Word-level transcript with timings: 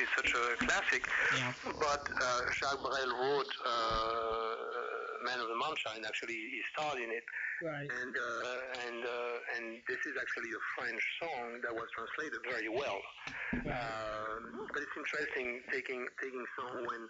is 0.00 0.08
such 0.16 0.32
a 0.34 0.44
classic. 0.64 1.02
Yeah. 1.36 1.52
But 1.78 2.02
uh, 2.10 2.40
Jacques 2.58 2.82
Brel 2.82 3.10
wrote 3.20 3.52
uh, 3.64 5.24
Man 5.24 5.38
of 5.40 5.48
La 5.48 5.56
Mancha. 5.56 5.90
Actually, 6.06 6.34
he 6.34 6.60
starred 6.72 6.98
in 7.00 7.10
it, 7.10 7.24
Right. 7.62 7.88
and 7.88 8.12
uh, 8.16 8.86
and 8.86 9.00
uh, 9.04 9.54
and 9.56 9.64
this 9.88 9.98
is 10.04 10.14
actually 10.20 10.50
a 10.52 10.62
French 10.76 11.02
song 11.22 11.60
that 11.62 11.72
was 11.74 11.86
translated 11.94 12.40
very 12.50 12.68
well. 12.68 13.00
Um, 13.54 14.68
but 14.72 14.82
it's 14.82 14.96
interesting 14.98 15.62
taking 15.72 16.06
taking 16.20 16.44
song 16.58 16.84
when 16.84 17.02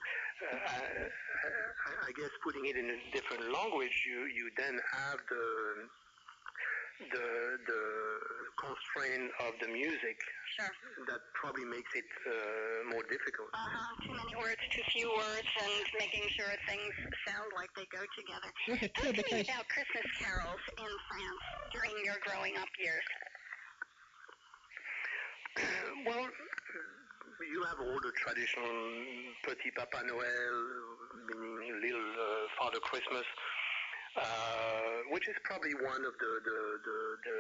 uh, 0.52 1.08
I, 1.08 2.08
I 2.08 2.10
guess 2.16 2.30
putting 2.44 2.66
it 2.66 2.76
in 2.76 2.86
a 2.90 2.98
different 3.12 3.50
language, 3.52 3.96
you 4.06 4.28
you 4.30 4.50
then 4.56 4.78
have 4.92 5.18
the 5.28 5.44
the 7.00 7.26
the 7.66 7.82
constraint 8.60 9.30
of 9.42 9.52
the 9.60 9.68
music 9.68 10.18
Sure. 10.54 10.70
that 11.10 11.20
probably 11.34 11.66
makes 11.66 11.90
it 11.98 12.06
uh, 12.30 12.32
more 12.94 13.02
difficult. 13.10 13.50
Uh-huh. 13.50 14.06
Too 14.06 14.14
many 14.14 14.34
words, 14.38 14.62
too 14.70 14.86
few 14.94 15.10
words, 15.10 15.50
and 15.58 15.84
making 15.98 16.30
sure 16.30 16.46
things 16.70 16.94
sound 17.26 17.50
like 17.58 17.74
they 17.74 17.86
go 17.90 18.06
together. 18.14 18.50
Look 18.70 18.82
at 18.86 18.94
Talk 18.94 19.10
to 19.10 19.18
me 19.18 19.42
because 19.42 19.50
about 19.50 19.66
Christmas 19.66 20.06
carols 20.22 20.62
in 20.78 20.92
France 21.10 21.44
during 21.74 21.94
your 22.06 22.22
growing 22.22 22.54
up 22.56 22.70
years. 22.78 23.02
well, 26.06 26.26
you 27.50 27.60
have 27.66 27.78
all 27.82 27.98
the 27.98 28.12
traditional 28.14 28.70
Petit 29.42 29.74
Papa 29.74 30.06
Noel, 30.06 30.56
meaning 31.34 31.82
Little 31.82 32.10
uh, 32.14 32.46
Father 32.58 32.78
Christmas, 32.86 33.26
uh, 34.16 35.10
which 35.10 35.28
is 35.28 35.34
probably 35.44 35.74
one 35.74 36.04
of 36.04 36.14
the 36.18 36.32
the, 36.44 36.58
the, 36.84 36.98
the 37.24 37.38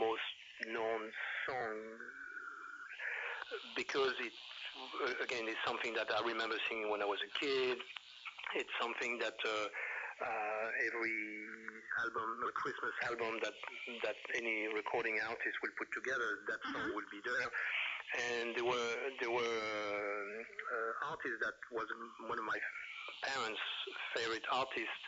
most 0.00 0.34
known 0.72 1.02
songs 1.46 2.00
because 3.76 4.14
it 4.20 4.32
uh, 5.04 5.24
again 5.24 5.46
is 5.48 5.58
something 5.66 5.92
that 5.94 6.08
I 6.10 6.20
remember 6.26 6.56
singing 6.68 6.90
when 6.90 7.02
I 7.02 7.06
was 7.06 7.18
a 7.20 7.30
kid. 7.38 7.78
It's 8.56 8.74
something 8.80 9.18
that 9.18 9.34
uh, 9.44 9.66
uh, 10.22 10.86
every 10.86 11.18
album, 12.06 12.28
a 12.46 12.52
Christmas 12.54 12.94
album 13.10 13.38
that 13.42 13.54
that 14.02 14.18
any 14.34 14.68
recording 14.74 15.18
artist 15.26 15.56
will 15.62 15.74
put 15.78 15.90
together, 15.92 16.44
that 16.48 16.60
song 16.72 16.86
will 16.94 17.08
be 17.10 17.20
there. 17.24 17.48
And 18.14 18.54
there 18.54 18.64
were 18.64 18.92
there 19.20 19.30
were 19.30 19.42
uh, 19.42 21.10
artists 21.10 21.40
that 21.42 21.56
was 21.74 21.86
one 22.28 22.38
of 22.38 22.46
my 22.46 22.58
parents' 23.24 23.66
favorite 24.16 24.44
artists. 24.52 25.02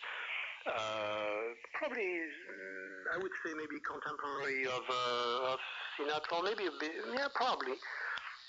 Uh, 0.67 1.55
probably, 1.79 2.03
mm, 2.03 3.15
I 3.15 3.17
would 3.23 3.31
say 3.45 3.55
maybe 3.55 3.79
contemporary 3.87 4.67
of 4.67 4.83
uh, 4.89 5.53
of 5.55 5.61
Sinatra, 5.95 6.43
maybe 6.43 6.67
a 6.67 6.75
bit, 6.81 6.93
yeah, 7.15 7.29
probably. 7.35 7.79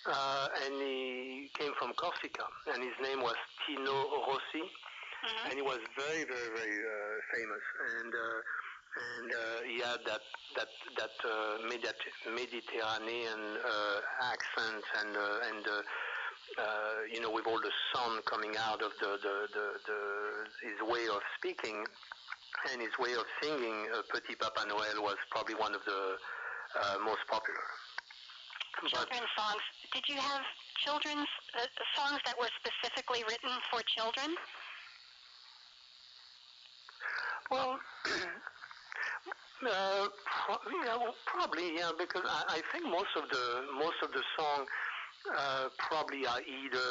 Uh, 0.07 0.47
and 0.65 0.73
he 0.81 1.51
came 1.59 1.73
from 1.77 1.93
Corsica, 1.93 2.47
and 2.73 2.81
his 2.81 2.95
name 3.03 3.21
was 3.21 3.35
Tino 3.67 3.93
Rossi 4.25 4.65
and 5.45 5.53
he 5.53 5.61
was 5.61 5.79
very, 5.97 6.23
very, 6.23 6.49
very 6.53 6.77
uh, 6.77 7.15
famous. 7.33 7.63
And 7.99 8.13
uh, 8.13 8.39
and 8.97 9.29
uh, 9.31 9.59
he 9.67 9.77
had 9.81 10.01
that 10.05 10.23
that 10.55 10.71
that 10.97 11.15
uh, 11.25 11.57
Mediterranean 12.33 13.41
uh, 13.61 14.31
accent, 14.33 14.83
and 15.01 15.11
uh, 15.15 15.49
and 15.49 15.63
uh, 15.67 15.81
you 17.11 17.21
know, 17.21 17.31
with 17.31 17.47
all 17.47 17.59
the 17.59 17.71
sun 17.93 18.21
coming 18.25 18.55
out 18.57 18.81
of 18.81 18.91
the 18.99 19.17
the, 19.21 19.35
the, 19.53 19.65
the 19.85 19.99
his 20.67 20.79
way 20.89 21.07
of 21.07 21.21
speaking 21.37 21.85
and 22.71 22.81
his 22.81 22.91
way 22.99 23.13
of 23.13 23.25
singing, 23.41 23.87
uh, 23.93 24.01
Petit 24.11 24.35
Papa 24.35 24.65
Noel 24.67 25.03
was 25.03 25.17
probably 25.31 25.55
one 25.55 25.75
of 25.75 25.81
the 25.85 26.17
uh, 26.81 26.97
most 27.03 27.21
popular. 27.29 27.59
But 28.81 28.89
Children's 28.91 29.33
songs. 29.37 29.63
Did 29.93 30.03
you 30.07 30.19
have 30.21 30.41
children's 30.85 31.27
uh, 31.57 31.65
songs 31.95 32.19
that 32.25 32.37
were 32.37 32.49
specifically 32.61 33.23
written 33.27 33.49
for 33.71 33.81
children? 33.97 34.35
Well, 37.49 37.79
uh, 39.65 40.07
pro- 40.11 40.71
yeah, 40.85 40.97
well, 40.97 41.15
probably 41.25 41.77
yeah, 41.77 41.91
because 41.97 42.23
I, 42.25 42.59
I 42.59 42.61
think 42.71 42.85
most 42.85 43.15
of 43.15 43.29
the 43.29 43.65
most 43.79 43.97
of 44.03 44.11
the 44.11 44.21
song 44.37 44.65
uh, 45.35 45.69
probably 45.77 46.25
are 46.25 46.41
either 46.41 46.89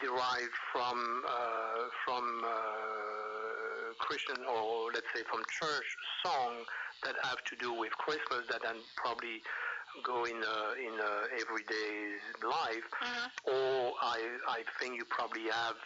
derived 0.00 0.56
from 0.72 1.22
uh, 1.28 1.88
from 2.04 2.44
uh, 2.44 3.94
Christian 3.98 4.44
or 4.44 4.90
let's 4.92 5.06
say 5.14 5.22
from 5.30 5.42
church 5.48 5.88
song 6.24 6.64
that 7.04 7.14
have 7.22 7.42
to 7.44 7.56
do 7.56 7.72
with 7.72 7.92
Christmas 7.98 8.46
that 8.50 8.62
then 8.62 8.76
probably 8.96 9.42
go 10.04 10.24
in 10.24 10.36
uh, 10.36 10.86
in 10.86 10.94
uh, 11.00 11.40
everyday 11.40 12.16
life, 12.42 12.86
or 13.44 13.92
I 14.00 14.18
I 14.48 14.62
think 14.80 14.96
you 14.96 15.04
probably 15.08 15.48
have 15.50 15.76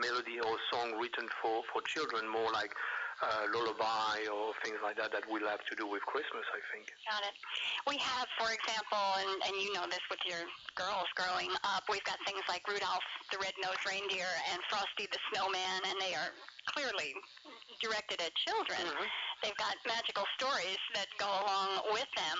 melody 0.00 0.40
or 0.40 0.56
song 0.72 0.96
written 0.98 1.28
for, 1.40 1.62
for 1.72 1.82
children, 1.84 2.24
more 2.28 2.50
like 2.52 2.72
uh, 3.22 3.46
lullaby 3.54 4.26
or 4.26 4.50
things 4.66 4.78
like 4.82 4.98
that, 4.98 5.14
that 5.14 5.22
will 5.30 5.46
have 5.46 5.62
to 5.70 5.74
do 5.78 5.86
with 5.86 6.02
Christmas, 6.10 6.42
I 6.50 6.60
think. 6.74 6.90
Got 7.06 7.22
it. 7.22 7.34
We 7.86 7.96
have, 8.02 8.26
for 8.34 8.50
example, 8.50 9.06
and, 9.22 9.32
and 9.46 9.54
you 9.62 9.70
know 9.72 9.86
this 9.86 10.02
with 10.10 10.18
your 10.26 10.42
girls 10.74 11.06
growing 11.14 11.50
up, 11.62 11.86
we've 11.86 12.04
got 12.04 12.18
things 12.26 12.42
like 12.50 12.66
Rudolph 12.66 13.06
the 13.30 13.38
Red-Nosed 13.38 13.86
Reindeer 13.86 14.28
and 14.52 14.58
Frosty 14.68 15.06
the 15.06 15.22
Snowman, 15.30 15.80
and 15.86 15.96
they 16.02 16.12
are 16.18 16.34
clearly 16.74 17.14
directed 17.80 18.20
at 18.20 18.34
children. 18.46 18.82
Mhm. 18.82 19.06
They've 19.42 19.56
got 19.56 19.74
magical 19.86 20.26
stories 20.38 20.78
that 20.94 21.06
go 21.18 21.26
along 21.26 21.94
with 21.94 22.10
them. 22.14 22.36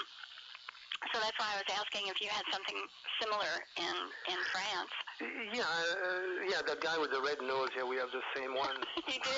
So 1.10 1.19
that's 1.19 1.34
why 1.38 1.50
I 1.50 1.56
was 1.59 1.66
asking 1.82 2.06
if 2.06 2.20
you 2.22 2.28
had 2.31 2.47
something 2.53 2.78
similar 3.22 3.55
in, 3.78 3.97
in 4.34 4.41
France. 4.50 4.94
Yeah, 5.55 5.62
uh, 5.62 6.50
yeah, 6.50 6.60
that 6.66 6.81
guy 6.83 6.99
with 6.99 7.10
the 7.12 7.22
red 7.22 7.38
nose, 7.47 7.71
yeah, 7.77 7.84
we 7.87 7.97
have 7.97 8.10
the 8.10 8.22
same 8.34 8.55
one. 8.55 8.75
you 9.06 9.15
do. 9.22 9.31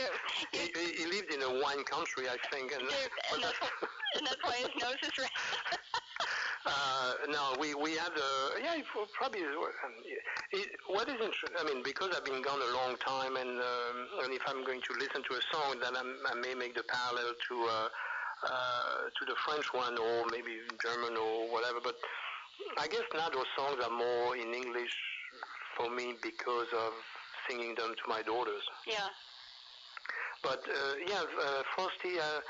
he, 0.52 0.72
he 0.72 0.86
he 1.02 1.06
lived 1.06 1.32
in 1.32 1.42
a 1.42 1.52
wine 1.62 1.84
country, 1.84 2.24
I 2.28 2.36
think. 2.50 2.72
And. 2.72 2.82
And 3.34 3.42
that's, 3.42 3.58
that's- 3.60 3.90
and 4.16 4.26
that's 4.26 4.42
why 4.44 4.56
his 4.56 4.70
nose 4.80 5.00
is 5.02 5.12
red. 5.18 5.28
Uh, 6.66 7.12
no, 7.28 7.52
we 7.60 7.74
we 7.74 7.92
had 7.92 8.08
uh, 8.16 8.56
yeah, 8.62 8.72
it 8.74 8.86
probably. 9.12 9.42
Um, 9.44 9.92
it, 10.52 10.68
what 10.88 11.06
is 11.08 11.20
interesting? 11.20 11.52
I 11.60 11.64
mean, 11.64 11.82
because 11.84 12.08
I've 12.16 12.24
been 12.24 12.40
gone 12.40 12.56
a 12.56 12.72
long 12.72 12.96
time, 13.04 13.36
and 13.36 13.60
um, 13.60 13.96
and 14.24 14.32
if 14.32 14.40
I'm 14.48 14.64
going 14.64 14.80
to 14.80 14.92
listen 14.98 15.20
to 15.28 15.32
a 15.36 15.42
song, 15.52 15.76
then 15.82 15.92
I'm, 15.94 16.16
I 16.24 16.34
may 16.40 16.54
make 16.54 16.74
the 16.74 16.82
parallel 16.88 17.34
to 17.36 17.54
uh, 17.68 17.88
uh, 18.48 19.12
to 19.12 19.22
the 19.28 19.36
French 19.44 19.74
one, 19.74 19.98
or 19.98 20.24
maybe 20.32 20.56
German, 20.80 21.16
or 21.20 21.52
whatever. 21.52 21.80
But 21.84 21.96
I 22.78 22.86
guess 22.88 23.06
now 23.14 23.28
those 23.30 23.48
songs 23.56 23.82
are 23.82 23.90
more 23.90 24.36
in 24.36 24.52
English 24.54 24.94
for 25.76 25.90
me 25.90 26.14
because 26.22 26.68
of 26.72 26.92
singing 27.48 27.74
them 27.74 27.94
to 27.94 28.04
my 28.08 28.22
daughters. 28.22 28.62
yeah. 28.86 29.08
But 30.42 30.60
uh, 30.68 30.94
yeah, 31.08 31.22
uh, 31.22 31.62
Frosty. 31.74 32.20
Uh, 32.20 32.40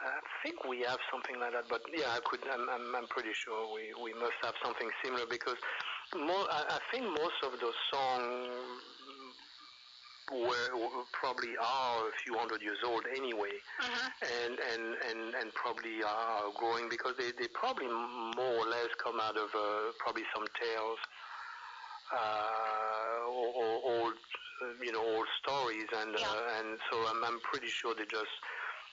I 0.00 0.20
think 0.42 0.64
we 0.64 0.80
have 0.88 0.98
something 1.12 1.38
like 1.40 1.52
that, 1.52 1.68
but 1.68 1.82
yeah, 1.92 2.14
I 2.14 2.20
could. 2.24 2.40
I'm, 2.46 2.70
I'm, 2.70 2.94
I'm 2.94 3.08
pretty 3.08 3.34
sure 3.34 3.68
we, 3.74 3.92
we 4.00 4.14
must 4.18 4.38
have 4.42 4.54
something 4.64 4.88
similar 5.04 5.26
because 5.28 5.58
more. 6.14 6.46
I, 6.48 6.78
I 6.78 6.80
think 6.92 7.04
most 7.04 7.36
of 7.42 7.58
those 7.60 7.76
songs 7.92 8.80
were, 10.30 11.04
probably 11.12 11.56
are 11.58 12.08
a 12.08 12.12
few 12.24 12.38
hundred 12.38 12.62
years 12.62 12.78
old 12.84 13.04
anyway, 13.16 13.52
Mhm. 13.80 14.12
and 14.22 14.54
and 14.60 14.84
and 15.10 15.34
and 15.34 15.54
probably 15.54 16.02
are 16.02 16.50
growing 16.56 16.88
because 16.88 17.14
they 17.18 17.32
they 17.32 17.48
probably 17.48 17.88
more 17.88 18.54
or 18.62 18.66
less 18.66 18.88
come 19.02 19.20
out 19.20 19.36
of 19.36 19.48
uh, 19.54 19.92
probably 19.98 20.24
some 20.34 20.46
tales 20.60 20.98
uh, 22.12 23.26
or, 23.26 23.48
or 23.54 23.72
old 23.92 24.14
uh, 24.62 24.82
you 24.82 24.92
know 24.92 25.02
old 25.02 25.26
stories 25.42 25.86
and 25.92 26.14
Yeah. 26.18 26.26
uh, 26.28 26.58
and 26.58 26.78
so 26.90 26.96
I'm 27.08 27.24
I'm 27.24 27.40
pretty 27.40 27.68
sure 27.68 27.94
they 27.94 28.06
just 28.06 28.36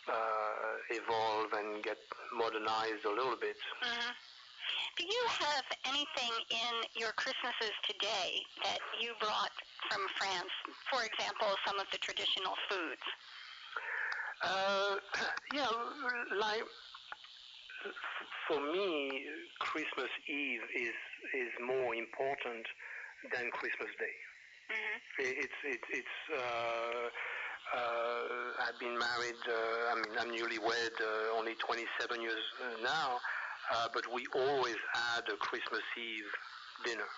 uh, 0.08 0.74
evolve 0.92 1.54
and 1.54 1.84
get 1.84 1.98
modernized 2.34 3.06
a 3.06 3.12
little 3.12 3.36
bit. 3.38 3.58
Mhm. 3.84 4.14
Do 4.98 5.06
you 5.06 5.26
have 5.30 5.66
anything 5.86 6.34
in 6.50 6.74
your 6.98 7.12
Christmases 7.14 7.70
today 7.86 8.42
that 8.64 8.80
you 9.00 9.14
brought 9.22 9.54
from 9.92 10.02
France? 10.18 10.50
For 10.90 11.06
example, 11.06 11.54
some 11.68 11.80
of 11.80 11.86
the 11.92 12.00
traditional 12.00 12.58
foods. 12.66 13.06
Uh, 14.42 14.96
yeah, 15.54 15.70
like 16.42 16.66
for 18.48 18.60
me, 18.74 19.22
Christmas 19.60 20.10
Eve 20.28 20.66
is 20.74 20.98
is 21.46 21.54
more 21.62 21.94
important 21.94 22.66
than 23.30 23.52
Christmas 23.52 23.94
Day. 24.02 24.18
Mm-hmm. 24.74 24.98
It's 25.46 25.60
it's 25.64 25.88
it's. 25.94 26.18
Uh, 26.34 27.10
uh, 27.68 28.66
I've 28.66 28.80
been 28.80 28.98
married. 28.98 29.42
Uh, 29.46 29.92
I 29.92 29.96
mean, 29.96 30.16
I'm 30.18 30.32
newlywed. 30.32 30.96
Uh, 30.98 31.38
only 31.38 31.54
27 31.60 32.22
years 32.22 32.46
uh, 32.64 32.82
now, 32.82 33.20
uh, 33.74 33.88
but 33.94 34.04
we 34.14 34.26
always 34.36 34.80
had 34.94 35.24
a 35.32 35.38
Christmas 35.38 35.84
Eve 35.98 36.32
dinner. 36.86 37.10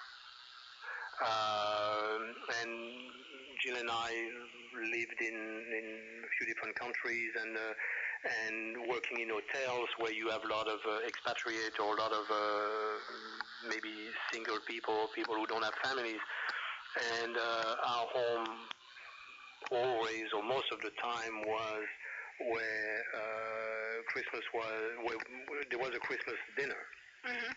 Um 1.20 2.22
and 2.62 2.74
Jill 3.62 3.76
and 3.76 3.90
I 3.92 4.12
lived 4.96 5.20
in, 5.20 5.36
in 5.36 5.86
a 6.24 6.30
few 6.38 6.48
different 6.48 6.76
countries 6.80 7.32
and 7.42 7.58
uh, 7.58 7.74
and 8.48 8.88
working 8.88 9.20
in 9.20 9.30
hotels 9.30 9.90
where 9.98 10.14
you 10.14 10.30
have 10.30 10.44
a 10.44 10.48
lot 10.48 10.68
of 10.68 10.80
uh, 10.88 11.00
expatriate 11.08 11.76
or 11.80 11.96
a 11.96 12.00
lot 12.00 12.12
of 12.12 12.26
uh, 12.32 12.40
maybe 13.68 13.92
single 14.32 14.60
people, 14.68 15.08
people 15.16 15.36
who 15.36 15.46
don't 15.48 15.64
have 15.64 15.76
families, 15.84 16.20
and 17.20 17.36
uh, 17.38 17.76
our 17.92 18.08
home 18.16 18.48
always 19.72 20.28
or 20.36 20.44
most 20.44 20.72
of 20.72 20.80
the 20.82 20.92
time 21.02 21.36
was 21.46 21.84
where 22.40 23.04
uh, 23.16 23.79
Christmas 24.08 24.44
was 24.54 24.80
where, 25.04 25.20
where 25.50 25.64
there 25.70 25.80
was 25.80 25.92
a 25.96 26.00
Christmas 26.00 26.38
dinner. 26.58 26.82
Mhm. 27.26 27.52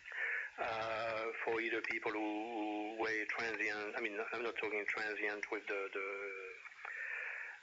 Uh, 0.60 1.24
for 1.44 1.60
either 1.60 1.80
people 1.88 2.12
who 2.12 2.96
were 3.00 3.24
transient, 3.38 3.94
I 3.96 4.00
mean, 4.00 4.12
I'm 4.34 4.42
not 4.42 4.54
talking 4.60 4.84
transient 4.86 5.44
with 5.50 5.64
the, 5.66 5.80
the 5.94 6.08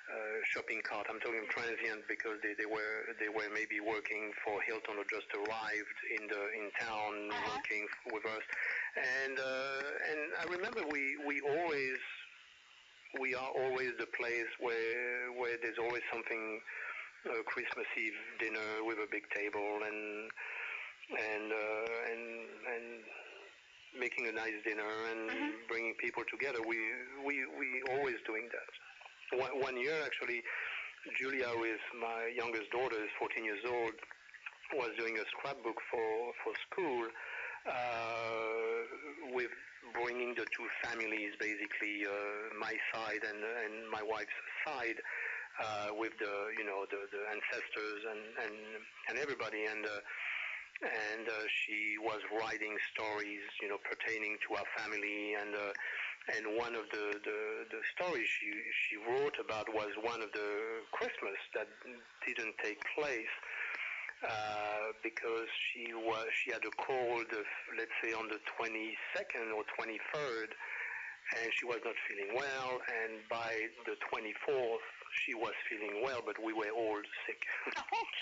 uh, 0.09 0.37
shopping 0.49 0.81
cart. 0.81 1.05
I'm 1.09 1.19
talking 1.21 1.45
transient 1.53 2.01
because 2.09 2.41
they, 2.41 2.57
they 2.57 2.65
were 2.65 3.13
they 3.21 3.29
were 3.29 3.45
maybe 3.53 3.77
working 3.79 4.31
for 4.43 4.57
Hilton 4.65 4.97
or 4.97 5.05
just 5.05 5.29
arrived 5.37 5.99
in 6.17 6.25
the 6.27 6.43
in 6.57 6.65
town 6.81 7.13
Uh-huh. 7.29 7.55
working 7.61 7.85
with 8.11 8.25
us. 8.25 8.45
And 8.97 9.37
uh, 9.37 10.09
and 10.09 10.19
I 10.41 10.45
remember 10.49 10.81
we 10.89 11.15
we 11.29 11.41
always 11.45 11.99
we 13.21 13.35
are 13.35 13.51
always 13.53 13.93
the 14.01 14.09
place 14.17 14.49
where 14.59 15.29
where 15.37 15.57
there's 15.61 15.77
always 15.77 16.01
something 16.11 16.61
uh, 17.27 17.44
Christmas 17.45 17.88
Eve 17.98 18.19
dinner 18.39 18.83
with 18.86 18.98
a 19.00 19.07
big 19.12 19.24
table 19.36 19.80
and 19.86 20.31
and 21.10 21.45
uh, 21.51 22.12
and 22.12 22.24
and 22.74 22.86
making 23.98 24.27
a 24.27 24.31
nice 24.31 24.56
dinner 24.63 24.89
and 25.12 25.30
Mhm. 25.30 25.68
bringing 25.68 25.95
people 25.95 26.24
together. 26.25 26.62
We 26.62 26.77
we 27.25 27.45
we 27.60 27.81
always 27.94 28.18
doing 28.25 28.48
that. 28.50 28.69
One, 29.39 29.60
one 29.60 29.77
year 29.77 29.98
actually, 30.06 30.44
Julia, 31.18 31.50
is 31.74 31.81
my 31.95 32.27
youngest 32.27 32.69
daughter, 32.71 32.98
is 33.04 33.12
14 33.19 33.44
years 33.45 33.63
old, 33.65 33.94
was 34.74 34.92
doing 34.98 35.18
a 35.18 35.25
scrapbook 35.33 35.80
for 35.92 36.33
for 36.44 36.54
school 36.69 37.07
uh, 37.65 38.80
with 39.33 39.51
bringing 39.94 40.36
the 40.36 40.45
two 40.56 40.68
families, 40.83 41.33
basically 41.39 42.06
uh, 42.06 42.12
my 42.60 42.74
side 42.94 43.24
and 43.30 43.39
and 43.65 43.89
my 43.89 44.04
wife's 44.04 44.39
side, 44.65 45.00
uh, 45.59 45.89
with 45.95 46.13
the 46.19 46.35
you 46.57 46.65
know 46.65 46.85
the, 46.89 47.01
the 47.11 47.21
ancestors 47.31 48.01
and 48.09 48.21
and 48.47 48.56
and 49.09 49.15
everybody 49.19 49.65
and. 49.65 49.85
Uh, 49.85 50.00
and 50.79 51.27
uh, 51.27 51.44
she 51.51 52.00
was 52.00 52.23
writing 52.39 52.71
stories, 52.95 53.44
you 53.61 53.67
know, 53.67 53.75
pertaining 53.83 54.39
to 54.47 54.56
our 54.56 54.63
family, 54.79 55.35
and 55.35 55.51
uh, 55.51 55.75
and 56.38 56.56
one 56.56 56.71
of 56.71 56.88
the, 56.95 57.19
the 57.19 57.41
the 57.67 57.81
stories 57.95 58.23
she 58.23 58.47
she 58.71 58.95
wrote 58.95 59.35
about 59.44 59.67
was 59.75 59.91
one 60.00 60.21
of 60.21 60.31
the 60.31 60.51
Christmas 60.95 61.35
that 61.56 61.67
didn't 62.23 62.55
take 62.63 62.79
place 62.95 63.35
uh, 64.23 64.95
because 65.03 65.47
she 65.71 65.94
was 65.94 66.27
she 66.44 66.51
had 66.51 66.63
a 66.63 66.73
cold, 66.79 67.27
of, 67.31 67.47
let's 67.77 67.95
say 68.03 68.13
on 68.13 68.27
the 68.27 68.39
22nd 68.55 69.51
or 69.55 69.63
23rd, 69.79 70.50
and 71.39 71.47
she 71.59 71.65
was 71.65 71.79
not 71.83 71.95
feeling 72.07 72.35
well, 72.35 72.79
and 72.88 73.19
by 73.29 73.67
the 73.85 73.95
24th 74.12 74.88
she 75.25 75.33
was 75.33 75.53
feeling 75.69 76.01
well, 76.03 76.21
but 76.25 76.38
we 76.41 76.53
were 76.53 76.69
all 76.75 77.01
sick. 77.25 77.41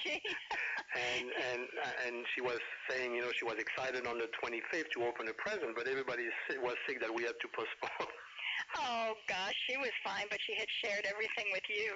Okay. 0.07 0.22
and 1.19 1.28
and 1.51 1.62
and 2.07 2.16
she 2.31 2.39
was 2.39 2.60
saying, 2.88 3.12
you 3.12 3.22
know, 3.22 3.34
she 3.36 3.44
was 3.44 3.60
excited 3.60 4.07
on 4.07 4.18
the 4.18 4.30
25th 4.39 4.88
to 4.95 5.04
open 5.04 5.28
a 5.28 5.36
present, 5.36 5.75
but 5.75 5.88
everybody 5.88 6.24
was 6.63 6.78
sick 6.88 7.01
that 7.01 7.12
we 7.12 7.24
had 7.24 7.36
to 7.44 7.48
postpone. 7.51 8.07
oh 8.88 9.18
gosh, 9.28 9.57
she 9.68 9.75
was 9.75 9.92
fine, 10.06 10.30
but 10.31 10.39
she 10.48 10.56
had 10.56 10.69
shared 10.80 11.04
everything 11.04 11.51
with 11.51 11.66
you. 11.68 11.92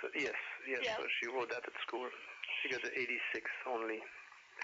So, 0.00 0.08
yes, 0.16 0.38
yes. 0.64 0.80
Yeah. 0.84 0.96
So 0.96 1.04
she 1.20 1.28
wrote 1.28 1.50
that 1.52 1.64
at 1.64 1.76
school. 1.86 2.08
She 2.62 2.72
got 2.72 2.84
an 2.84 2.94
86 2.96 3.12
only. 3.68 4.00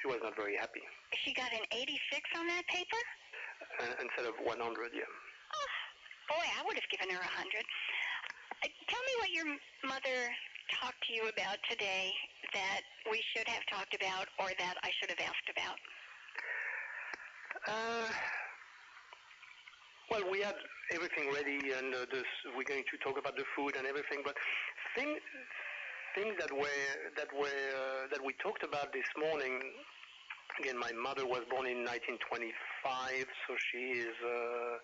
She 0.01 0.09
was 0.09 0.21
not 0.25 0.35
very 0.37 0.57
happy. 0.57 0.83
She 1.21 1.35
got 1.37 1.53
an 1.53 1.65
86 1.69 1.93
on 2.39 2.47
that 2.49 2.65
paper? 2.67 3.03
Uh, 3.79 3.95
instead 4.01 4.27
of 4.27 4.35
100, 4.41 4.57
yeah. 4.97 5.05
Oh, 5.05 5.69
boy, 6.33 6.47
I 6.57 6.65
would 6.65 6.77
have 6.81 6.89
given 6.89 7.13
her 7.13 7.21
a 7.21 7.33
100. 7.37 7.63
Tell 8.63 9.03
me 9.03 9.15
what 9.19 9.31
your 9.35 9.47
mother 9.91 10.31
talked 10.79 11.03
to 11.09 11.13
you 11.13 11.27
about 11.27 11.59
today 11.69 12.13
that 12.55 12.83
we 13.11 13.21
should 13.35 13.49
have 13.49 13.63
talked 13.67 13.95
about 13.95 14.31
or 14.39 14.55
that 14.57 14.77
I 14.85 14.91
should 15.01 15.11
have 15.11 15.19
asked 15.19 15.51
about. 15.51 15.79
Uh, 17.67 18.07
well, 20.11 20.31
we 20.31 20.43
had 20.43 20.55
everything 20.93 21.33
ready, 21.35 21.73
and 21.75 21.95
uh, 21.95 22.07
this, 22.13 22.23
we're 22.55 22.63
going 22.63 22.85
to 22.87 22.97
talk 23.03 23.19
about 23.19 23.35
the 23.37 23.43
food 23.57 23.75
and 23.77 23.87
everything. 23.87 24.23
But 24.25 24.37
thing, 24.95 25.19
things 26.15 26.35
that 26.39 26.53
were 26.53 26.87
that 27.17 27.35
were 27.35 27.47
uh, 27.49 28.07
that 28.13 28.23
we 28.25 28.33
talked 28.43 28.63
about 28.63 28.93
this 28.93 29.11
morning. 29.19 29.59
Again, 30.61 30.79
my 30.79 30.93
mother 30.93 31.27
was 31.27 31.43
born 31.51 31.67
in 31.67 31.83
1925, 31.83 33.27
so 33.49 33.57
she 33.73 34.07
is. 34.07 34.15
Uh, 34.23 34.79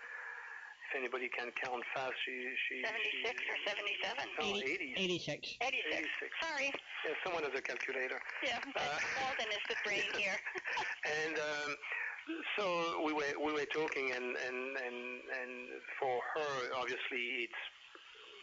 if 0.88 0.96
anybody 0.96 1.29
can 1.29 1.50
count 1.62 1.85
fast, 1.94 2.12
she 2.25 2.32
she 2.69 2.81
76 2.81 3.37
she, 3.37 3.50
or 3.52 3.58
77? 3.69 4.25
no, 4.40 4.56
80 4.56 4.96
80s. 4.96 4.96
86. 4.96 5.56
86. 5.61 5.61
86. 5.61 6.32
Sorry. 6.40 6.69
Yeah, 7.05 7.14
someone 7.25 7.44
has 7.44 7.52
a 7.56 7.61
calculator. 7.62 8.20
Yeah, 8.44 8.58
but 8.73 8.82
Uh, 8.82 8.99
Walden 9.20 9.49
is 9.52 9.64
the 9.69 9.76
brain 9.85 10.08
here. 10.17 10.37
and 11.05 11.37
um, 11.37 11.70
so 12.56 12.64
we 13.05 13.12
were 13.12 13.32
we 13.37 13.52
were 13.52 13.69
talking, 13.73 14.12
and 14.17 14.37
and 14.37 14.61
and 14.81 14.99
and 15.29 15.52
for 16.00 16.20
her, 16.35 16.52
obviously, 16.76 17.49
it 17.49 17.55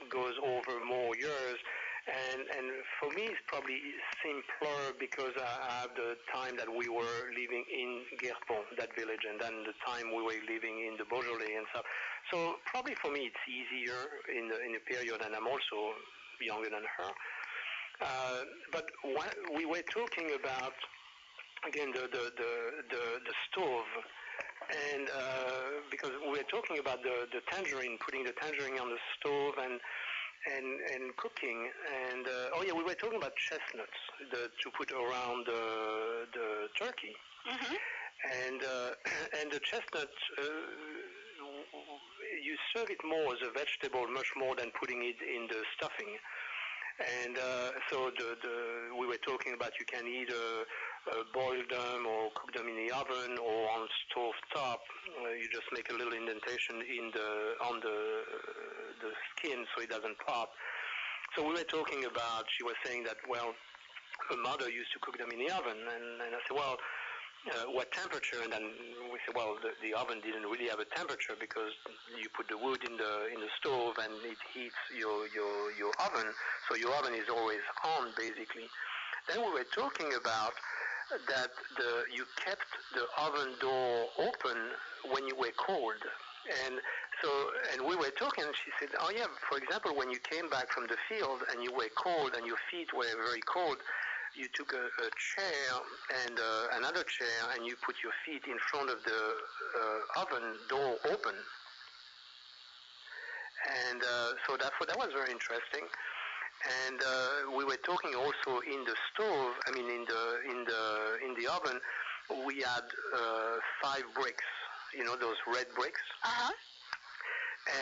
goes 0.10 0.38
over 0.44 0.84
more 0.86 1.16
years. 1.18 1.58
And 2.06 2.42
and 2.54 2.68
for 3.02 3.10
me, 3.18 3.26
it's 3.34 3.42
probably 3.50 3.82
simpler 4.22 4.94
because 5.00 5.34
I 5.42 5.82
have 5.82 5.98
the 5.98 6.14
time 6.30 6.54
that 6.58 6.70
we 6.70 6.86
were 6.86 7.34
living 7.34 7.66
in 7.66 8.06
Guerpont, 8.22 8.70
that 8.78 8.94
village, 8.94 9.26
and 9.26 9.42
then 9.42 9.66
the 9.66 9.74
time 9.82 10.14
we 10.14 10.22
were 10.22 10.38
living 10.46 10.86
in 10.86 11.02
the 11.02 11.06
Beaujolais 11.10 11.58
and 11.58 11.66
stuff. 11.74 11.86
So 12.30 12.62
probably 12.70 12.94
for 13.02 13.10
me, 13.10 13.34
it's 13.34 13.46
easier 13.50 13.98
in 14.30 14.50
the 14.54 14.58
in 14.62 14.78
the 14.78 14.84
period, 14.86 15.18
and 15.26 15.34
I'm 15.34 15.50
also 15.50 15.98
younger 16.38 16.70
than 16.70 16.86
her. 16.86 17.12
Uh, 18.02 18.42
but 18.72 18.86
we 19.56 19.66
were 19.66 19.82
talking 19.90 20.30
about 20.38 20.78
again 21.68 21.90
the 21.90 22.06
the 22.06 22.30
the 22.38 22.54
the, 22.94 23.04
the 23.26 23.36
stove 23.50 23.90
and 24.94 25.10
uh, 25.10 25.82
because 25.92 26.12
we 26.22 26.38
were 26.38 26.50
talking 26.50 26.80
about 26.80 27.02
the 27.04 27.28
the 27.32 27.42
tangerine 27.52 27.98
putting 28.04 28.24
the 28.24 28.34
tangerine 28.42 28.80
on 28.80 28.90
the 28.90 29.02
stove 29.18 29.54
and 29.62 29.80
and 30.54 30.68
and 30.94 31.16
cooking. 31.18 31.70
And 32.10 32.28
uh, 32.28 32.56
oh 32.56 32.64
yeah 32.66 32.74
we 32.74 32.84
were 32.84 32.94
talking 32.94 33.18
about 33.18 33.36
chestnuts 33.36 34.02
the, 34.32 34.50
to 34.62 34.68
put 34.78 34.92
around 34.92 35.46
the 35.46 36.28
the 36.34 36.68
turkey. 36.78 37.16
Hmm 37.46 37.76
and 38.26 38.62
uh, 38.64 38.92
and 39.42 39.52
the 39.52 39.60
chestnut 39.60 40.10
uh, 40.40 40.44
you 42.44 42.56
serve 42.76 42.90
it 42.90 43.02
more 43.06 43.34
as 43.34 43.42
a 43.46 43.52
vegetable 43.52 44.08
much 44.08 44.32
more 44.38 44.56
than 44.56 44.72
putting 44.80 45.04
it 45.04 45.18
in 45.22 45.48
the 45.48 45.62
stuffing. 45.78 46.18
And 46.96 47.38
uh, 47.38 47.72
so 47.92 48.10
the, 48.18 48.40
the, 48.42 48.56
we 48.98 49.06
were 49.06 49.20
talking 49.20 49.54
about 49.54 49.72
you 49.80 49.86
can 49.86 50.08
either 50.08 50.64
uh, 51.12 51.24
boil 51.34 51.62
them 51.70 52.06
or 52.06 52.32
cook 52.34 52.54
them 52.54 52.68
in 52.68 52.76
the 52.76 52.90
oven 52.94 53.38
or 53.38 53.70
on 53.78 53.88
stove 54.10 54.34
top. 54.54 54.82
Uh, 55.22 55.34
you 55.38 55.46
just 55.52 55.70
make 55.74 55.90
a 55.90 55.94
little 55.94 56.14
indentation 56.14 56.82
in 56.82 57.12
the 57.14 57.30
on 57.62 57.80
the 57.82 57.98
the 59.02 59.12
skin 59.36 59.66
so 59.76 59.84
it 59.84 59.90
doesn't 59.90 60.18
pop. 60.26 60.52
So 61.36 61.46
we 61.46 61.54
were 61.54 61.70
talking 61.70 62.06
about. 62.06 62.46
She 62.58 62.64
was 62.64 62.76
saying 62.86 63.04
that 63.06 63.18
well, 63.30 63.54
her 64.30 64.38
mother 64.38 64.70
used 64.70 64.92
to 64.94 65.00
cook 65.00 65.18
them 65.18 65.30
in 65.32 65.40
the 65.40 65.52
oven, 65.54 65.78
and, 65.78 66.06
and 66.22 66.32
I 66.34 66.40
said 66.48 66.58
well. 66.58 66.78
Uh, 67.46 67.70
what 67.70 67.92
temperature? 67.92 68.42
And 68.42 68.50
then 68.52 68.66
we 69.14 69.22
said, 69.22 69.38
well, 69.38 69.54
the, 69.62 69.78
the 69.86 69.94
oven 69.94 70.18
didn't 70.26 70.50
really 70.50 70.66
have 70.66 70.82
a 70.82 70.90
temperature 70.98 71.38
because 71.38 71.78
you 72.18 72.26
put 72.34 72.50
the 72.50 72.58
wood 72.58 72.82
in 72.82 72.98
the 72.98 73.30
in 73.30 73.38
the 73.38 73.54
stove 73.62 73.94
and 74.02 74.18
it 74.26 74.42
heats 74.50 74.82
your 74.90 75.30
your 75.30 75.70
your 75.78 75.94
oven. 76.02 76.26
So 76.66 76.74
your 76.74 76.90
oven 76.98 77.14
is 77.14 77.30
always 77.30 77.62
on, 77.86 78.10
basically. 78.18 78.66
Then 79.30 79.46
we 79.46 79.52
were 79.62 79.70
talking 79.78 80.10
about 80.18 80.58
that 81.10 81.52
the, 81.78 81.92
you 82.14 82.26
kept 82.38 82.68
the 82.94 83.06
oven 83.18 83.54
door 83.60 84.08
open 84.18 84.58
when 85.12 85.28
you 85.28 85.36
were 85.36 85.54
cold. 85.58 86.02
And 86.66 86.76
so, 87.22 87.30
and 87.74 87.82
we 87.88 87.96
were 87.96 88.14
talking, 88.18 88.44
and 88.44 88.54
she 88.54 88.72
said, 88.80 88.90
oh 89.00 89.10
yeah, 89.10 89.26
for 89.50 89.58
example, 89.58 89.96
when 89.96 90.10
you 90.10 90.20
came 90.20 90.50
back 90.50 90.72
from 90.72 90.86
the 90.88 90.98
field 91.10 91.42
and 91.52 91.64
you 91.64 91.74
were 91.74 91.90
cold 91.98 92.34
and 92.38 92.46
your 92.46 92.60
feet 92.70 92.94
were 92.94 93.10
very 93.18 93.42
cold, 93.46 93.78
you 94.36 94.48
took 94.54 94.74
a, 94.74 94.86
a 94.86 95.10
chair 95.16 95.66
and 96.26 96.38
uh, 96.38 96.78
another 96.78 97.04
chair 97.04 97.40
and 97.56 97.66
you 97.66 97.76
put 97.86 97.96
your 98.04 98.12
feet 98.26 98.44
in 98.52 98.60
front 98.70 98.90
of 98.90 98.98
the 99.06 99.22
uh, 99.80 100.22
oven 100.22 100.60
door 100.70 100.98
open. 101.10 101.36
And 103.90 104.04
uh, 104.04 104.38
so 104.46 104.58
that, 104.58 104.72
that 104.86 104.98
was 104.98 105.10
very 105.14 105.32
interesting 105.32 105.88
and 106.88 106.98
uh, 107.02 107.52
we 107.58 107.64
were 107.66 107.78
talking 107.86 108.16
also 108.16 108.60
in 108.66 108.84
the 108.86 108.96
stove. 109.14 109.54
I 109.68 109.72
mean, 109.72 109.86
in 109.90 110.06
the 110.06 110.24
in 110.52 110.60
the 110.66 110.84
in 111.26 111.32
the 111.38 111.52
oven, 111.52 111.80
we 112.46 112.56
had 112.62 112.86
uh, 113.16 113.56
five 113.82 114.04
bricks. 114.16 114.44
You 114.98 115.04
know, 115.04 115.16
those 115.16 115.36
red 115.48 115.68
bricks, 115.76 116.02
Uh 116.24 116.28
huh. 116.32 116.54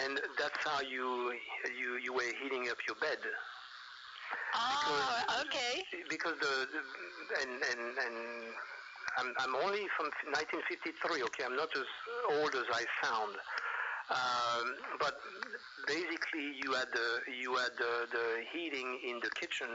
and 0.04 0.20
that's 0.40 0.58
how 0.66 0.82
you 0.82 1.32
you 1.78 1.98
you 2.04 2.12
were 2.14 2.32
heating 2.42 2.70
up 2.70 2.78
your 2.88 2.96
bed 2.98 3.20
Oh, 4.56 5.42
okay. 5.46 5.84
because 6.10 6.34
the, 6.42 6.68
the 6.74 6.82
and 7.42 7.52
and 7.62 7.82
and 7.98 8.18
I'm, 9.18 9.30
I'm 9.38 9.54
only 9.62 9.86
from 9.98 10.10
1953. 10.34 11.22
Okay, 11.22 11.44
I'm 11.46 11.56
not 11.56 11.70
as 11.78 11.90
old 12.38 12.54
as 12.56 12.66
I 12.74 12.82
sound. 13.06 13.34
Um, 14.12 14.76
but 15.00 15.16
basically, 15.88 16.60
you 16.60 16.74
had 16.74 16.92
the 16.92 17.10
you 17.32 17.56
had 17.56 17.72
the, 17.80 18.08
the 18.12 18.26
heating 18.52 19.00
in 19.08 19.20
the 19.24 19.30
kitchen, 19.40 19.70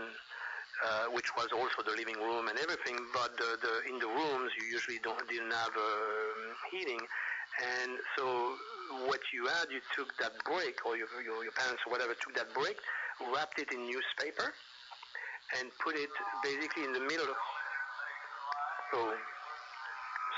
uh, 0.85 1.07
which 1.13 1.33
was 1.37 1.49
also 1.53 1.81
the 1.85 1.97
living 1.97 2.17
room 2.21 2.49
and 2.49 2.59
everything. 2.59 2.97
But 3.13 3.37
the, 3.37 3.57
the 3.61 3.75
in 3.89 3.99
the 3.99 4.09
rooms, 4.09 4.53
you 4.61 4.69
usually 4.69 5.01
don't 5.03 5.21
didn't 5.29 5.53
have 5.53 5.73
uh, 5.73 5.89
heating, 6.71 7.01
and 7.01 7.97
so 8.17 8.55
what 9.09 9.21
you 9.33 9.47
had, 9.47 9.69
you 9.71 9.81
took 9.97 10.13
that 10.19 10.33
brick, 10.45 10.85
or 10.85 10.97
your, 10.97 11.09
your 11.25 11.45
your 11.45 11.53
parents 11.53 11.81
or 11.87 11.93
whatever 11.93 12.13
took 12.21 12.35
that 12.37 12.53
brick, 12.53 12.77
wrapped 13.33 13.59
it 13.59 13.73
in 13.73 13.89
newspaper, 13.89 14.53
and 15.59 15.71
put 15.81 15.97
it 15.97 16.11
basically 16.43 16.85
in 16.85 16.93
the 16.93 17.01
middle. 17.01 17.29
Of, 17.29 17.37
oh, 18.95 19.15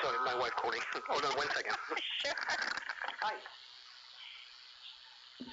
sorry, 0.02 0.18
my 0.24 0.38
wife 0.38 0.54
calling. 0.56 0.80
Hold 1.08 1.24
on 1.24 1.34
one 1.36 1.48
second. 1.54 1.74
sure. 2.22 2.34
Hi. 3.22 3.34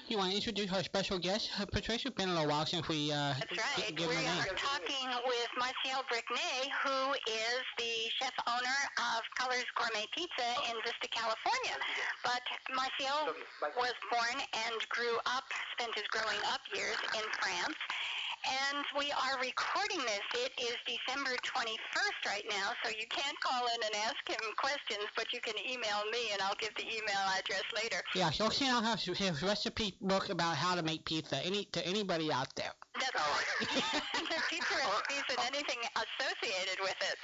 You 0.08 0.16
want 0.16 0.30
to 0.32 0.36
introduce 0.36 0.72
our 0.72 0.82
special 0.82 1.18
guest, 1.18 1.50
uh, 1.60 1.64
Patricia? 1.68 2.08
It's 2.08 2.16
been 2.16 2.28
a 2.28 2.32
little 2.32 2.48
while 2.48 2.64
since 2.64 2.88
we 2.88 3.12
uh, 3.12 3.32
That's 3.36 3.52
right. 3.56 3.92
g- 3.96 4.06
We 4.08 4.14
her 4.16 4.20
a 4.20 4.24
name. 4.24 4.40
are 4.48 4.56
talking 4.56 5.08
with 5.28 5.48
Martial 5.60 6.00
Bricknay, 6.08 6.68
who 6.84 7.12
is 7.28 7.60
the 7.76 7.92
chef 8.20 8.32
owner 8.48 8.78
of 9.16 9.20
Colors 9.36 9.68
Gourmet 9.76 10.08
Pizza 10.16 10.48
in 10.68 10.76
Vista, 10.84 11.08
California. 11.12 11.76
But 12.24 12.40
Martial 12.72 13.36
was 13.76 13.92
born 14.12 14.36
and 14.40 14.76
grew 14.88 15.16
up, 15.28 15.44
spent 15.76 15.92
his 15.96 16.08
growing 16.08 16.40
up 16.52 16.60
years 16.72 16.96
in 17.12 17.24
France. 17.40 17.76
And 18.46 18.84
we 18.96 19.10
are 19.10 19.40
recording 19.40 19.98
this. 19.98 20.46
It 20.46 20.52
is 20.60 20.76
December 20.86 21.30
21st 21.42 22.20
right 22.26 22.44
now, 22.50 22.72
so 22.84 22.90
you 22.90 23.06
can't 23.10 23.38
call 23.40 23.66
in 23.66 23.82
and 23.84 23.94
ask 24.06 24.16
him 24.28 24.40
questions, 24.56 25.08
but 25.16 25.32
you 25.32 25.40
can 25.40 25.54
email 25.58 26.04
me, 26.12 26.30
and 26.32 26.40
I'll 26.42 26.54
give 26.58 26.74
the 26.76 26.84
email 26.84 27.22
address 27.38 27.64
later. 27.74 28.02
Yeah, 28.14 28.30
so 28.30 28.48
send 28.48 28.70
out 28.70 28.98
his, 28.98 29.18
his 29.18 29.42
recipe 29.42 29.94
book 30.00 30.30
about 30.30 30.56
how 30.56 30.74
to 30.74 30.82
make 30.82 31.04
pizza 31.04 31.44
any 31.44 31.64
to 31.72 31.86
anybody 31.86 32.32
out 32.32 32.54
there. 32.54 32.72
That's 32.98 33.14
All 33.14 33.30
right. 33.30 33.48
the 34.14 34.38
pizza 34.50 34.74
recipes 34.74 35.26
and 35.30 35.40
anything 35.54 35.80
associated 35.94 36.78
with 36.82 36.98
it. 36.98 37.16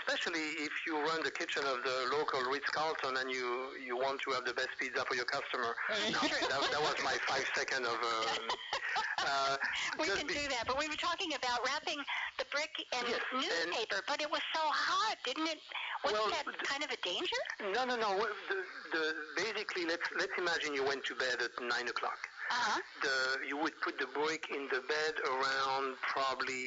Especially 0.00 0.64
if 0.64 0.72
you 0.86 0.96
run 1.04 1.22
the 1.22 1.30
kitchen 1.30 1.62
of 1.64 1.82
the 1.84 2.08
local 2.16 2.40
Ritz-Carlton 2.50 3.16
and 3.20 3.30
you, 3.30 3.68
you 3.84 3.96
want 3.96 4.20
to 4.24 4.30
have 4.32 4.44
the 4.44 4.54
best 4.54 4.72
pizza 4.80 5.04
for 5.08 5.14
your 5.14 5.26
customer. 5.28 5.74
No, 6.12 6.20
that, 6.22 6.60
that 6.72 6.80
was 6.80 6.96
my 7.04 7.16
five 7.28 7.44
second 7.54 7.84
of. 7.84 7.92
Um, 8.00 8.44
uh, 9.18 9.56
We 10.00 10.06
can 10.08 10.26
be- 10.26 10.34
do 10.34 10.48
that, 10.56 10.64
but 10.66 10.78
we 10.78 10.88
were 10.88 10.96
talking 10.96 11.34
about 11.34 11.60
wrapping 11.66 11.98
the 12.38 12.44
brick 12.52 12.72
in 12.92 13.04
Yes, 13.10 13.20
newspaper, 13.34 14.00
but 14.08 14.20
it 14.22 14.30
was 14.30 14.40
so 14.54 14.60
hot, 14.64 15.16
didn't 15.24 15.48
it? 15.48 15.58
Wasn't 16.04 16.20
Well, 16.20 16.30
that 16.30 16.44
the- 16.46 16.64
kind 16.64 16.84
of 16.84 16.90
a 16.90 16.96
danger? 17.04 17.40
No, 17.74 17.84
no, 17.84 17.96
no. 17.96 18.16
The, 18.16 18.58
the, 18.92 19.04
basically, 19.36 19.84
let's 19.84 20.06
let's 20.18 20.32
imagine 20.38 20.72
you 20.74 20.84
went 20.84 21.04
to 21.06 21.14
bed 21.14 21.42
at 21.42 21.52
nine 21.60 21.88
o'clock. 21.88 22.16
Uh-huh. 22.50 22.80
The 23.02 23.46
you 23.48 23.56
would 23.58 23.74
put 23.82 23.98
the 23.98 24.06
brick 24.06 24.46
in 24.54 24.68
the 24.72 24.80
bed 24.86 25.14
around 25.26 25.96
probably 26.02 26.62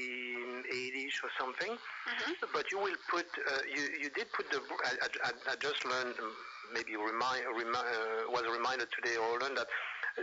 eight-ish 0.72 1.22
or 1.24 1.32
something. 1.40 1.78
hmm 2.06 2.34
But 2.54 2.72
you 2.72 2.80
will 2.80 2.96
put, 3.10 3.26
uh, 3.26 3.62
you, 3.68 3.84
you 4.02 4.10
did 4.12 4.32
put 4.34 4.50
the, 4.52 4.62
I, 4.86 5.08
I, 5.28 5.32
I 5.52 5.56
just 5.58 5.84
learned, 5.86 6.16
um, 6.20 6.34
maybe 6.74 6.96
remind, 6.96 7.44
remi- 7.56 7.76
uh, 7.76 8.30
was 8.30 8.44
reminded 8.52 8.88
today 8.96 9.18
or 9.18 9.40
learned 9.40 9.58
that 9.58 9.68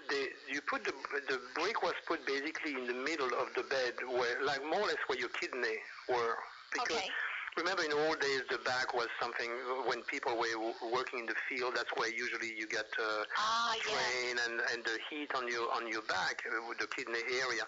the, 0.09 0.29
you 0.53 0.61
put 0.63 0.85
the, 0.85 0.93
the 1.29 1.41
brick 1.55 1.83
was 1.83 1.95
put 2.07 2.25
basically 2.27 2.75
in 2.75 2.87
the 2.87 2.95
middle 2.95 3.31
of 3.39 3.49
the 3.57 3.63
bed 3.65 3.95
where, 4.09 4.43
like 4.45 4.63
more 4.65 4.81
or 4.81 4.87
less 4.87 5.03
where 5.09 5.19
your 5.19 5.31
kidney 5.41 5.77
were. 6.09 6.37
Because 6.73 6.99
Okay. 6.99 7.09
Remember 7.57 7.83
in 7.83 7.93
old 7.93 8.21
days 8.21 8.43
the 8.51 8.59
back 8.59 8.95
was 8.95 9.09
something, 9.21 9.51
when 9.87 10.03
people 10.03 10.37
were 10.37 10.73
working 10.93 11.21
in 11.21 11.27
the 11.27 11.35
field, 11.49 11.75
that's 11.75 11.91
where 11.97 12.11
usually 12.13 12.53
you 12.57 12.67
get 12.67 12.87
uh, 13.01 13.25
Ah, 13.37 13.75
strain 13.81 14.37
and, 14.45 14.61
and 14.73 14.85
the 14.85 14.99
heat 15.11 15.33
on 15.35 15.49
your, 15.49 15.65
on 15.75 15.89
your 15.89 16.03
back, 16.03 16.43
uh, 16.47 16.69
with 16.69 16.79
the 16.79 16.87
kidney 16.89 17.21
area. 17.41 17.65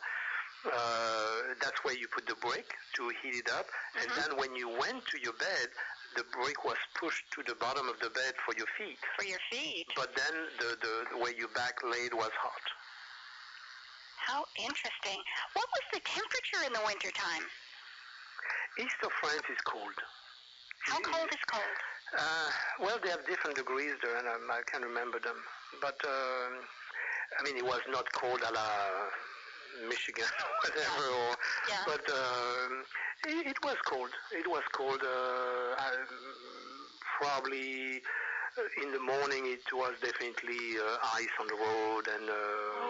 Uh, 0.66 1.54
that's 1.62 1.78
where 1.84 1.94
you 1.96 2.06
put 2.08 2.26
the 2.26 2.34
brick 2.36 2.66
to 2.94 3.08
heat 3.22 3.34
it 3.34 3.48
up. 3.50 3.66
And 4.00 4.10
Mhm. 4.10 4.14
then 4.16 4.36
when 4.36 4.54
you 4.56 4.68
went 4.68 5.06
to 5.06 5.18
your 5.22 5.32
bed, 5.34 5.68
the 6.16 6.24
brick 6.24 6.64
was 6.64 6.76
pushed 6.94 7.24
to 7.32 7.42
the 7.44 7.54
bottom 7.54 7.88
of 7.88 7.98
the 8.00 8.10
bed 8.10 8.34
for 8.44 8.54
your 8.56 8.66
feet. 8.76 8.98
For 9.16 9.24
your 9.24 9.38
feet. 9.50 9.86
But 9.94 10.14
then 10.16 10.34
the, 10.58 10.76
the 10.82 11.18
where 11.18 11.32
your 11.32 11.48
back 11.48 11.78
laid 11.84 12.12
was 12.12 12.32
hot. 12.34 12.64
How 14.16 14.44
interesting. 14.56 15.22
What 15.54 15.66
was 15.70 15.84
the 15.92 16.00
temperature 16.00 16.62
in 16.66 16.72
the 16.72 16.82
wintertime? 16.84 17.48
East 18.78 19.00
of 19.02 19.10
France 19.20 19.42
is 19.50 19.58
cold. 19.66 19.98
How 20.86 21.00
cold 21.00 21.28
is 21.30 21.44
cold? 21.50 21.78
Uh, 22.16 22.50
well, 22.80 22.98
they 23.02 23.10
have 23.10 23.26
different 23.26 23.56
degrees 23.56 23.92
there, 24.02 24.16
and 24.16 24.26
um, 24.28 24.48
I 24.50 24.62
can't 24.70 24.84
remember 24.84 25.18
them. 25.18 25.36
But 25.82 25.98
um, 26.06 26.52
I 27.38 27.42
mean, 27.44 27.56
it 27.58 27.64
was 27.64 27.80
not 27.90 28.10
cold 28.12 28.40
a 28.40 28.52
la 28.52 28.70
Michigan 29.88 30.24
or 30.46 30.52
whatever. 30.62 31.04
Or, 31.10 31.36
Yeah. 31.68 31.82
But 31.86 32.04
um, 32.10 32.72
it, 33.26 33.46
it 33.50 33.58
was 33.64 33.76
cold. 33.84 34.10
It 34.32 34.46
was 34.48 34.62
cold. 34.72 35.02
Uh, 35.02 35.74
probably 37.18 38.00
uh, 38.56 38.82
in 38.82 38.92
the 38.92 39.00
morning, 39.00 39.46
it 39.46 39.66
was 39.74 39.92
definitely 40.00 40.78
uh, 40.78 40.98
ice 41.18 41.34
on 41.40 41.46
the 41.48 41.58
road, 41.58 42.04
and 42.14 42.30
uh, 42.30 42.88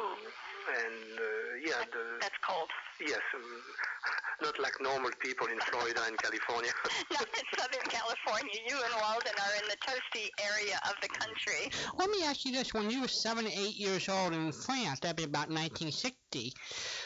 and 0.85 1.17
uh, 1.17 1.25
yeah, 1.65 1.81
the, 1.93 2.21
That's 2.21 2.37
cold. 2.47 2.69
yes, 3.01 3.25
um, 3.35 3.41
not 4.43 4.59
like 4.61 4.81
normal 4.81 5.11
people 5.21 5.47
in 5.49 5.59
Florida 5.61 6.01
and 6.07 6.17
California. 6.19 6.71
Not 7.11 7.23
in 7.23 7.45
Southern 7.59 7.87
California. 7.89 8.55
You 8.69 8.77
and 8.77 8.95
Walden 9.03 9.33
are 9.37 9.55
in 9.61 9.69
the 9.69 9.77
toasty 9.87 10.29
area 10.43 10.79
of 10.85 10.95
the 11.03 11.09
country. 11.09 11.71
Let 11.99 12.11
me 12.11 12.25
ask 12.25 12.45
you 12.45 12.53
this: 12.53 12.73
When 12.73 12.91
you 12.91 13.01
were 13.01 13.09
seven, 13.09 13.47
eight 13.47 13.77
years 13.77 14.09
old 14.09 14.33
in 14.35 14.53
France, 14.53 15.01
that'd 15.01 15.17
be 15.17 15.25
about 15.25 15.49
1960. 15.49 16.53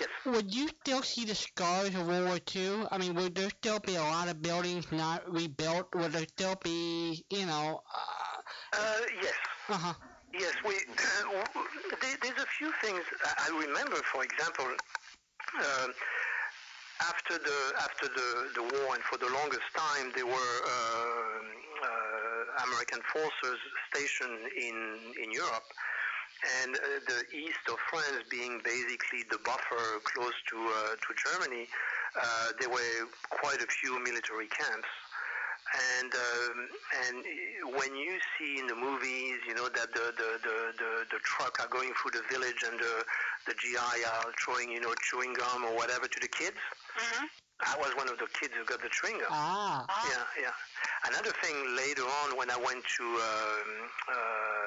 Yes. 0.01 0.09
Would 0.27 0.55
you 0.55 0.69
still 0.83 1.03
see 1.03 1.25
the 1.25 1.35
scars 1.35 1.95
of 1.95 2.07
World 2.07 2.29
War 2.29 2.39
II? 2.55 2.87
I 2.91 2.99
mean, 2.99 3.15
would 3.15 3.35
there 3.35 3.51
still 3.51 3.81
be 3.81 3.97
a 3.97 4.03
lot 4.03 4.29
of 4.29 4.43
buildings 4.43 4.91
not 4.93 5.23
rebuilt? 5.33 5.95
Would 5.95 6.13
there 6.13 6.27
still 6.27 6.57
be, 6.63 7.25
you 7.31 7.47
know? 7.47 7.83
Uh, 8.75 8.79
uh 8.79 9.01
yes. 9.23 9.35
Uh 9.69 9.75
huh. 9.75 9.95
Yes, 10.39 10.53
we. 10.67 10.75
Uh, 10.75 11.45
there, 12.01 12.17
there's 12.23 12.43
a 12.43 12.47
few 12.59 12.73
things 12.83 13.01
I 13.25 13.49
I 13.49 13.67
remember. 13.67 13.97
For 14.13 14.25
example, 14.25 14.67
uh, 15.59 15.89
after 17.09 17.39
the 17.39 17.59
after 17.79 18.07
the, 18.09 18.29
the 18.55 18.63
war, 18.63 18.95
and 18.95 19.03
for 19.05 19.19
the 19.19 19.31
longest 19.33 19.67
time, 19.75 20.13
there 20.15 20.27
were 20.27 20.55
uh, 20.65 21.39
uh, 21.83 22.65
American 22.67 23.01
forces 23.13 23.59
stationed 23.91 24.47
in 24.57 24.77
in 25.23 25.33
Europe, 25.33 25.67
and 26.63 26.77
uh, 26.77 26.81
the 27.07 27.21
east 27.37 27.65
of 27.69 27.79
France 27.91 28.23
being 28.31 28.61
basically 28.65 29.23
the 29.31 29.39
buffer 29.45 30.01
close 30.05 30.37
to 30.51 30.59
uh, 30.59 30.95
to 31.03 31.09
Germany, 31.19 31.67
uh, 32.21 32.53
there 32.61 32.71
were 32.71 33.09
quite 33.31 33.63
a 33.63 33.67
few 33.67 33.99
military 34.03 34.49
camps 34.49 34.89
and 35.73 36.13
um, 36.13 36.57
and 37.09 37.17
when 37.77 37.97
you 37.97 38.19
see 38.37 38.59
in 38.61 38.67
the 38.67 38.75
movies, 38.77 39.41
you 39.49 39.55
know 39.55 39.69
that 39.69 39.93
the 39.93 40.13
the, 40.17 40.31
the, 40.45 40.57
the 40.77 40.91
the 41.17 41.21
truck 41.25 41.59
are 41.61 41.69
going 41.69 41.93
through 41.97 42.13
the 42.13 42.25
village 42.31 42.63
and 42.69 42.79
the 42.79 43.05
the 43.47 43.55
GI 43.55 44.05
are 44.05 44.33
throwing 44.45 44.71
you 44.71 44.81
know 44.81 44.93
chewing 45.01 45.33
gum 45.33 45.65
or 45.65 45.75
whatever 45.77 46.07
to 46.07 46.21
the 46.21 46.29
kids. 46.29 46.57
hmm 46.97 47.27
I 47.65 47.79
was 47.79 47.95
one 47.95 48.09
of 48.09 48.19
the 48.19 48.27
kids 48.35 48.53
who 48.59 48.65
got 48.65 48.83
the 48.83 48.91
chewing 48.91 49.19
gum. 49.19 49.31
Ah. 49.31 49.87
Ah. 49.89 50.09
Yeah, 50.11 50.51
yeah. 50.51 51.09
Another 51.09 51.31
thing 51.43 51.55
later 51.77 52.03
on 52.03 52.37
when 52.37 52.51
I 52.51 52.57
went 52.57 52.83
to 52.99 53.05
um, 53.05 53.71
uh, 54.11 54.65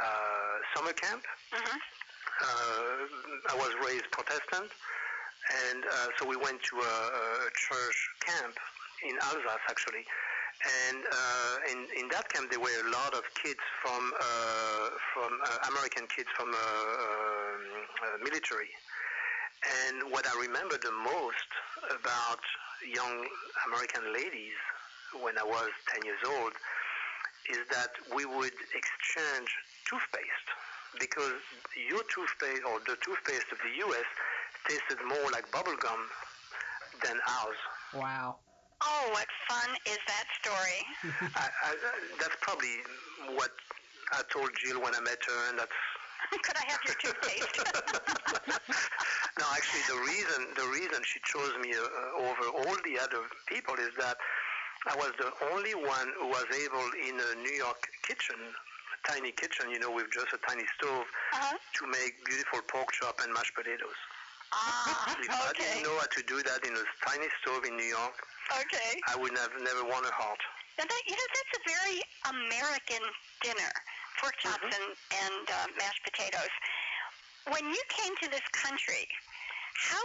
uh, 0.00 0.54
summer 0.74 0.92
camp, 0.92 1.22
hmm 1.52 1.78
uh, 2.42 3.52
I 3.52 3.54
was 3.56 3.70
raised 3.86 4.08
Protestant, 4.10 4.70
and 5.68 5.84
uh, 5.84 6.08
so 6.18 6.26
we 6.26 6.36
went 6.36 6.62
to 6.70 6.76
a, 6.80 6.94
a 7.46 7.50
church 7.54 7.98
camp 8.24 8.56
in 9.08 9.16
Alsace 9.22 9.64
actually. 9.68 10.04
And 10.62 11.02
uh, 11.02 11.72
in, 11.72 11.78
in 11.98 12.06
that 12.14 12.30
camp, 12.30 12.50
there 12.50 12.60
were 12.60 12.70
a 12.86 12.90
lot 12.90 13.14
of 13.14 13.26
kids 13.34 13.58
from 13.82 14.12
uh, 14.14 14.88
from 15.10 15.32
uh, 15.42 15.70
American 15.74 16.06
kids 16.06 16.28
from 16.38 16.54
uh, 16.54 16.54
um, 16.54 17.62
uh, 17.98 18.18
military. 18.22 18.70
And 19.62 20.12
what 20.12 20.26
I 20.26 20.34
remember 20.38 20.78
the 20.78 20.94
most 20.94 21.50
about 21.90 22.42
young 22.86 23.26
American 23.66 24.12
ladies 24.12 24.58
when 25.20 25.38
I 25.38 25.44
was 25.44 25.70
10 25.94 26.04
years 26.04 26.22
old 26.26 26.52
is 27.50 27.58
that 27.70 27.90
we 28.14 28.24
would 28.24 28.54
exchange 28.74 29.50
toothpaste 29.86 30.48
because 30.98 31.38
your 31.74 32.02
toothpaste 32.10 32.62
or 32.66 32.78
the 32.86 32.96
toothpaste 33.02 33.50
of 33.50 33.58
the 33.58 33.72
U.S. 33.86 34.08
tasted 34.68 34.98
more 35.06 35.30
like 35.32 35.50
bubble 35.50 35.76
gum 35.80 36.00
than 37.02 37.18
ours. 37.26 37.60
Wow. 37.94 38.36
Oh, 38.82 39.08
what 39.12 39.26
fun 39.48 39.70
is 39.86 39.98
that 40.10 40.26
story? 40.42 40.80
I, 41.36 41.46
I, 41.64 41.70
that's 42.20 42.36
probably 42.40 42.76
what 43.38 43.50
I 44.12 44.22
told 44.32 44.50
Jill 44.62 44.80
when 44.82 44.94
I 44.94 45.00
met 45.00 45.18
her, 45.26 45.40
and 45.50 45.58
that's 45.58 45.78
Could 46.42 46.56
I 46.56 46.64
have 46.70 46.80
your 46.86 46.96
toothpaste? 47.02 47.60
no, 49.38 49.44
actually, 49.54 49.84
the 49.90 50.00
reason 50.06 50.40
the 50.56 50.66
reason 50.72 50.98
she 51.04 51.20
chose 51.26 51.52
me 51.60 51.74
uh, 51.74 52.24
over 52.26 52.44
all 52.62 52.76
the 52.86 52.98
other 52.98 53.22
people 53.46 53.74
is 53.74 53.90
that 53.98 54.16
I 54.88 54.96
was 54.96 55.12
the 55.18 55.30
only 55.52 55.74
one 55.74 56.08
who 56.18 56.26
was 56.28 56.46
able 56.50 56.86
in 57.06 57.14
a 57.20 57.30
New 57.42 57.54
York 57.54 57.86
kitchen, 58.06 58.38
a 58.38 58.98
tiny 59.12 59.30
kitchen, 59.32 59.70
you 59.70 59.78
know, 59.78 59.90
with 59.92 60.10
just 60.12 60.32
a 60.32 60.38
tiny 60.48 60.64
stove, 60.78 61.06
Uh-huh. 61.34 61.54
to 61.58 61.82
make 61.86 62.18
beautiful 62.24 62.60
pork 62.66 62.90
chop 62.92 63.20
and 63.22 63.32
mashed 63.34 63.54
potatoes. 63.54 63.98
Ah, 64.52 65.16
If 65.20 65.30
I 65.30 65.52
didn't 65.56 65.82
know 65.84 65.96
how 65.98 66.06
to 66.06 66.22
do 66.24 66.42
that 66.42 66.60
in 66.66 66.74
a 66.76 66.84
tiny 67.06 67.28
stove 67.42 67.64
in 67.64 67.76
New 67.76 67.88
York, 67.88 68.14
Okay. 68.60 69.00
I 69.08 69.16
would 69.16 69.36
have 69.38 69.52
never 69.60 69.84
won 69.84 70.04
a 70.04 70.12
heart. 70.12 70.40
Now 70.78 70.84
that, 70.84 71.02
you 71.06 71.16
know, 71.16 71.28
that's 71.32 71.54
a 71.56 71.62
very 71.68 71.98
American 72.28 73.02
dinner, 73.42 73.72
pork 74.20 74.36
chops 74.38 74.60
Mhm. 74.62 74.72
and, 74.72 74.86
and 75.24 75.50
uh, 75.50 75.66
mashed 75.78 76.02
potatoes. 76.04 76.52
When 77.48 77.64
you 77.68 77.82
came 77.88 78.14
to 78.22 78.28
this 78.28 78.46
country, 78.52 79.08
how 79.74 80.02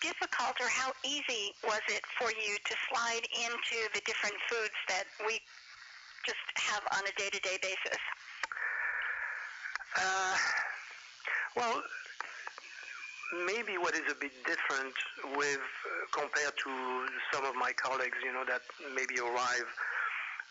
difficult 0.00 0.60
or 0.60 0.68
how 0.68 0.92
easy 1.04 1.54
was 1.62 1.80
it 1.88 2.02
for 2.18 2.30
you 2.32 2.56
to 2.58 2.74
slide 2.88 3.26
into 3.36 3.88
the 3.94 4.00
different 4.00 4.36
foods 4.48 4.74
that 4.88 5.04
we 5.26 5.40
just 6.26 6.40
have 6.56 6.82
on 6.96 7.06
a 7.06 7.12
day-to-day 7.20 7.58
basis? 7.62 8.00
Uh, 9.96 10.36
well, 11.56 11.82
maybe 13.46 13.78
what 13.78 13.94
is 13.94 14.06
a 14.10 14.14
bit 14.14 14.32
different 14.44 14.94
with 15.36 15.60
uh, 15.60 15.90
compared 16.12 16.54
to 16.64 16.70
some 17.32 17.44
of 17.44 17.54
my 17.54 17.72
colleagues, 17.72 18.16
you 18.24 18.32
know, 18.32 18.44
that 18.44 18.62
maybe 18.94 19.18
arrive 19.20 19.68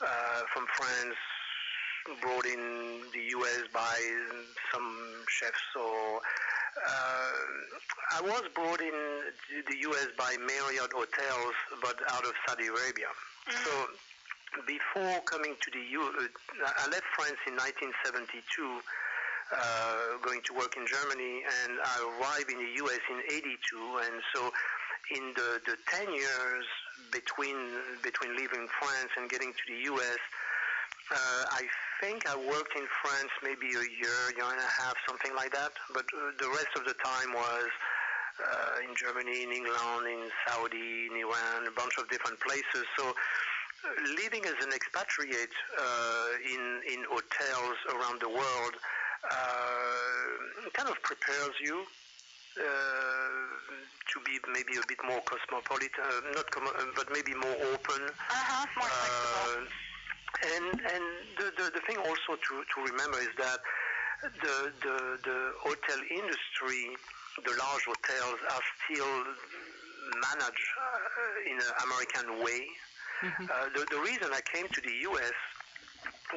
uh, 0.02 0.42
from 0.54 0.66
France, 0.78 1.16
brought 2.22 2.46
in 2.46 3.02
the 3.14 3.24
U.S. 3.40 3.62
by 3.74 3.96
some 4.72 4.88
chefs 5.28 5.76
or. 5.76 6.20
Uh, 6.80 7.32
I 8.18 8.22
was 8.22 8.44
brought 8.56 8.80
in 8.80 8.94
the 9.68 9.78
U.S. 9.92 10.08
by 10.18 10.36
Marriott 10.40 10.94
hotels, 10.94 11.56
but 11.82 11.98
out 12.10 12.24
of 12.26 12.34
Saudi 12.48 12.68
Arabia. 12.68 13.08
Mhm. 13.48 13.64
So 13.66 13.90
before 14.66 15.22
coming 15.26 15.56
to 15.60 15.72
the 15.72 15.84
U, 15.92 16.02
uh, 16.02 16.64
I 16.66 16.88
left 16.88 17.06
France 17.16 17.38
in 17.48 17.56
1972, 17.56 18.82
uh, 19.52 20.18
going 20.22 20.42
to 20.46 20.54
work 20.54 20.78
in 20.78 20.86
Germany, 20.86 21.42
and 21.64 21.80
I 21.84 21.96
arrived 22.06 22.52
in 22.52 22.58
the 22.58 22.72
U.S. 22.86 23.02
in 23.10 23.20
'82. 23.30 23.58
And 24.06 24.22
so, 24.34 24.52
in 25.16 25.34
the, 25.36 25.62
the 25.66 25.78
10 25.90 26.14
years 26.14 26.66
between 27.12 27.58
between 28.04 28.36
leaving 28.36 28.68
France 28.80 29.12
and 29.18 29.30
getting 29.30 29.52
to 29.54 29.64
the 29.68 29.80
U.S., 29.96 30.22
uh, 31.12 31.44
I 31.50 31.66
think 32.02 32.30
I 32.30 32.36
worked 32.38 32.76
in 32.76 32.86
France 33.02 33.34
maybe 33.42 33.68
a 33.74 33.86
year, 33.98 34.18
year 34.38 34.46
and 34.46 34.62
a 34.62 34.72
half, 34.82 34.96
something 35.08 35.34
like 35.36 35.52
that. 35.54 35.72
But 35.94 36.06
uh, 36.14 36.32
the 36.38 36.50
rest 36.50 36.78
of 36.78 36.86
the 36.86 36.94
time 37.02 37.34
was 37.34 37.70
uh, 38.40 38.86
in 38.88 38.96
Germany, 38.96 39.44
in 39.44 39.52
England, 39.52 40.06
in 40.06 40.30
Saudi, 40.46 41.10
in 41.10 41.18
Iran, 41.18 41.68
a 41.68 41.74
bunch 41.74 41.98
of 41.98 42.08
different 42.10 42.40
places. 42.40 42.86
So 42.98 43.10
uh, 43.10 43.90
living 44.22 44.46
as 44.46 44.58
an 44.64 44.72
expatriate 44.72 45.56
uh, 45.74 46.28
in 46.46 46.82
in 46.94 47.00
hotels 47.10 47.78
around 47.90 48.22
the 48.22 48.30
world 48.30 48.76
prepares 51.14 51.56
you 51.66 51.82
uh, 51.82 53.42
to 54.14 54.18
be 54.26 54.38
maybe 54.54 54.78
a 54.78 54.86
bit 54.88 55.02
more 55.10 55.22
cosmopolitan, 55.26 56.06
uh, 56.06 56.38
not 56.38 56.46
com- 56.52 56.70
uh, 56.70 56.86
but 56.96 57.10
maybe 57.12 57.34
more 57.34 57.58
open. 57.74 58.02
Uh-huh, 58.06 58.66
more 58.78 58.90
flexible. 58.94 59.66
Uh, 59.66 60.54
and 60.54 60.66
and 60.94 61.04
the, 61.42 61.48
the, 61.58 61.66
the 61.74 61.84
thing 61.90 61.98
also 61.98 62.38
to, 62.38 62.54
to 62.62 62.78
remember 62.86 63.18
is 63.20 63.34
that 63.42 63.58
the, 64.22 64.56
the 64.86 64.98
the 65.26 65.40
hotel 65.66 66.00
industry, 66.14 66.94
the 67.44 67.54
large 67.58 67.86
hotels 67.90 68.40
are 68.54 68.64
still 68.86 69.16
managed 70.30 70.70
uh, 70.78 71.50
in 71.50 71.58
an 71.58 71.74
American 71.90 72.44
way. 72.46 72.62
Mhm. 73.20 73.50
Uh, 73.50 73.68
the, 73.76 73.84
the 73.92 74.00
reason 74.00 74.30
I 74.32 74.40
came 74.54 74.68
to 74.70 74.80
the 74.82 74.96
U.S. 75.12 75.36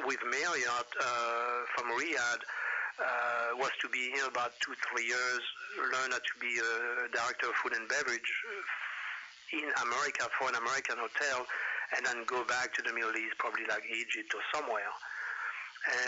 with 0.03 0.19
Marriott 0.25 0.89
uh, 0.99 1.05
from 1.77 1.85
Riyadh 1.95 2.41
uh, 2.99 3.57
was 3.57 3.71
to 3.81 3.89
be 3.89 4.11
here 4.13 4.27
about 4.27 4.53
two, 4.61 4.73
three 4.89 5.05
years, 5.05 5.43
learn 5.91 6.11
how 6.11 6.21
to 6.21 6.35
be 6.39 6.53
a 6.59 7.09
director 7.09 7.49
of 7.49 7.55
food 7.61 7.73
and 7.73 7.87
beverage 7.89 8.31
in 9.53 9.65
America 9.85 10.29
for 10.37 10.49
an 10.49 10.55
American 10.55 10.97
hotel, 10.97 11.45
and 11.97 12.05
then 12.05 12.25
go 12.25 12.43
back 12.45 12.73
to 12.73 12.81
the 12.81 12.93
Middle 12.93 13.15
East, 13.17 13.37
probably 13.37 13.65
like 13.69 13.83
Egypt 13.85 14.33
or 14.33 14.41
somewhere. 14.53 14.93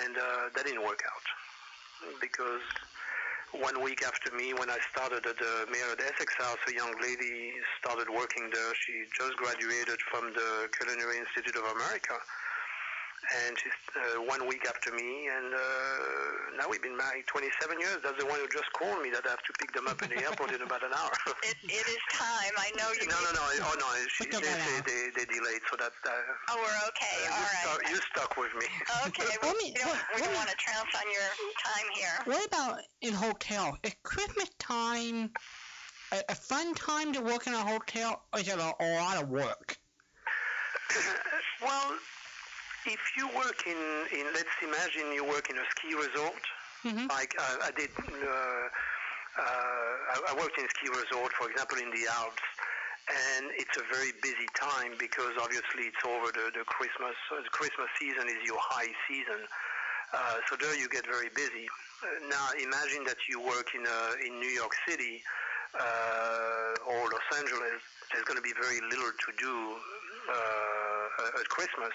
And 0.01 0.17
uh, 0.17 0.49
that 0.55 0.65
didn't 0.65 0.83
work 0.83 1.03
out 1.05 1.25
because 2.21 2.63
one 3.53 3.81
week 3.83 4.03
after 4.03 4.35
me, 4.35 4.53
when 4.53 4.69
I 4.69 4.79
started 4.91 5.25
at 5.25 5.37
the 5.37 5.67
Marriott 5.71 6.01
Essex 6.01 6.33
House, 6.37 6.59
a 6.67 6.73
young 6.73 6.93
lady 7.01 7.53
started 7.79 8.09
working 8.09 8.49
there. 8.51 8.71
She 8.75 9.05
just 9.15 9.37
graduated 9.37 9.99
from 10.11 10.33
the 10.33 10.67
Culinary 10.75 11.19
Institute 11.19 11.55
of 11.55 11.63
America. 11.63 12.19
And 13.25 13.57
she's 13.57 13.73
uh, 13.97 14.21
one 14.21 14.45
week 14.47 14.69
after 14.69 14.93
me, 14.93 15.25
and 15.33 15.49
uh, 15.49 16.61
now 16.61 16.69
we've 16.69 16.81
been 16.81 16.95
married 16.95 17.25
27 17.25 17.79
years. 17.81 17.97
That's 18.05 18.21
the 18.21 18.25
one 18.29 18.37
who 18.37 18.45
just 18.53 18.69
called 18.77 19.01
me 19.01 19.09
that 19.17 19.25
I 19.25 19.33
have 19.33 19.41
to 19.49 19.53
pick 19.57 19.73
them 19.73 19.87
up 19.89 19.97
in 20.05 20.09
the 20.13 20.21
airport 20.21 20.53
in 20.53 20.61
about 20.61 20.83
an 20.85 20.93
hour. 20.93 21.09
It, 21.45 21.57
it 21.65 21.85
is 21.89 22.03
time. 22.13 22.53
I 22.57 22.69
know 22.77 22.89
you. 22.93 23.07
no, 23.09 23.17
no, 23.25 23.31
no. 23.33 23.45
Oh, 23.65 23.75
no. 23.81 23.87
She, 24.13 24.29
Look 24.29 24.41
they, 24.41 24.49
at 24.49 24.85
they, 24.85 25.09
they, 25.13 25.25
they 25.25 25.25
delayed, 25.25 25.61
so 25.69 25.77
that 25.77 25.93
uh, 26.05 26.09
Oh, 26.49 26.57
we're 26.61 26.87
okay. 26.93 27.17
you, 27.21 27.31
All 27.33 27.41
right. 27.41 27.65
stuck, 27.65 27.89
you 27.89 27.97
stuck 28.13 28.37
with 28.37 28.53
me. 28.61 28.67
Okay. 29.09 29.25
Let 29.29 29.41
Well, 29.41 29.53
me- 29.57 29.73
we 29.73 29.81
don't, 29.81 29.99
we 30.15 30.21
don't 30.21 30.35
want 30.35 30.49
to 30.49 30.55
trounce 30.57 30.89
on 30.93 31.05
your 31.09 31.29
time 31.65 31.87
here. 31.97 32.15
What 32.25 32.45
about 32.47 32.79
in 33.01 33.13
hotel? 33.13 33.77
Is 33.83 33.95
Christmas 34.03 34.49
time 34.59 35.31
a, 36.11 36.21
a 36.29 36.35
fun 36.35 36.73
time 36.75 37.13
to 37.13 37.21
work 37.21 37.47
in 37.47 37.53
a 37.53 37.57
hotel, 37.65 38.21
or 38.33 38.39
is 38.39 38.47
it 38.47 38.57
a, 38.59 38.73
a 38.79 38.87
lot 39.01 39.17
of 39.21 39.29
work? 39.29 39.77
well, 41.61 41.97
if 42.85 43.01
you 43.17 43.27
work 43.33 43.65
in, 43.65 43.77
in, 44.13 44.25
let's 44.33 44.53
imagine 44.61 45.11
you 45.13 45.25
work 45.25 45.49
in 45.49 45.57
a 45.57 45.65
ski 45.73 45.93
resort, 45.93 46.43
hmm 46.85 47.09
like 47.09 47.33
uh, 47.37 47.65
I 47.65 47.71
did, 47.73 47.89
uh, 47.97 48.05
uh, 48.05 49.41
I, 49.41 50.15
I 50.29 50.33
worked 50.37 50.57
in 50.57 50.65
a 50.65 50.71
ski 50.77 50.89
resort, 50.93 51.33
for 51.33 51.49
example, 51.49 51.77
in 51.81 51.89
the 51.89 52.05
Alps, 52.13 52.45
and 53.09 53.49
it's 53.57 53.77
a 53.77 53.85
very 53.89 54.13
busy 54.21 54.45
time 54.53 54.93
because 54.97 55.33
obviously 55.41 55.89
it's 55.89 56.03
over 56.05 56.29
the, 56.33 56.53
the 56.53 56.65
Christmas, 56.65 57.17
uh, 57.33 57.41
the 57.41 57.49
Christmas 57.49 57.89
season 57.97 58.29
is 58.29 58.37
your 58.45 58.61
high 58.61 58.89
season. 59.09 59.45
Uh, 60.13 60.37
so 60.49 60.55
there 60.55 60.77
you 60.77 60.87
get 60.89 61.05
very 61.05 61.29
busy. 61.33 61.65
Uh, 62.01 62.29
now 62.29 62.53
imagine 62.57 63.03
that 63.05 63.17
you 63.29 63.41
work 63.41 63.73
in, 63.73 63.85
uh, 63.85 64.25
in 64.25 64.37
New 64.39 64.53
York 64.53 64.73
City 64.87 65.21
uh, 65.73 66.89
or 66.89 67.09
Los 67.09 67.29
Angeles. 67.37 67.81
There's 68.13 68.25
going 68.25 68.37
to 68.37 68.45
be 68.45 68.53
very 68.53 68.81
little 68.89 69.09
to 69.09 69.29
do 69.37 69.55
uh, 70.29 71.39
at 71.41 71.49
Christmas. 71.49 71.93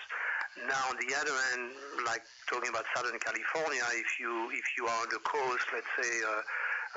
Now, 0.59 0.91
on 0.91 0.97
the 0.99 1.15
other 1.15 1.31
hand, 1.31 1.71
like 2.05 2.23
talking 2.51 2.69
about 2.69 2.85
Southern 2.95 3.19
California, 3.23 3.83
if 3.95 4.19
you 4.19 4.51
if 4.51 4.67
you 4.77 4.87
are 4.87 5.01
on 5.03 5.09
the 5.11 5.23
coast, 5.23 5.63
let's 5.73 5.87
say 5.95 6.11
uh, 6.27 6.43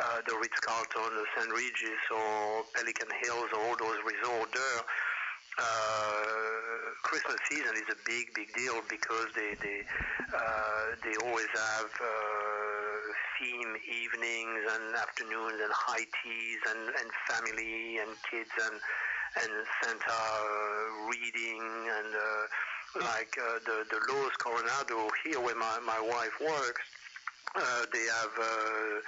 uh, 0.01 0.19
the 0.25 0.35
Ritz 0.41 0.57
Carlton, 0.59 1.13
the 1.13 1.27
St. 1.37 1.53
Regis, 1.53 2.03
or 2.09 2.65
Pelican 2.73 3.09
Hills, 3.21 3.49
or 3.53 3.61
all 3.61 3.77
those 3.77 4.01
resorts 4.01 4.51
there, 4.57 4.81
uh, 5.61 6.97
Christmas 7.03 7.37
season 7.49 7.77
is 7.77 7.85
a 7.93 7.99
big, 8.09 8.33
big 8.33 8.49
deal 8.57 8.81
because 8.89 9.29
they 9.37 9.53
they 9.61 9.85
uh, 10.33 10.97
they 11.05 11.13
always 11.21 11.51
have 11.53 11.93
uh, 12.01 12.97
theme 13.37 13.77
evenings 13.85 14.61
and 14.65 14.95
afternoons 14.97 15.61
and 15.61 15.71
high 15.71 16.09
teas 16.25 16.61
and, 16.73 16.89
and 16.89 17.09
family 17.29 18.01
and 18.01 18.17
kids 18.25 18.49
and 18.65 18.81
and 19.45 19.53
Santa 19.81 20.09
uh, 20.09 21.09
reading 21.09 21.61
and 21.61 22.13
like 23.01 23.35
uh, 23.37 23.59
the 23.65 23.85
the 23.89 23.99
Los 24.13 24.31
Coronado 24.37 25.09
here 25.25 25.39
where 25.39 25.55
my, 25.55 25.79
my 25.85 25.99
wife 25.99 26.39
works, 26.41 26.81
uh, 27.55 27.85
they 27.91 28.05
have 28.21 28.37
uh, 28.37 28.99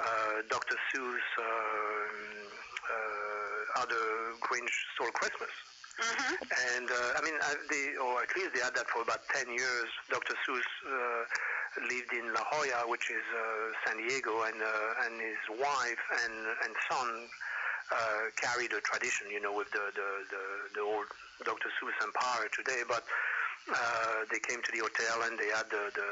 uh, 0.00 0.42
Dr. 0.48 0.76
Seuss, 0.92 1.26
uh, 1.38 1.42
uh, 1.42 3.82
other 3.82 4.04
Grinch 4.40 4.72
Stole 4.94 5.12
Christmas. 5.12 5.50
Mm-hmm. 6.00 6.34
And 6.76 6.90
uh, 6.90 7.16
I 7.16 7.20
mean, 7.22 7.34
they, 7.68 7.96
or 8.00 8.22
at 8.22 8.34
least 8.36 8.54
they 8.54 8.60
had 8.60 8.74
that 8.74 8.88
for 8.88 9.02
about 9.02 9.20
10 9.34 9.48
years. 9.48 9.88
Dr. 10.10 10.34
Seuss 10.44 10.64
uh, 10.88 11.24
lived 11.88 12.12
in 12.12 12.32
La 12.32 12.44
Jolla, 12.48 12.88
which 12.88 13.10
is 13.10 13.24
uh, 13.32 13.40
San 13.86 13.96
Diego, 14.00 14.42
and 14.44 14.60
uh, 14.60 15.04
and 15.04 15.20
his 15.20 15.42
wife 15.60 16.04
and 16.24 16.34
and 16.64 16.72
son 16.90 17.28
uh, 17.92 18.24
carried 18.36 18.72
a 18.72 18.80
tradition, 18.80 19.28
you 19.30 19.40
know, 19.40 19.52
with 19.52 19.70
the 19.72 19.92
the, 19.94 20.08
the, 20.32 20.42
the 20.74 20.80
old 20.80 21.06
Dr. 21.44 21.68
Seuss 21.78 21.96
empire 22.02 22.48
today. 22.54 22.82
But 22.88 23.04
uh, 23.70 24.24
they 24.30 24.38
came 24.40 24.62
to 24.62 24.70
the 24.72 24.80
hotel 24.82 25.22
and 25.28 25.38
they 25.38 25.50
had 25.54 25.70
the, 25.70 25.90
the 25.94 26.08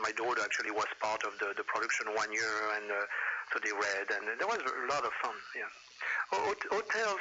my 0.00 0.12
daughter 0.12 0.40
actually 0.42 0.70
was 0.70 0.86
part 1.00 1.22
of 1.24 1.32
the, 1.40 1.54
the 1.56 1.64
production 1.64 2.06
one 2.14 2.30
year, 2.32 2.54
and 2.78 2.86
uh, 2.90 3.06
so 3.52 3.58
they 3.62 3.72
read, 3.72 4.06
and 4.14 4.38
there 4.38 4.46
was 4.46 4.58
a 4.62 4.86
lot 4.86 5.04
of 5.04 5.10
fun. 5.22 5.34
Yeah, 5.58 5.66
Ho- 6.32 6.54
hotels. 6.70 7.20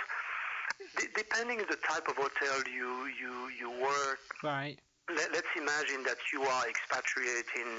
Depending 1.16 1.60
on 1.62 1.66
the 1.70 1.78
type 1.88 2.08
of 2.08 2.18
hotel 2.18 2.58
you 2.66 3.06
you 3.18 3.50
you 3.58 3.70
work, 3.82 4.20
Right. 4.44 4.78
let, 5.10 5.32
let's 5.34 5.54
imagine 5.56 6.04
that 6.04 6.18
you 6.34 6.42
are 6.42 6.64
expatriate 6.68 7.50
in 7.56 7.70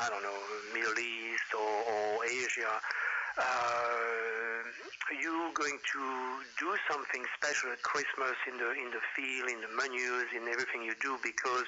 I 0.00 0.08
don't 0.10 0.22
know 0.22 0.40
Middle 0.72 0.98
East 0.98 1.50
or, 1.56 1.72
or 1.92 2.24
Asia. 2.24 2.80
Uh, 3.38 4.62
you 5.20 5.50
going 5.54 5.78
to 5.92 6.02
do 6.58 6.70
something 6.90 7.22
special 7.36 7.70
at 7.72 7.82
Christmas 7.82 8.36
in 8.48 8.56
the 8.58 8.70
in 8.72 8.90
the 8.90 9.02
feel, 9.16 9.46
in 9.50 9.60
the 9.60 9.70
menus, 9.74 10.28
in 10.34 10.46
everything 10.48 10.82
you 10.82 10.94
do 11.02 11.18
because 11.22 11.64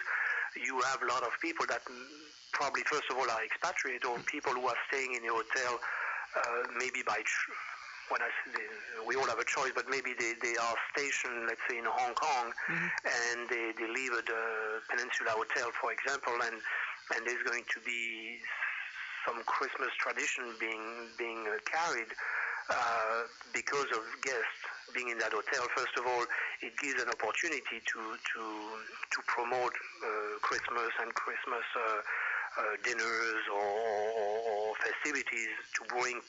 you 0.56 0.80
have 0.92 1.02
a 1.02 1.06
lot 1.06 1.22
of 1.22 1.30
people 1.40 1.66
that 1.68 1.82
probably 2.52 2.82
first 2.86 3.08
of 3.10 3.16
all 3.16 3.28
are 3.30 3.42
expatriate 3.44 4.04
or 4.04 4.18
people 4.28 4.52
who 4.52 4.66
are 4.68 4.80
staying 4.92 5.14
in 5.14 5.22
the 5.22 5.32
hotel 5.32 5.80
uh, 6.36 6.62
maybe 6.78 7.02
by 7.06 7.16
tr- 7.24 7.56
when 8.10 8.20
I 8.20 8.28
say 8.44 8.52
they, 8.52 8.66
we 9.08 9.16
all 9.16 9.24
have 9.24 9.38
a 9.40 9.48
choice, 9.48 9.72
but 9.74 9.88
maybe 9.88 10.12
they, 10.12 10.34
they 10.42 10.52
are 10.60 10.76
stationed, 10.92 11.48
let's 11.48 11.62
say, 11.64 11.78
in 11.80 11.86
Hong 11.88 12.12
Kong, 12.12 12.52
Mhm. 12.68 12.88
and 13.08 13.38
they, 13.48 13.72
they 13.72 13.88
live 13.88 14.18
at 14.20 14.26
the 14.26 14.44
Peninsula 14.90 15.32
Hotel, 15.32 15.72
for 15.80 15.92
example, 15.92 16.36
and 16.44 16.60
and 17.16 17.26
there's 17.26 17.42
going 17.44 17.64
to 17.72 17.80
be 17.80 18.40
some 19.26 19.42
Christmas 19.44 19.90
tradition 19.98 20.54
being 20.58 21.08
being 21.18 21.46
carried 21.66 22.10
uh, 22.70 23.26
because 23.52 23.90
of 23.92 24.02
guests 24.22 24.62
being 24.94 25.08
in 25.08 25.18
that 25.18 25.32
hotel. 25.32 25.66
First 25.74 25.96
of 25.98 26.06
all, 26.06 26.24
it 26.60 26.76
gives 26.78 27.02
an 27.02 27.08
opportunity 27.08 27.80
to 27.80 28.00
to 28.16 28.42
to 29.10 29.18
promote 29.26 29.74
uh, 29.74 30.38
Christmas 30.42 30.92
and 31.00 31.14
Christmas 31.14 31.66
uh, 31.74 31.80
uh, 31.80 32.62
dinners 32.84 33.42
or, 33.48 33.64
or 33.64 34.74
festivities 34.84 35.52
to 35.74 35.80
bring 35.88 36.20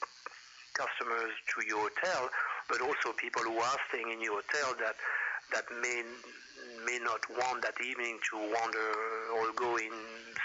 customers 0.73 1.33
to 1.53 1.57
your 1.67 1.89
hotel, 1.89 2.29
but 2.69 2.81
also 2.81 3.13
people 3.17 3.43
who 3.43 3.57
are 3.57 3.79
staying 3.89 4.09
in 4.09 4.21
your 4.21 4.41
hotel 4.41 4.73
that 4.79 4.95
that 5.51 5.65
may 5.81 6.03
may 6.85 6.99
not 6.99 7.21
want 7.39 7.63
that 7.63 7.75
evening 7.79 8.19
to 8.31 8.35
wander 8.37 8.89
or 9.39 9.51
go 9.55 9.77
in 9.77 9.93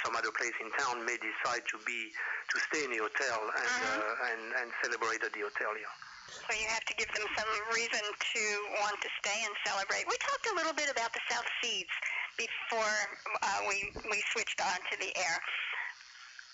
some 0.05 0.15
other 0.15 0.31
place 0.39 0.55
in 0.63 0.71
town 0.79 1.03
may 1.05 1.19
decide 1.19 1.63
to 1.67 1.77
be 1.85 2.11
to 2.51 2.57
stay 2.71 2.85
in 2.85 2.91
the 2.95 2.99
hotel 3.03 3.39
and 3.43 3.71
Mhm. 3.71 3.99
uh, 3.99 4.29
and, 4.31 4.43
and 4.63 4.69
celebrate 4.83 5.23
at 5.25 5.33
the 5.33 5.41
hotel. 5.43 5.75
Yeah. 5.77 5.91
So 6.49 6.55
you 6.57 6.69
have 6.69 6.85
to 6.85 6.95
give 6.95 7.11
them 7.13 7.27
some 7.37 7.51
reason 7.75 8.01
to 8.01 8.43
want 8.81 9.01
to 9.03 9.11
stay 9.21 9.39
and 9.45 9.55
celebrate. 9.67 10.07
We 10.09 10.17
talked 10.19 10.47
a 10.47 10.55
little 10.55 10.73
bit 10.73 10.89
about 10.91 11.13
the 11.13 11.21
South 11.29 11.45
Seas 11.61 11.91
before 12.37 12.97
uh, 13.43 13.61
we 13.69 13.91
we 14.11 14.23
switched 14.33 14.61
on 14.63 14.79
to 14.91 14.95
the 14.99 15.11
air. 15.17 15.37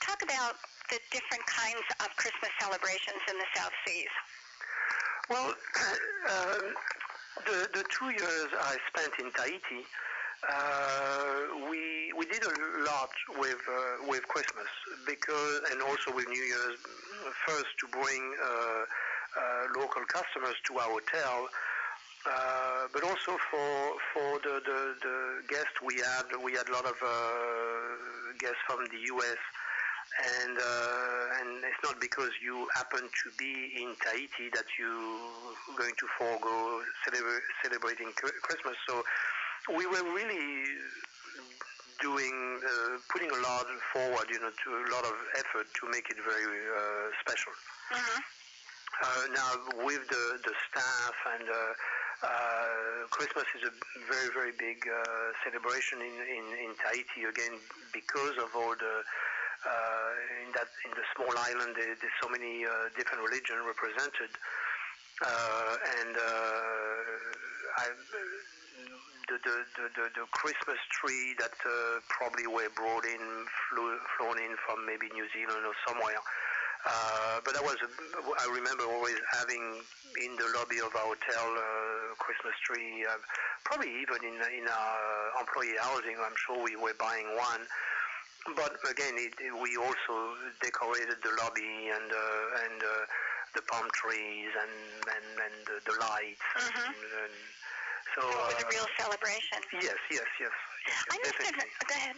Talk 0.00 0.22
about 0.22 0.56
the 0.90 0.98
different 1.10 1.44
kinds 1.46 1.84
of 2.00 2.08
Christmas 2.16 2.50
celebrations 2.60 3.20
in 3.28 3.36
the 3.38 3.46
South 3.54 3.72
Seas. 3.86 4.14
Well, 5.28 5.54
um, 6.30 6.74
the 7.42 7.68
the 7.72 7.84
two 7.90 8.10
years 8.10 8.48
I 8.60 8.76
spent 8.88 9.12
in 9.18 9.32
Tahiti, 9.32 9.82
uh, 10.48 11.68
we 11.70 12.12
we 12.16 12.26
did 12.26 12.42
a 12.44 12.54
lot 12.86 13.10
with 13.38 13.58
uh, 13.68 14.06
with 14.08 14.26
Christmas 14.28 14.68
because 15.06 15.60
and 15.72 15.82
also 15.82 16.14
with 16.14 16.28
New 16.28 16.42
Year's. 16.42 16.78
First 17.46 17.78
to 17.80 17.88
bring 17.88 18.34
uh, 18.42 18.48
uh, 18.48 19.80
local 19.80 20.04
customers 20.04 20.54
to 20.68 20.78
our 20.78 20.90
hotel. 20.90 21.48
Uh, 22.24 22.88
but 22.92 23.02
also 23.02 23.36
for 23.50 23.92
for 24.12 24.38
the, 24.40 24.60
the, 24.64 24.94
the 25.02 25.42
guests 25.48 25.76
we 25.84 25.96
had, 25.96 26.24
we 26.42 26.52
had 26.52 26.68
a 26.68 26.72
lot 26.72 26.84
of 26.86 26.96
uh, 27.02 27.08
guests 28.38 28.60
from 28.66 28.84
the 28.90 28.98
U.S. 29.12 29.36
and 30.40 30.56
and 31.40 31.63
not 31.84 32.00
because 32.00 32.32
you 32.40 32.66
happen 32.74 33.04
to 33.04 33.26
be 33.36 33.76
in 33.76 33.92
Tahiti 34.00 34.48
that 34.56 34.64
you're 34.80 35.76
going 35.76 35.92
to 36.00 36.06
forego 36.16 36.80
celebra- 37.04 37.44
celebrating 37.60 38.08
Christmas. 38.16 38.76
So 38.88 39.04
we 39.76 39.84
were 39.84 40.02
really 40.16 40.64
doing 42.00 42.34
uh, 42.64 42.96
putting 43.12 43.28
a 43.28 43.40
lot 43.44 43.68
forward, 43.92 44.26
you 44.32 44.40
know, 44.40 44.48
to 44.48 44.68
a 44.72 44.88
lot 44.96 45.04
of 45.04 45.16
effort 45.36 45.68
to 45.76 45.82
make 45.92 46.08
it 46.08 46.16
very 46.24 46.56
uh, 46.72 47.12
special. 47.20 47.52
Mm-hmm. 47.92 48.20
Uh, 49.04 49.24
now, 49.36 49.50
with 49.84 50.08
the, 50.08 50.24
the 50.40 50.54
staff 50.70 51.16
and 51.36 51.46
uh, 51.50 51.56
uh, 52.24 53.06
Christmas 53.10 53.44
is 53.60 53.68
a 53.68 53.72
very, 54.08 54.30
very 54.32 54.52
big 54.56 54.80
uh, 54.88 55.02
celebration 55.44 56.00
in, 56.00 56.14
in, 56.32 56.44
in 56.64 56.70
Tahiti 56.80 57.28
again 57.28 57.60
because 57.92 58.38
of 58.40 58.48
all 58.56 58.72
the 58.72 59.04
in 60.44 60.52
that 60.52 60.68
in 60.84 60.92
the 60.92 61.06
small 61.16 61.34
island 61.36 61.74
there, 61.76 61.96
there's 61.96 62.18
so 62.22 62.28
many 62.28 62.64
uh, 62.64 62.92
different 62.96 63.24
religions 63.24 63.64
represented 63.64 64.30
uh, 65.22 65.76
and 66.00 66.16
uh, 66.16 67.78
I, 67.78 67.86
the, 69.30 69.38
the, 69.46 69.56
the, 69.94 70.06
the, 70.10 70.26
Christmas 70.34 70.80
tree 70.90 71.38
that 71.38 71.54
uh, 71.62 72.02
probably 72.10 72.50
were 72.50 72.66
brought 72.74 73.06
in, 73.06 73.22
flew, 73.70 73.94
flown 74.18 74.42
in 74.42 74.58
from 74.66 74.82
maybe 74.82 75.06
New 75.14 75.26
Zealand 75.30 75.62
or 75.62 75.76
somewhere. 75.86 76.18
Uh, 76.84 77.40
but 77.46 77.54
that 77.54 77.62
was, 77.62 77.78
I 77.80 78.46
remember 78.52 78.84
always 78.84 79.16
having 79.38 79.80
in 80.20 80.36
the 80.36 80.50
lobby 80.58 80.82
of 80.82 80.92
our 80.92 81.14
hotel 81.14 81.46
uh, 81.56 82.14
Christmas 82.18 82.52
tree, 82.66 83.06
uh, 83.08 83.16
probably 83.64 83.94
even 84.02 84.18
in, 84.20 84.36
in 84.50 84.66
our 84.66 85.40
employee 85.40 85.78
housing, 85.80 86.18
I'm 86.18 86.36
sure 86.36 86.60
we 86.60 86.76
were 86.76 86.92
buying 86.98 87.38
one. 87.38 87.64
But 88.52 88.76
again, 88.90 89.16
it, 89.16 89.32
we 89.56 89.76
also 89.80 90.36
decorated 90.60 91.16
the 91.24 91.32
lobby 91.40 91.88
and, 91.88 92.12
uh, 92.12 92.62
and 92.68 92.78
uh, 92.82 92.88
the 93.56 93.62
palm 93.72 93.88
trees 93.96 94.52
and, 94.52 94.76
and, 95.08 95.28
and 95.40 95.56
the, 95.64 95.76
the 95.88 95.96
lights. 95.96 96.44
Mhm. 96.52 96.92
And, 96.92 97.00
and 97.24 97.34
so, 98.14 98.20
So 98.20 98.28
it 98.28 98.36
was 98.36 98.62
a 98.62 98.66
uh, 98.66 98.70
real 98.70 98.88
celebration. 99.00 99.58
Yes, 99.80 99.96
yes, 100.12 100.28
yes. 100.38 100.52
yes, 100.86 100.98
I 101.10 101.16
missed 101.24 101.40
an, 101.40 101.56
go 101.88 101.94
ahead. 101.96 102.16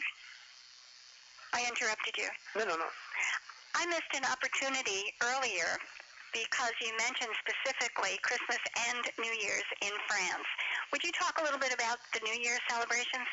I 1.55 1.63
interrupted 1.71 2.19
you. 2.19 2.29
No, 2.59 2.65
no, 2.67 2.77
no. 2.77 2.91
I 3.79 3.87
missed 3.87 4.13
an 4.17 4.25
opportunity 4.27 5.15
earlier 5.23 5.79
because 6.35 6.75
you 6.83 6.91
mentioned 7.01 7.33
specifically 7.41 8.19
Christmas 8.21 8.61
and 8.91 9.01
New 9.17 9.33
Year's 9.41 9.69
in 9.81 9.95
France. 10.11 10.49
Would 10.93 11.05
you 11.05 11.13
talk 11.13 11.39
a 11.41 11.45
little 11.45 11.61
bit 11.61 11.73
about 11.73 12.03
the 12.13 12.21
New 12.25 12.37
Year's 12.41 12.61
celebrations? 12.69 13.29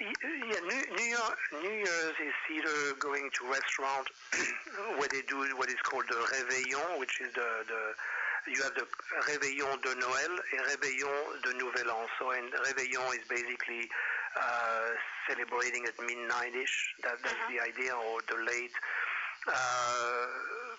Yeah, 0.00 0.60
New, 0.64 0.82
New, 0.96 1.04
Year, 1.04 1.28
New 1.62 1.76
Year's 1.84 2.16
is 2.22 2.36
either 2.56 2.94
going 2.98 3.28
to 3.38 3.40
restaurant 3.50 4.06
where 4.98 5.08
they 5.12 5.22
do 5.28 5.44
what 5.56 5.68
is 5.68 5.80
called 5.84 6.04
the 6.08 6.14
réveillon, 6.16 6.98
which 6.98 7.20
is 7.20 7.28
the, 7.34 7.48
the 7.68 7.82
you 8.50 8.62
have 8.62 8.72
the 8.74 8.86
réveillon 9.28 9.76
de 9.82 9.92
Noël 10.00 10.32
and 10.56 10.60
réveillon 10.72 11.42
de 11.44 11.52
Nouvel 11.58 11.90
An. 11.90 12.06
So, 12.18 12.30
and 12.30 12.48
réveillon 12.64 13.12
is 13.12 13.24
basically 13.28 13.88
uh, 14.40 14.88
celebrating 15.28 15.84
at 15.86 15.94
midnight-ish. 16.00 16.76
That, 17.04 17.18
that's 17.22 17.34
Mhm. 17.34 17.50
the 17.52 17.60
idea, 17.60 17.92
or 17.94 18.20
the 18.26 18.38
late. 18.42 18.72
Uh, 19.46 20.26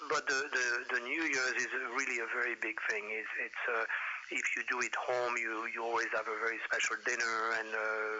but 0.09 0.25
the, 0.27 0.39
the 0.53 0.65
the 0.95 0.99
New 1.01 1.23
Year's 1.23 1.57
is 1.57 1.71
really 1.97 2.19
a 2.19 2.27
very 2.33 2.55
big 2.61 2.77
thing. 2.89 3.03
It's 3.09 3.33
it's 3.45 3.63
uh, 3.69 3.83
if 4.31 4.45
you 4.55 4.63
do 4.71 4.79
it 4.79 4.95
home, 4.95 5.35
you 5.37 5.67
you 5.73 5.83
always 5.83 6.07
have 6.15 6.27
a 6.27 6.37
very 6.39 6.59
special 6.65 6.95
dinner 7.05 7.35
and 7.59 7.69
uh, 7.75 8.15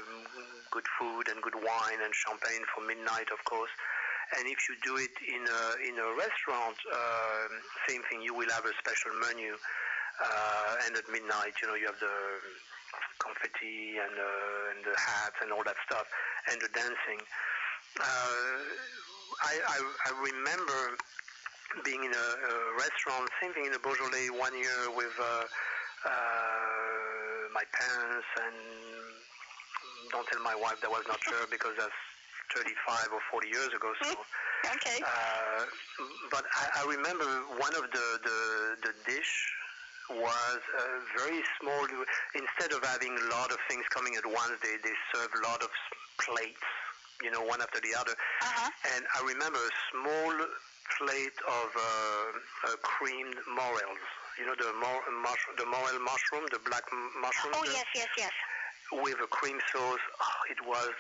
good 0.71 0.87
food 0.99 1.27
and 1.31 1.41
good 1.41 1.55
wine 1.55 1.99
and 2.03 2.11
champagne 2.13 2.63
for 2.75 2.83
midnight, 2.83 3.31
of 3.31 3.43
course. 3.45 3.71
And 4.37 4.47
if 4.47 4.59
you 4.67 4.75
do 4.83 4.95
it 4.99 5.15
in 5.23 5.43
a 5.43 5.63
in 5.87 5.95
a 5.99 6.09
restaurant, 6.15 6.77
uh, 6.91 7.47
same 7.87 8.03
thing. 8.11 8.21
You 8.21 8.35
will 8.35 8.51
have 8.51 8.65
a 8.65 8.75
special 8.79 9.11
menu. 9.27 9.55
Uh, 10.21 10.85
and 10.85 10.95
at 10.97 11.07
midnight, 11.09 11.55
you 11.63 11.67
know, 11.67 11.73
you 11.73 11.87
have 11.87 11.97
the 11.97 12.13
confetti 13.17 13.97
and, 13.97 14.13
uh, 14.13 14.71
and 14.75 14.85
the 14.85 14.93
hats 14.93 15.37
and 15.41 15.49
all 15.51 15.63
that 15.63 15.79
stuff, 15.87 16.05
and 16.51 16.61
the 16.61 16.69
dancing. 16.77 17.17
Uh, 17.97 18.59
I, 19.41 19.53
I, 19.65 19.77
I 19.81 20.11
remember 20.21 20.97
being 21.85 22.03
in 22.03 22.13
a, 22.13 22.27
a 22.37 22.55
restaurant, 22.77 23.29
same 23.41 23.53
thing 23.53 23.65
in 23.65 23.71
the 23.71 23.79
Beaujolais 23.79 24.29
one 24.29 24.53
year 24.53 24.91
with 24.95 25.13
uh, 25.17 25.43
uh, 26.05 27.49
my 27.53 27.63
parents, 27.71 28.27
and 28.41 28.55
don't 30.11 30.27
tell 30.27 30.41
my 30.43 30.55
wife 30.55 30.79
that 30.81 30.89
was 30.91 31.03
not 31.07 31.19
her 31.31 31.47
because 31.49 31.73
that's 31.77 32.01
35 32.55 33.13
or 33.13 33.21
40 33.31 33.47
years 33.47 33.71
ago. 33.73 33.93
So, 34.03 34.15
Okay. 34.75 35.01
uh, 35.01 35.65
but 36.29 36.45
I, 36.53 36.83
I 36.83 36.87
remember 36.87 37.25
one 37.57 37.73
of 37.75 37.89
the 37.91 38.07
the, 38.23 38.39
the 38.89 38.93
dish 39.09 39.33
was 40.09 40.59
uh, 40.77 40.83
very 41.17 41.41
small. 41.59 41.87
Instead 42.35 42.73
of 42.73 42.83
having 42.85 43.17
a 43.17 43.25
lot 43.31 43.51
of 43.51 43.57
things 43.69 43.85
coming 43.89 44.15
at 44.15 44.25
once, 44.25 44.53
they 44.61 44.75
they 44.83 44.95
serve 45.13 45.29
a 45.33 45.47
lot 45.47 45.63
of 45.63 45.69
plates, 46.19 46.61
you 47.23 47.31
know, 47.31 47.41
one 47.41 47.61
after 47.61 47.79
the 47.79 47.95
other. 47.97 48.13
Uh-huh. 48.41 48.69
And 48.95 49.05
I 49.15 49.25
remember 49.25 49.59
a 49.59 49.73
small 49.91 50.33
plate 50.99 51.39
of 51.47 51.69
uh, 51.75 51.81
uh, 51.81 52.75
creamed 52.83 53.35
morels. 53.55 54.03
You 54.39 54.45
know 54.47 54.55
the 54.55 54.71
mor- 54.79 55.05
mushroom, 55.21 55.55
the 55.57 55.65
morel 55.65 55.99
mushroom, 55.99 56.43
the 56.51 56.59
black 56.65 56.83
m- 56.91 57.11
mushroom. 57.21 57.53
Oh, 57.55 57.65
the- 57.65 57.73
yes, 57.73 57.85
yes, 57.95 58.09
yes. 58.17 58.31
With 58.91 59.19
a 59.23 59.27
cream 59.27 59.59
sauce. 59.71 59.99
Oh, 60.21 60.41
it 60.51 60.59
was 60.65 60.91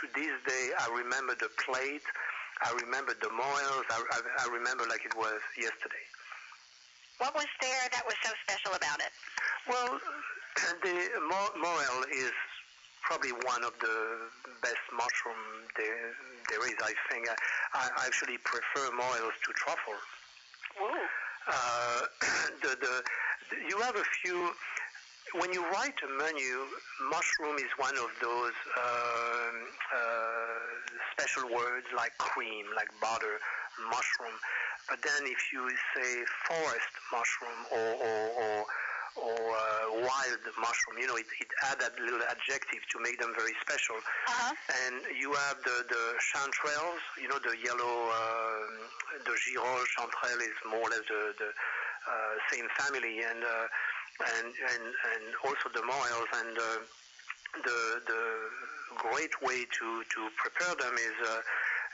to 0.00 0.06
this 0.14 0.34
day. 0.46 0.70
I 0.78 0.88
remember 0.94 1.34
the 1.34 1.50
plate. 1.62 2.02
I 2.62 2.72
remember 2.82 3.14
the 3.20 3.30
morels. 3.30 3.86
I, 3.90 4.02
I, 4.02 4.18
I 4.46 4.52
remember 4.52 4.84
like 4.88 5.04
it 5.04 5.14
was 5.16 5.40
yesterday. 5.56 6.02
What 7.18 7.34
was 7.34 7.46
there 7.60 7.86
that 7.92 8.06
was 8.06 8.14
so 8.22 8.30
special 8.46 8.74
about 8.74 8.98
it? 9.00 9.10
Well, 9.66 9.98
the 10.82 10.96
mo- 11.26 11.54
morel 11.58 12.04
is 12.14 12.32
probably 13.02 13.32
one 13.32 13.64
of 13.64 13.72
the 13.80 14.28
best 14.62 14.82
mushroom 14.92 15.38
there, 15.76 16.14
there 16.50 16.62
is. 16.66 16.74
I 16.82 16.94
think 17.10 17.28
I, 17.28 17.34
I 17.74 18.06
actually 18.06 18.38
prefer 18.38 18.90
morels 18.94 19.34
to 19.46 19.52
truffle. 19.54 19.98
Ooh. 20.82 21.06
Uh, 21.48 22.00
the, 22.62 22.76
the, 22.80 23.02
you 23.68 23.80
have 23.80 23.96
a 23.96 24.04
few. 24.22 24.52
When 25.34 25.52
you 25.52 25.62
write 25.72 25.96
a 26.04 26.10
menu, 26.22 26.64
mushroom 27.10 27.56
is 27.56 27.68
one 27.76 27.96
of 27.96 28.08
those 28.22 28.56
um, 28.80 29.56
uh, 29.92 30.88
special 31.12 31.54
words 31.54 31.86
like 31.94 32.16
cream, 32.16 32.64
like 32.76 32.88
butter, 33.00 33.36
mushroom. 33.90 34.32
But 34.88 35.02
then 35.02 35.28
if 35.28 35.52
you 35.52 35.68
say 35.94 36.24
forest 36.48 36.92
mushroom 37.12 37.60
or, 37.72 37.88
or, 38.00 38.20
or, 38.40 38.64
or 39.18 39.38
uh, 39.38 40.06
wild 40.06 40.42
mushroom, 40.56 40.96
you 41.00 41.06
know, 41.06 41.16
it, 41.16 41.26
it 41.40 41.50
add 41.70 41.78
that 41.80 41.98
little 41.98 42.22
adjective 42.30 42.82
to 42.92 42.96
make 43.02 43.18
them 43.18 43.32
very 43.36 43.54
special. 43.60 43.96
Uh-huh. 43.96 44.54
And 44.86 45.02
you 45.18 45.32
have 45.32 45.58
the, 45.64 45.84
the 45.88 46.04
chanterelles, 46.22 47.02
you 47.20 47.28
know, 47.28 47.38
the 47.42 47.56
yellow, 47.58 47.96
um, 48.10 48.70
the 49.26 49.34
girolle 49.34 49.86
chanterelle 49.98 50.42
is 50.42 50.58
more 50.70 50.86
or 50.86 50.90
less 50.90 51.04
the, 51.08 51.34
the 51.38 51.50
uh, 51.50 52.34
same 52.50 52.68
family, 52.78 53.20
and, 53.22 53.42
uh, 53.42 53.66
and, 54.38 54.46
and, 54.46 54.84
and 54.86 55.24
also 55.44 55.66
the 55.74 55.82
morels. 55.82 56.30
And 56.32 56.54
uh, 56.58 56.64
the, 57.64 57.78
the 58.06 58.22
great 58.96 59.34
way 59.42 59.66
to, 59.66 59.88
to 60.02 60.20
prepare 60.36 60.74
them 60.76 60.94
is 60.94 61.16
uh, 61.28 61.40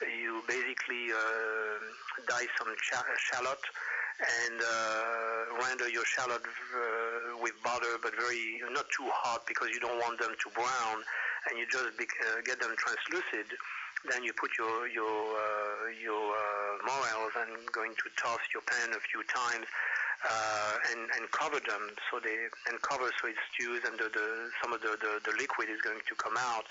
you 0.06 0.42
basically 0.46 1.12
uh, 1.12 1.78
dye 2.28 2.46
some 2.58 2.68
cha- 2.82 3.16
shallot 3.16 3.62
and 4.20 4.60
uh, 4.60 5.66
render 5.66 5.88
your 5.88 6.04
shallot 6.04 6.42
uh, 6.42 7.36
with 7.42 7.54
butter, 7.62 7.98
but 8.02 8.14
very 8.14 8.62
not 8.70 8.86
too 8.90 9.08
hot 9.10 9.42
because 9.46 9.68
you 9.70 9.80
don't 9.80 9.98
want 9.98 10.18
them 10.20 10.34
to 10.38 10.48
brown, 10.54 11.02
and 11.50 11.58
you 11.58 11.66
just 11.66 11.96
be, 11.98 12.04
uh, 12.04 12.40
get 12.44 12.60
them 12.60 12.74
translucid. 12.78 13.50
Then 14.10 14.22
you 14.22 14.32
put 14.34 14.50
your 14.58 14.86
your 14.86 15.08
uh, 15.08 15.90
your 15.98 16.30
uh, 16.30 16.86
morels 16.86 17.32
and 17.42 17.66
going 17.72 17.94
to 17.94 18.06
toss 18.20 18.40
your 18.52 18.62
pan 18.62 18.92
a 18.94 19.00
few 19.00 19.24
times 19.24 19.66
uh, 20.24 20.74
and 20.92 21.00
and 21.16 21.30
cover 21.30 21.60
them 21.60 21.92
so 22.10 22.20
they 22.20 22.48
and 22.68 22.80
cover 22.80 23.10
so 23.20 23.28
it 23.28 23.36
stews 23.52 23.82
and 23.84 23.98
the, 23.98 24.08
the 24.08 24.50
some 24.62 24.72
of 24.72 24.80
the, 24.80 24.96
the 25.00 25.20
the 25.24 25.34
liquid 25.36 25.68
is 25.68 25.80
going 25.82 26.00
to 26.08 26.14
come 26.16 26.36
out, 26.38 26.64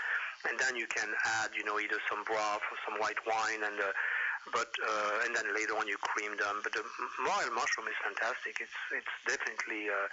and 0.49 0.57
then 0.57 0.75
you 0.75 0.87
can 0.87 1.09
add 1.41 1.53
you 1.53 1.63
know 1.63 1.79
either 1.79 1.97
some 2.09 2.23
broth 2.25 2.63
or 2.71 2.77
some 2.85 2.97
white 2.99 3.19
wine 3.27 3.61
and 3.61 3.77
uh, 3.79 3.93
but 4.51 4.67
uh, 4.67 5.25
and 5.25 5.35
then 5.35 5.47
later 5.55 5.77
on 5.77 5.87
you 5.87 5.97
cream 6.01 6.35
them. 6.35 6.59
But 6.63 6.73
the 6.73 6.83
morel 7.23 7.53
mushroom 7.55 7.87
is 7.87 7.97
fantastic. 8.03 8.59
It's 8.59 8.79
it's 8.91 9.15
definitely 9.23 9.87
uh, 9.87 10.07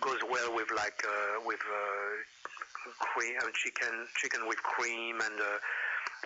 goes 0.00 0.20
well 0.26 0.54
with 0.54 0.70
like 0.74 0.98
uh, 1.06 1.44
with 1.44 1.60
uh, 1.62 2.92
cream, 2.98 3.36
uh, 3.38 3.50
chicken 3.54 4.06
chicken 4.16 4.48
with 4.48 4.58
cream 4.62 5.20
and. 5.20 5.38
Uh, 5.38 5.58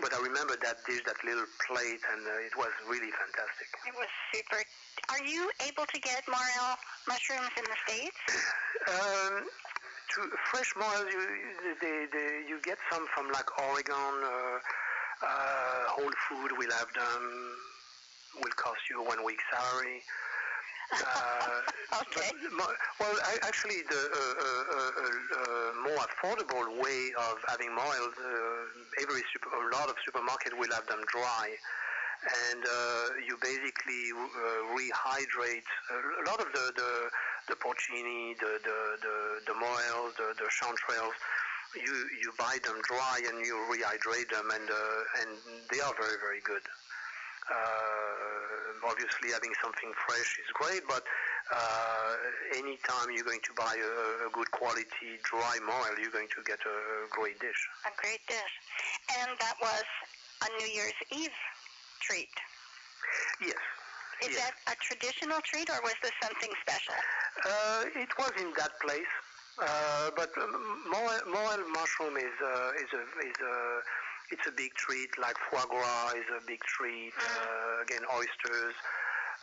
but 0.03 0.13
I 0.13 0.19
remember 0.19 0.59
that 0.59 0.83
dish, 0.91 1.07
that 1.07 1.23
little 1.23 1.47
plate, 1.71 2.03
and 2.03 2.27
uh, 2.27 2.43
it 2.43 2.51
was 2.59 2.75
really 2.91 3.15
fantastic. 3.15 3.71
It 3.87 3.95
was 3.95 4.11
super. 4.35 4.59
Are 5.15 5.23
you 5.23 5.47
able 5.63 5.87
to 5.87 5.99
get 6.01 6.27
morel 6.27 6.75
mushrooms 7.07 7.55
in 7.57 7.63
the 7.63 7.79
States? 7.87 8.19
Um, 8.85 9.49
to 10.13 10.21
fresh 10.51 10.75
morels, 10.77 11.09
you 11.09 11.75
they, 11.81 12.05
they, 12.13 12.45
you 12.47 12.61
get 12.63 12.77
some 12.93 13.07
from 13.15 13.31
like 13.33 13.49
Oregon. 13.59 14.21
Uh, 14.21 14.59
uh, 15.23 15.95
Whole 15.95 16.17
Food 16.29 16.51
will 16.59 16.73
have 16.79 16.91
them. 16.95 17.23
Will 18.43 18.57
cost 18.57 18.81
you 18.91 19.01
a 19.01 19.05
one 19.07 19.25
week 19.25 19.39
salary. 19.53 20.03
Uh, 20.95 22.05
okay. 22.07 22.29
but 22.59 22.77
well, 23.01 23.17
I, 23.25 23.35
actually, 23.43 23.83
the 23.89 23.99
uh, 23.99 24.19
uh, 24.21 24.75
uh, 24.77 24.93
uh, 24.95 25.71
more 25.83 25.99
affordable 26.07 26.71
way 26.79 27.11
of 27.19 27.41
having 27.49 27.75
morels, 27.75 28.15
uh, 28.21 29.03
every 29.03 29.25
super, 29.33 29.49
a 29.49 29.73
lot 29.75 29.89
of 29.89 29.97
supermarket 30.05 30.53
will 30.57 30.71
have 30.71 30.87
them 30.87 31.01
dry, 31.09 31.57
and 32.53 32.63
uh, 32.63 33.07
you 33.27 33.35
basically 33.41 34.13
uh, 34.13 34.77
rehydrate 34.77 35.67
a 35.91 36.31
lot 36.31 36.39
of 36.39 36.53
the 36.53 36.73
the, 36.77 36.93
the 37.49 37.57
porcini, 37.57 38.37
the 38.39 38.61
the 38.63 38.79
the, 39.03 39.17
the 39.49 39.55
morels, 39.59 40.13
the, 40.17 40.37
the 40.37 40.49
chanterelles. 40.53 41.17
You 41.75 41.95
you 42.23 42.33
buy 42.39 42.59
them 42.63 42.81
dry 42.83 43.21
and 43.27 43.45
you 43.45 43.55
rehydrate 43.71 44.31
them, 44.31 44.51
and 44.51 44.71
uh, 44.71 45.21
and 45.23 45.31
they 45.71 45.81
are 45.81 45.95
very 45.99 46.19
very 46.21 46.41
good. 46.45 46.63
Uh, 47.51 48.89
obviously, 48.89 49.33
having 49.33 49.53
something 49.61 49.93
fresh 50.07 50.39
is 50.41 50.49
great, 50.55 50.81
but 50.89 51.05
uh, 51.53 52.17
anytime 52.57 53.13
you're 53.13 53.25
going 53.25 53.45
to 53.45 53.53
buy 53.53 53.77
a, 53.77 54.27
a 54.27 54.31
good 54.33 54.51
quality 54.51 55.21
dry 55.25 55.59
morel, 55.67 55.93
you're 56.01 56.15
going 56.15 56.29
to 56.33 56.43
get 56.47 56.59
a 56.65 56.77
great 57.11 57.39
dish. 57.41 57.61
A 57.85 57.93
great 58.01 58.25
dish. 58.29 58.55
And 59.21 59.37
that 59.41 59.57
was 59.61 59.85
a 60.41 60.49
New 60.57 60.73
Year's 60.73 60.97
Eve 61.13 61.37
treat. 62.01 62.33
Yes. 63.41 63.61
Is 64.23 64.33
yes. 64.33 64.41
that 64.41 64.55
a 64.73 64.77
traditional 64.81 65.41
treat 65.45 65.69
or 65.69 65.81
was 65.83 65.97
this 66.01 66.15
something 66.23 66.51
special? 66.63 66.95
Uh, 67.45 68.01
it 68.01 68.09
was 68.17 68.33
in 68.41 68.53
that 68.57 68.73
place, 68.81 69.11
uh, 69.61 70.11
but 70.17 70.31
um, 70.41 70.83
morel, 70.91 71.21
morel 71.31 71.69
mushroom 71.71 72.17
is 72.17 72.35
uh, 72.43 72.71
is 72.83 72.91
a 72.93 73.03
is 73.27 73.39
a 73.39 73.57
it's 74.33 74.47
a 74.49 74.53
big 74.53 74.75
treat. 74.75 75.11
Like 75.21 75.37
foie 75.51 75.67
gras 75.69 76.13
is 76.17 76.27
a 76.37 76.41
big 76.47 76.61
treat. 76.65 77.13
Uh, 77.19 77.83
again, 77.83 78.03
oysters. 78.17 78.75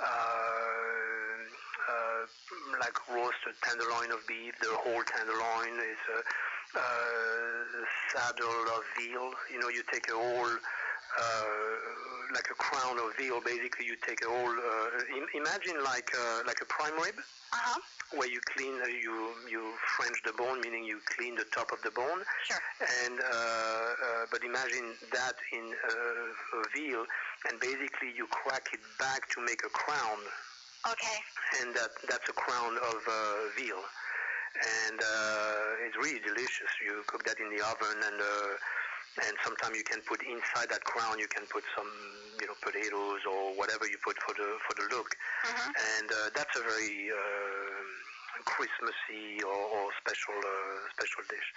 Uh, 0.01 0.05
uh, 1.91 2.25
like 2.79 2.97
roasted 3.09 3.53
tenderloin 3.61 4.09
of 4.11 4.25
beef, 4.27 4.53
the 4.61 4.73
whole 4.81 5.03
tenderloin 5.05 5.77
is 5.77 6.01
a 6.09 6.23
saddle 8.11 8.65
of 8.75 8.81
veal. 8.97 9.31
You 9.51 9.59
know, 9.59 9.69
you 9.69 9.83
take 9.91 10.07
a 10.09 10.15
whole, 10.17 10.55
uh, 10.55 11.73
like 12.33 12.49
a 12.49 12.55
crown 12.55 12.97
of 12.99 13.15
veal. 13.17 13.41
Basically, 13.41 13.85
you 13.85 13.95
take 14.07 14.21
a 14.23 14.29
whole. 14.29 14.49
Uh, 14.51 15.19
imagine 15.35 15.83
like 15.83 16.09
uh, 16.15 16.43
like 16.47 16.59
a 16.61 16.65
prime 16.65 16.95
rib, 17.01 17.15
Uh-huh. 17.53 17.79
where 18.15 18.29
you 18.31 18.39
clean, 18.55 18.79
uh, 18.81 18.87
you 18.87 19.35
you 19.49 19.61
French 19.97 20.17
the 20.23 20.33
bone, 20.33 20.59
meaning 20.61 20.83
you 20.85 20.99
clean 21.17 21.35
the 21.35 21.45
top 21.51 21.71
of 21.71 21.79
the 21.83 21.91
bone, 21.91 22.21
Sure. 22.47 22.61
and 23.03 23.19
uh, 23.19 23.27
uh, 23.27 24.23
but 24.31 24.43
imagine 24.43 24.95
that 25.11 25.35
in 25.51 25.65
uh, 25.91 26.59
a 26.59 26.61
veal, 26.75 27.03
and 27.49 27.59
basically 27.59 28.11
you 28.15 28.25
crack 28.31 28.69
it 28.73 28.79
back 28.99 29.27
to 29.35 29.41
make 29.43 29.61
a 29.65 29.69
crown 29.69 30.19
Okay. 30.87 31.17
and 31.61 31.75
that 31.75 31.91
that's 32.09 32.27
a 32.29 32.33
crown 32.33 32.73
of 32.91 32.99
uh, 33.07 33.13
veal, 33.57 33.83
and 34.87 34.97
uh, 34.99 35.85
it's 35.85 35.97
really 35.97 36.19
delicious. 36.23 36.71
You 36.85 37.03
cook 37.07 37.23
that 37.25 37.37
in 37.39 37.49
the 37.55 37.61
oven, 37.63 37.97
and 38.07 38.17
uh, 38.21 38.55
and 39.27 39.35
sometimes 39.43 39.75
you 39.77 39.83
can 39.83 39.99
put 40.07 40.21
inside 40.23 40.69
that 40.71 40.83
crown, 40.83 41.19
you 41.19 41.27
can 41.27 41.43
put 41.51 41.63
some 41.75 41.89
you 42.39 42.47
know 42.47 42.55
potatoes 42.63 43.21
or 43.29 43.53
whatever 43.59 43.85
you 43.85 43.97
put 44.03 44.15
for 44.23 44.33
the 44.33 44.49
for 44.67 44.73
the 44.79 44.87
look, 44.95 45.09
Mhm. 45.43 45.67
and 45.97 46.07
uh, 46.11 46.29
that's 46.33 46.55
a 46.57 46.63
very 46.63 47.11
uh, 47.11 47.83
Christmassy 48.45 49.43
or, 49.43 49.53
or 49.53 49.85
special 49.99 50.33
uh, 50.39 50.79
special 50.95 51.23
dish. 51.29 51.47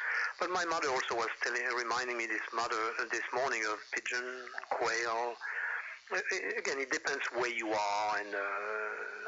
But 0.40 0.50
my 0.50 0.64
mother 0.66 0.88
also 0.90 1.14
was 1.16 1.30
telling, 1.42 1.62
reminding 1.78 2.16
me 2.18 2.26
this 2.26 2.44
mother 2.52 2.76
uh, 2.98 3.04
this 3.10 3.24
morning 3.32 3.62
of 3.70 3.78
pigeon, 3.92 4.26
quail. 4.70 5.36
Again, 6.58 6.78
it 6.84 6.90
depends 6.92 7.24
where 7.32 7.48
you 7.50 7.72
are, 7.72 8.18
and 8.20 8.34
uh, 8.34 8.38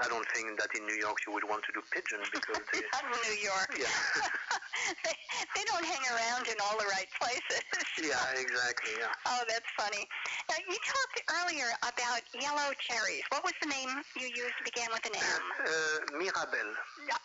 I 0.03 0.09
don't 0.09 0.27
think 0.37 0.59
that 0.61 0.69
in 0.77 0.85
New 0.85 0.99
York 1.01 1.17
you 1.27 1.33
would 1.33 1.45
want 1.49 1.65
to 1.65 1.73
do 1.73 1.81
pigeon 1.89 2.21
because 2.35 2.61
they, 2.73 2.85
New 2.85 3.37
York. 3.41 3.71
yeah, 3.77 3.89
they, 5.05 5.17
they 5.57 5.65
don't 5.69 5.85
hang 5.85 6.05
around 6.13 6.45
in 6.49 6.57
all 6.61 6.77
the 6.77 6.89
right 6.93 7.09
places. 7.17 7.63
yeah, 8.03 8.21
exactly, 8.37 8.93
yeah. 9.01 9.13
Oh, 9.27 9.43
that's 9.49 9.69
funny. 9.79 10.05
Now, 10.53 10.61
you 10.69 10.77
talked 10.85 11.19
earlier 11.41 11.69
about 11.81 12.21
yellow 12.37 12.73
cherries. 12.77 13.25
What 13.33 13.45
was 13.45 13.57
the 13.65 13.69
name 13.73 13.89
you 14.21 14.29
used 14.29 14.59
began 14.65 14.93
with 14.93 15.05
an 15.09 15.17
M? 15.17 15.43
Uh, 15.65 16.19
Mirabelle, 16.21 16.73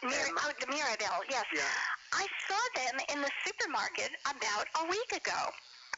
Mir- 0.04 0.32
M. 0.32 0.36
oh, 0.42 0.52
the 0.60 0.68
Mirabelle, 0.72 1.22
yes. 1.28 1.46
yeah. 1.52 1.68
I 2.16 2.28
saw 2.48 2.62
them 2.76 2.96
in 3.12 3.20
the 3.22 3.32
supermarket 3.48 4.12
about 4.28 4.68
a 4.80 4.88
week 4.88 5.12
ago. 5.12 5.52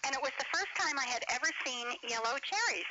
And 0.03 0.11
it 0.11 0.19
was 0.19 0.35
the 0.35 0.49
first 0.51 0.67
time 0.75 0.99
I 0.99 1.07
had 1.07 1.23
ever 1.31 1.47
seen 1.63 1.87
yellow 2.03 2.35
cherries. 2.43 2.89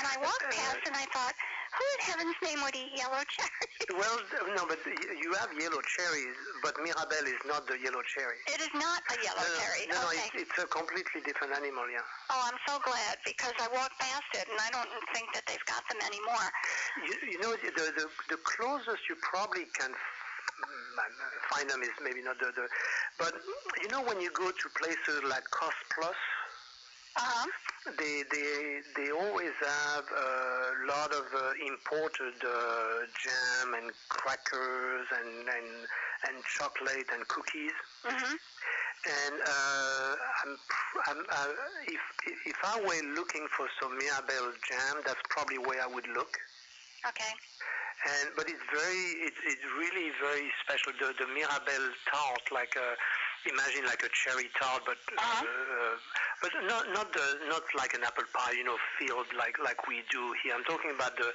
And 0.00 0.08
I 0.08 0.16
walked 0.16 0.48
past 0.48 0.80
and 0.88 0.96
I 0.96 1.04
thought, 1.12 1.36
who 1.74 1.84
in 1.84 2.00
heaven's 2.06 2.38
name 2.38 2.62
would 2.62 2.76
eat 2.76 2.94
yellow 2.94 3.22
cherries? 3.26 3.70
Well, 3.94 4.16
no, 4.56 4.64
but 4.64 4.80
you 4.86 5.30
have 5.38 5.52
yellow 5.60 5.82
cherries, 5.84 6.38
but 6.64 6.72
Mirabelle 6.80 7.28
is 7.28 7.42
not 7.44 7.68
the 7.68 7.76
yellow 7.78 8.00
cherry. 8.16 8.40
It 8.48 8.58
is 8.62 8.72
not 8.72 9.04
a 9.12 9.16
yellow 9.20 9.44
no, 9.44 9.50
no, 9.50 9.60
cherry. 9.60 9.84
no, 9.86 10.00
no, 10.00 10.08
okay. 10.08 10.24
it's, 10.34 10.48
it's 10.48 10.58
a 10.64 10.66
completely 10.66 11.20
different 11.20 11.52
animal, 11.52 11.84
yeah. 11.92 12.00
Oh, 12.32 12.42
I'm 12.48 12.58
so 12.64 12.80
glad 12.80 13.20
because 13.28 13.52
I 13.60 13.68
walked 13.70 13.98
past 14.00 14.30
it 14.34 14.48
and 14.48 14.56
I 14.56 14.72
don't 14.72 14.88
think 15.12 15.28
that 15.36 15.44
they've 15.46 15.66
got 15.68 15.84
them 15.92 16.00
anymore. 16.00 16.48
You, 17.06 17.14
you 17.28 17.38
know, 17.44 17.52
the, 17.60 17.70
the, 17.92 18.06
the 18.32 18.40
closest 18.42 19.04
you 19.10 19.20
probably 19.20 19.68
can 19.76 19.92
mm, 19.92 20.96
find 21.52 21.68
them 21.68 21.82
is 21.84 21.94
maybe 22.00 22.24
not 22.24 22.40
the, 22.40 22.50
the, 22.56 22.66
but 23.18 23.36
you 23.82 23.88
know 23.92 24.02
when 24.02 24.20
you 24.20 24.30
go 24.32 24.48
to 24.48 24.66
places 24.80 25.20
like 25.28 25.44
Cost 25.50 25.78
Plus, 25.92 26.16
Uh-huh. 27.16 27.46
they 27.98 28.22
they 28.30 28.80
they 28.96 29.10
always 29.12 29.54
have 29.60 30.04
a 30.10 30.86
lot 30.88 31.12
of 31.14 31.24
uh, 31.30 31.52
imported 31.64 32.34
uh, 32.42 33.06
jam 33.22 33.74
and 33.74 33.92
crackers 34.08 35.06
and 35.22 35.46
and 35.48 35.68
and 36.28 36.36
chocolate 36.58 37.06
and 37.14 37.26
cookies. 37.28 37.76
Mhm. 38.04 38.34
And 39.04 39.36
uh, 39.46 40.16
I'm, 40.42 40.52
I'm, 41.08 41.20
uh, 41.28 41.52
if 41.86 42.02
if 42.46 42.56
I 42.64 42.80
were 42.80 43.04
looking 43.14 43.46
for 43.56 43.68
some 43.80 43.96
Mirabelle 43.98 44.52
jam, 44.68 45.02
that's 45.06 45.20
probably 45.28 45.58
where 45.58 45.82
I 45.82 45.86
would 45.86 46.08
look. 46.08 46.32
Okay. 47.06 47.32
And 48.04 48.32
but 48.36 48.48
it's 48.48 48.64
very, 48.72 49.04
it's, 49.28 49.36
it's 49.44 49.64
really 49.78 50.08
very 50.20 50.48
special. 50.64 50.92
The 50.98 51.12
the 51.20 51.28
Mirabelle 51.36 51.88
tart, 52.10 52.44
like 52.50 52.74
a, 52.80 52.96
imagine 53.48 53.84
like 53.84 54.02
a 54.04 54.10
cherry 54.24 54.48
tart, 54.60 54.82
but 54.88 54.96
Uh-huh. 55.20 55.44
uh, 55.44 55.96
but 56.42 56.52
not 56.66 56.84
not 56.92 57.12
the 57.12 57.26
not 57.48 57.62
like 57.76 57.94
an 57.94 58.02
apple 58.04 58.24
pie, 58.34 58.52
you 58.52 58.64
know, 58.64 58.76
filled 58.98 59.30
like 59.38 59.58
like 59.62 59.86
we 59.86 60.02
do 60.10 60.34
here. 60.42 60.54
I'm 60.54 60.64
talking 60.64 60.90
about 60.90 61.16
the 61.16 61.30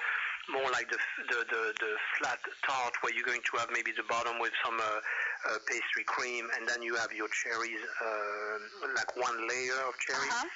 more 0.51 0.69
like 0.71 0.89
the 0.89 0.97
the 1.29 1.39
the, 1.49 1.61
the 1.79 1.91
flat 2.17 2.39
tart 2.65 2.93
where 3.01 3.13
you're 3.13 3.25
going 3.25 3.43
to 3.51 3.57
have 3.57 3.69
maybe 3.71 3.91
the 3.95 4.03
bottom 4.09 4.39
with 4.39 4.53
some 4.63 4.79
uh, 4.79 4.83
uh, 4.83 5.57
pastry 5.67 6.03
cream, 6.05 6.49
and 6.57 6.67
then 6.67 6.81
you 6.81 6.95
have 6.95 7.11
your 7.13 7.29
cherries, 7.29 7.81
uh, 8.01 8.89
like 8.95 9.15
one 9.15 9.37
layer 9.47 9.79
of 9.87 9.93
cherries. 9.99 10.31
Uh-huh. 10.31 10.47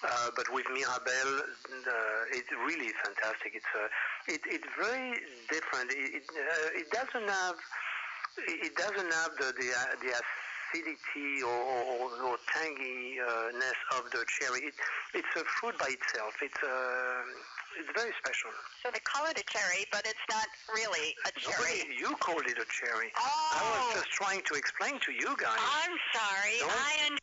Uh, 0.00 0.30
but 0.34 0.48
with 0.48 0.64
Mirabelle, 0.72 1.44
uh, 1.44 2.22
it's 2.32 2.48
really 2.64 2.88
fantastic. 3.04 3.52
It's 3.52 3.72
uh, 3.76 4.32
it, 4.32 4.40
it's 4.48 4.68
very 4.80 5.12
different. 5.52 5.92
It 5.92 6.22
it, 6.22 6.26
uh, 6.32 6.80
it 6.80 6.88
doesn't 6.90 7.28
have 7.28 7.56
it 8.48 8.74
doesn't 8.76 9.12
have 9.12 9.32
the 9.36 9.52
the, 9.52 9.68
uh, 9.76 10.00
the 10.00 10.10
acidity 10.72 11.42
or, 11.42 11.50
or, 11.50 12.10
or 12.30 12.36
tanginess 12.54 13.78
of 13.98 14.10
the 14.10 14.24
cherry. 14.38 14.60
It, 14.68 14.74
it's 15.14 15.34
a 15.36 15.44
fruit 15.60 15.78
by 15.78 15.88
itself. 15.90 16.34
It's 16.42 16.54
uh, 16.62 17.78
it's 17.78 17.90
very 17.94 18.12
special. 18.18 18.50
So 18.82 18.90
they 18.92 18.98
call 19.00 19.26
it 19.26 19.38
a 19.38 19.44
cherry, 19.46 19.86
but 19.92 20.02
it's 20.04 20.26
not 20.28 20.46
really 20.74 21.14
a 21.26 21.30
cherry. 21.38 21.86
Nobody, 21.86 21.98
you 21.98 22.16
called 22.18 22.46
it 22.46 22.58
a 22.58 22.66
cherry. 22.66 23.12
I 23.14 23.22
Oh, 23.62 23.86
was 23.94 24.02
just 24.02 24.10
trying 24.10 24.42
to 24.50 24.54
explain 24.54 24.98
to 25.06 25.12
you 25.12 25.36
guys. 25.38 25.58
I'm 25.58 25.94
sorry. 26.14 26.58
Don't- 26.60 26.70
I 26.72 26.92
un- 27.10 27.18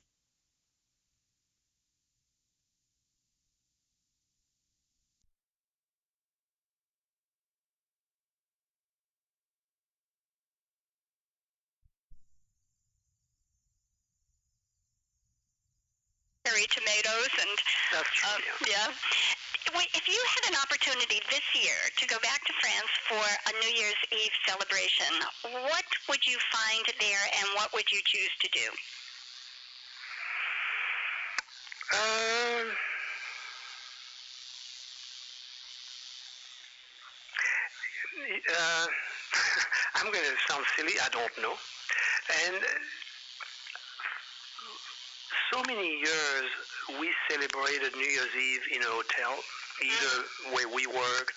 cherry 16.68 16.84
tomatoes 16.84 17.32
and 17.40 17.50
That's 17.92 18.10
true. 18.14 18.30
Um, 18.36 18.42
yeah. 18.68 18.88
yeah. 18.88 18.92
If 19.94 20.08
you 20.08 20.20
had 20.40 20.54
an 20.54 20.58
opportunity 20.64 21.22
this 21.30 21.44
year 21.54 21.76
to 21.98 22.08
go 22.08 22.18
back 22.20 22.46
to 22.46 22.54
France 22.62 22.92
for 23.08 23.20
a 23.20 23.52
New 23.62 23.74
Year's 23.76 24.00
Eve 24.12 24.32
celebration, 24.48 25.12
what 25.52 25.84
would 26.10 26.26
you 26.26 26.38
find 26.52 26.86
there 27.00 27.26
and 27.40 27.48
what 27.56 27.74
would 27.74 27.92
you 27.92 28.00
choose 28.06 28.32
to 28.42 28.50
do? 28.54 28.68
Um, 31.94 32.68
uh, 38.58 38.88
I'm 39.96 40.12
going 40.12 40.24
to 40.24 40.38
sound 40.48 40.66
silly. 40.78 40.94
I 41.04 41.10
don't 41.10 41.42
know. 41.42 41.56
And 42.48 42.64
so 45.54 45.62
many 45.68 45.88
years 46.00 46.50
we 47.00 47.12
celebrated 47.30 47.96
New 47.96 48.08
Year's 48.08 48.36
Eve 48.36 48.66
in 48.76 48.82
a 48.82 48.92
hotel, 48.92 49.34
either 49.84 50.16
where 50.56 50.68
we 50.68 50.88
worked 50.88 51.36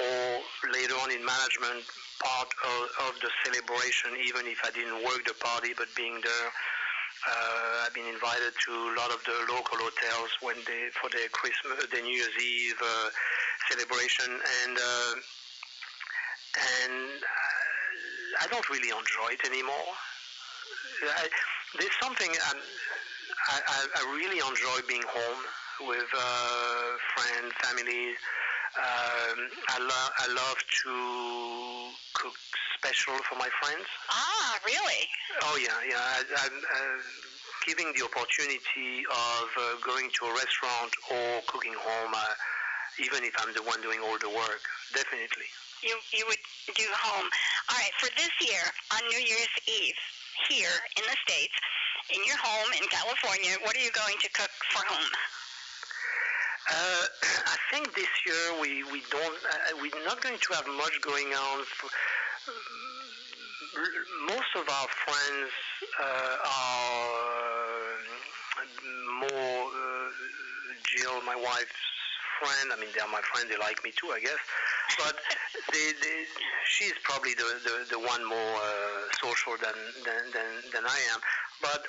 or 0.00 0.40
later 0.72 0.94
on 1.04 1.10
in 1.10 1.20
management, 1.24 1.84
part 2.24 2.48
of, 2.48 3.08
of 3.08 3.12
the 3.20 3.28
celebration, 3.44 4.16
even 4.24 4.46
if 4.46 4.60
I 4.64 4.70
didn't 4.70 5.04
work 5.04 5.24
the 5.26 5.34
party, 5.34 5.74
but 5.76 5.88
being 5.96 6.20
there. 6.22 6.48
Uh, 7.22 7.86
I've 7.86 7.94
been 7.94 8.08
invited 8.08 8.50
to 8.66 8.72
a 8.72 8.94
lot 8.98 9.12
of 9.12 9.22
the 9.22 9.36
local 9.52 9.78
hotels 9.78 10.30
when 10.40 10.56
they 10.66 10.90
for 10.98 11.08
their 11.10 11.28
Christmas, 11.30 11.86
their 11.92 12.02
New 12.02 12.16
Year's 12.16 12.34
Eve 12.42 12.80
uh, 12.82 13.08
celebration, 13.70 14.26
and 14.64 14.74
uh, 14.74 15.14
and 16.82 17.22
uh, 17.22 18.42
I 18.42 18.46
don't 18.50 18.68
really 18.70 18.90
enjoy 18.90 19.38
it 19.38 19.46
anymore. 19.46 19.94
I, 21.14 21.28
there's 21.78 21.94
something 22.02 22.30
um, 22.50 22.58
I, 23.48 23.56
I, 23.66 23.78
I 23.96 24.02
really 24.16 24.38
enjoy 24.38 24.78
being 24.88 25.04
home 25.06 25.42
with 25.88 26.08
uh, 26.14 26.96
friends, 27.16 27.52
families. 27.62 28.16
Um, 28.76 29.38
I, 29.68 29.76
lo- 29.80 30.12
I 30.18 30.26
love 30.32 30.58
to 30.58 30.94
cook 32.14 32.36
special 32.78 33.14
for 33.28 33.36
my 33.36 33.48
friends. 33.60 33.84
Ah, 34.10 34.58
really? 34.64 35.02
Oh 35.44 35.56
yeah, 35.60 35.76
yeah. 35.88 36.00
I, 36.00 36.20
I'm 36.44 36.56
uh, 36.56 36.98
giving 37.66 37.92
the 37.96 38.04
opportunity 38.04 39.04
of 39.10 39.46
uh, 39.58 39.62
going 39.84 40.10
to 40.18 40.26
a 40.26 40.32
restaurant 40.34 40.92
or 41.10 41.42
cooking 41.46 41.74
home, 41.76 42.12
uh, 42.14 42.34
even 43.04 43.24
if 43.24 43.34
I'm 43.38 43.52
the 43.54 43.62
one 43.62 43.80
doing 43.82 44.00
all 44.00 44.18
the 44.18 44.30
work. 44.30 44.62
Definitely. 44.94 45.48
You 45.82 45.98
you 46.14 46.24
would 46.28 46.40
do 46.78 46.86
home. 46.94 47.26
All 47.68 47.76
right, 47.76 47.92
for 47.98 48.08
this 48.16 48.30
year 48.40 48.62
on 48.94 49.02
New 49.10 49.18
Year's 49.18 49.54
Eve 49.66 49.98
here 50.48 50.76
in 50.96 51.02
the 51.04 51.16
States, 51.26 51.54
in 52.10 52.20
your 52.26 52.36
home 52.38 52.70
in 52.80 52.86
California, 52.88 53.54
what 53.62 53.76
are 53.76 53.84
you 53.84 53.92
going 53.92 54.16
to 54.20 54.28
cook 54.34 54.50
for 54.74 54.82
home? 54.86 55.10
Uh, 56.70 57.04
I 57.46 57.56
think 57.70 57.94
this 57.94 58.10
year 58.26 58.60
we 58.60 58.84
we 58.84 59.02
don't 59.10 59.34
uh, 59.34 59.76
we're 59.80 60.04
not 60.04 60.22
going 60.22 60.38
to 60.38 60.54
have 60.54 60.66
much 60.78 61.00
going 61.02 61.26
on. 61.34 61.64
For, 61.64 61.90
most 64.28 64.52
of 64.56 64.68
our 64.68 64.88
friends 65.04 65.50
uh, 65.98 66.36
are 66.44 67.72
more 69.20 69.64
uh, 69.64 70.10
Jill, 70.84 71.22
my 71.24 71.36
wife's 71.36 71.82
friend. 72.42 72.72
I 72.72 72.76
mean, 72.80 72.90
they're 72.94 73.08
my 73.08 73.22
friend. 73.32 73.48
They 73.50 73.56
like 73.56 73.82
me 73.84 73.92
too, 73.96 74.12
I 74.12 74.20
guess. 74.20 74.38
But 74.98 75.16
they, 75.72 75.92
they, 76.02 76.18
she's 76.66 76.94
probably 77.02 77.34
the, 77.34 77.48
the, 77.64 77.96
the 77.96 77.98
one 77.98 78.24
more 78.26 78.54
uh, 78.58 79.08
social 79.22 79.54
than, 79.62 79.76
than, 80.04 80.22
than, 80.32 80.50
than 80.72 80.84
I 80.84 80.98
am. 81.14 81.20
But 81.62 81.86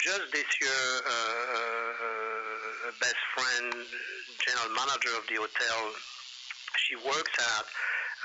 just 0.00 0.32
this 0.32 0.48
year, 0.64 0.82
uh, 1.04 1.12
uh, 1.12 2.90
best 3.04 3.20
friend, 3.36 3.68
general 4.40 4.72
manager 4.72 5.12
of 5.12 5.28
the 5.28 5.36
hotel, 5.36 5.78
she 6.88 6.96
works 7.04 7.36
at. 7.36 7.66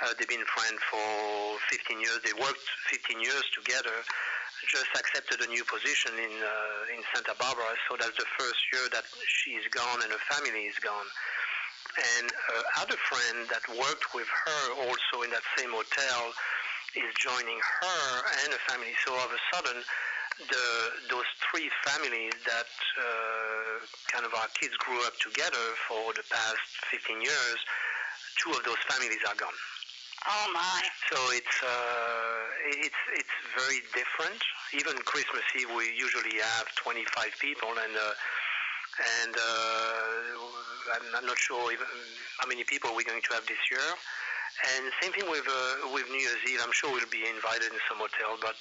Uh, 0.03 0.12
they've 0.15 0.31
been 0.31 0.43
friends 0.47 0.79
for 0.88 1.60
15 1.67 1.99
years. 1.99 2.19
They 2.23 2.31
worked 2.39 2.63
15 2.91 3.19
years 3.19 3.43
together. 3.51 3.91
Just 4.71 4.88
accepted 4.95 5.43
a 5.43 5.47
new 5.51 5.63
position 5.67 6.15
in 6.15 6.31
uh, 6.31 6.95
in 6.95 7.03
Santa 7.13 7.36
Barbara. 7.38 7.75
So 7.88 7.99
that's 7.99 8.15
the 8.15 8.27
first 8.39 8.60
year 8.71 8.88
that 8.95 9.03
she's 9.27 9.67
gone 9.71 9.99
and 10.01 10.10
her 10.12 10.23
family 10.31 10.65
is 10.71 10.79
gone. 10.79 11.05
And 12.17 12.31
her 12.31 12.62
other 12.81 12.97
friend 13.08 13.47
that 13.51 13.63
worked 13.71 14.15
with 14.15 14.27
her 14.27 14.63
also 14.79 15.23
in 15.23 15.29
that 15.31 15.43
same 15.60 15.71
hotel 15.71 16.34
is 16.95 17.12
joining 17.19 17.60
her 17.60 18.03
and 18.43 18.55
her 18.55 18.63
family. 18.67 18.95
So 19.05 19.13
all 19.13 19.27
of 19.27 19.31
a 19.31 19.43
sudden, 19.53 19.84
the 20.39 20.67
those 21.10 21.30
three 21.48 21.71
families 21.88 22.34
that 22.43 22.71
uh, 23.00 23.80
kind 24.12 24.26
of 24.26 24.34
our 24.36 24.48
kids 24.60 24.76
grew 24.78 25.00
up 25.08 25.15
together 25.19 25.63
for 25.88 26.12
the 26.13 26.24
past 26.28 26.67
15 26.91 27.21
years, 27.21 27.60
two 28.43 28.52
of 28.52 28.63
those 28.67 28.80
families 28.91 29.24
are 29.28 29.36
gone. 29.36 29.56
Oh 30.28 30.48
my. 30.54 30.82
So 31.12 31.17
it's 31.32 31.58
uh, 31.63 32.82
it's 32.84 33.02
it's 33.15 33.36
very 33.56 33.80
different. 33.93 34.41
Even 34.74 34.98
Christmas 35.06 35.45
Eve, 35.56 35.71
we 35.76 35.93
usually 35.95 36.41
have 36.60 36.67
25 36.76 37.06
people, 37.39 37.69
and 37.69 37.93
uh, 37.95 38.13
and 39.21 39.34
uh, 39.38 41.15
I'm, 41.19 41.26
not 41.26 41.38
sure 41.38 41.71
even 41.71 41.88
how 42.39 42.48
many 42.48 42.63
people 42.63 42.91
we're 42.95 43.08
going 43.08 43.21
to 43.21 43.34
have 43.36 43.45
this 43.45 43.60
year. 43.69 43.84
And 44.76 44.89
same 45.02 45.12
thing 45.12 45.30
with 45.30 45.45
uh, 45.48 45.93
with 45.93 46.10
New 46.10 46.19
Year's 46.19 46.43
Eve. 46.50 46.60
I'm 46.63 46.74
sure 46.74 46.91
we'll 46.91 47.08
be 47.12 47.28
invited 47.28 47.71
in 47.71 47.80
some 47.88 48.00
hotel, 48.00 48.39
but 48.41 48.56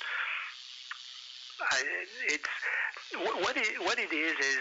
It's 2.29 2.49
what 3.41 3.57
it, 3.57 3.81
what 3.81 3.99
it 3.99 4.13
is 4.13 4.37
is 4.39 4.59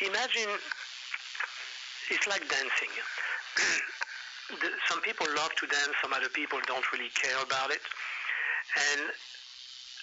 imagine 0.08 0.48
it's 2.10 2.26
like 2.26 2.48
dancing. 2.48 2.88
Some 4.88 5.00
people 5.02 5.26
love 5.36 5.54
to 5.56 5.66
dance, 5.66 5.92
some 6.00 6.14
other 6.14 6.30
people 6.30 6.58
don't 6.66 6.90
really 6.92 7.10
care 7.10 7.36
about 7.42 7.70
it. 7.70 7.82
And 8.96 9.12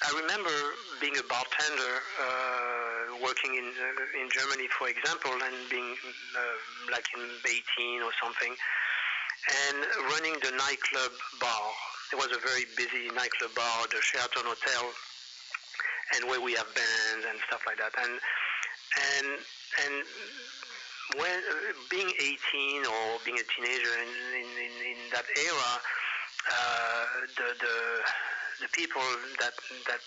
I 0.06 0.22
remember 0.22 0.54
being 1.02 1.18
a 1.18 1.24
bartender, 1.24 1.96
uh, 2.22 3.18
working 3.24 3.56
in 3.56 3.66
uh, 3.66 4.22
in 4.22 4.30
Germany, 4.30 4.68
for 4.78 4.88
example, 4.88 5.32
and 5.34 5.56
being 5.72 5.96
uh, 6.38 6.92
like 6.92 7.08
in 7.18 7.26
18 7.42 8.04
or 8.04 8.12
something, 8.22 8.56
and 9.46 9.78
running 10.12 10.36
the 10.42 10.52
nightclub 10.52 11.12
bar. 11.40 11.66
It 12.14 12.18
was 12.18 12.30
a 12.32 12.42
very 12.42 12.66
busy 12.78 13.10
nightclub 13.14 13.54
bar, 13.56 13.88
the 13.90 14.02
Sheraton 14.02 14.46
Hotel, 14.46 14.86
and 16.16 16.30
where 16.30 16.42
we 16.42 16.54
have 16.54 16.68
bands 16.74 17.26
and 17.30 17.38
stuff 17.48 17.62
like 17.66 17.78
that. 17.78 17.94
And 18.02 18.14
and 18.96 19.28
and 19.86 19.94
when 21.18 21.38
being 21.90 22.10
18 22.10 22.86
or 22.86 23.20
being 23.26 23.38
a 23.38 23.48
teenager 23.54 23.94
in 24.02 24.12
in, 24.42 24.50
in, 24.58 24.74
in 24.94 25.00
that 25.14 25.26
era, 25.38 25.72
uh, 26.50 27.06
the 27.38 27.48
the 27.60 27.78
the 28.62 28.70
people 28.72 29.04
that 29.40 29.54
that 29.88 30.02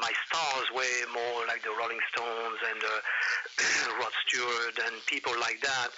my 0.00 0.12
stars 0.28 0.66
were 0.74 0.98
more 1.12 1.46
like 1.46 1.62
the 1.62 1.72
Rolling 1.72 2.00
Stones 2.12 2.60
and 2.70 2.80
uh, 2.82 3.98
Rod 4.00 4.12
Stewart 4.26 4.76
and 4.86 4.94
people 5.06 5.32
like 5.40 5.60
that, 5.62 5.90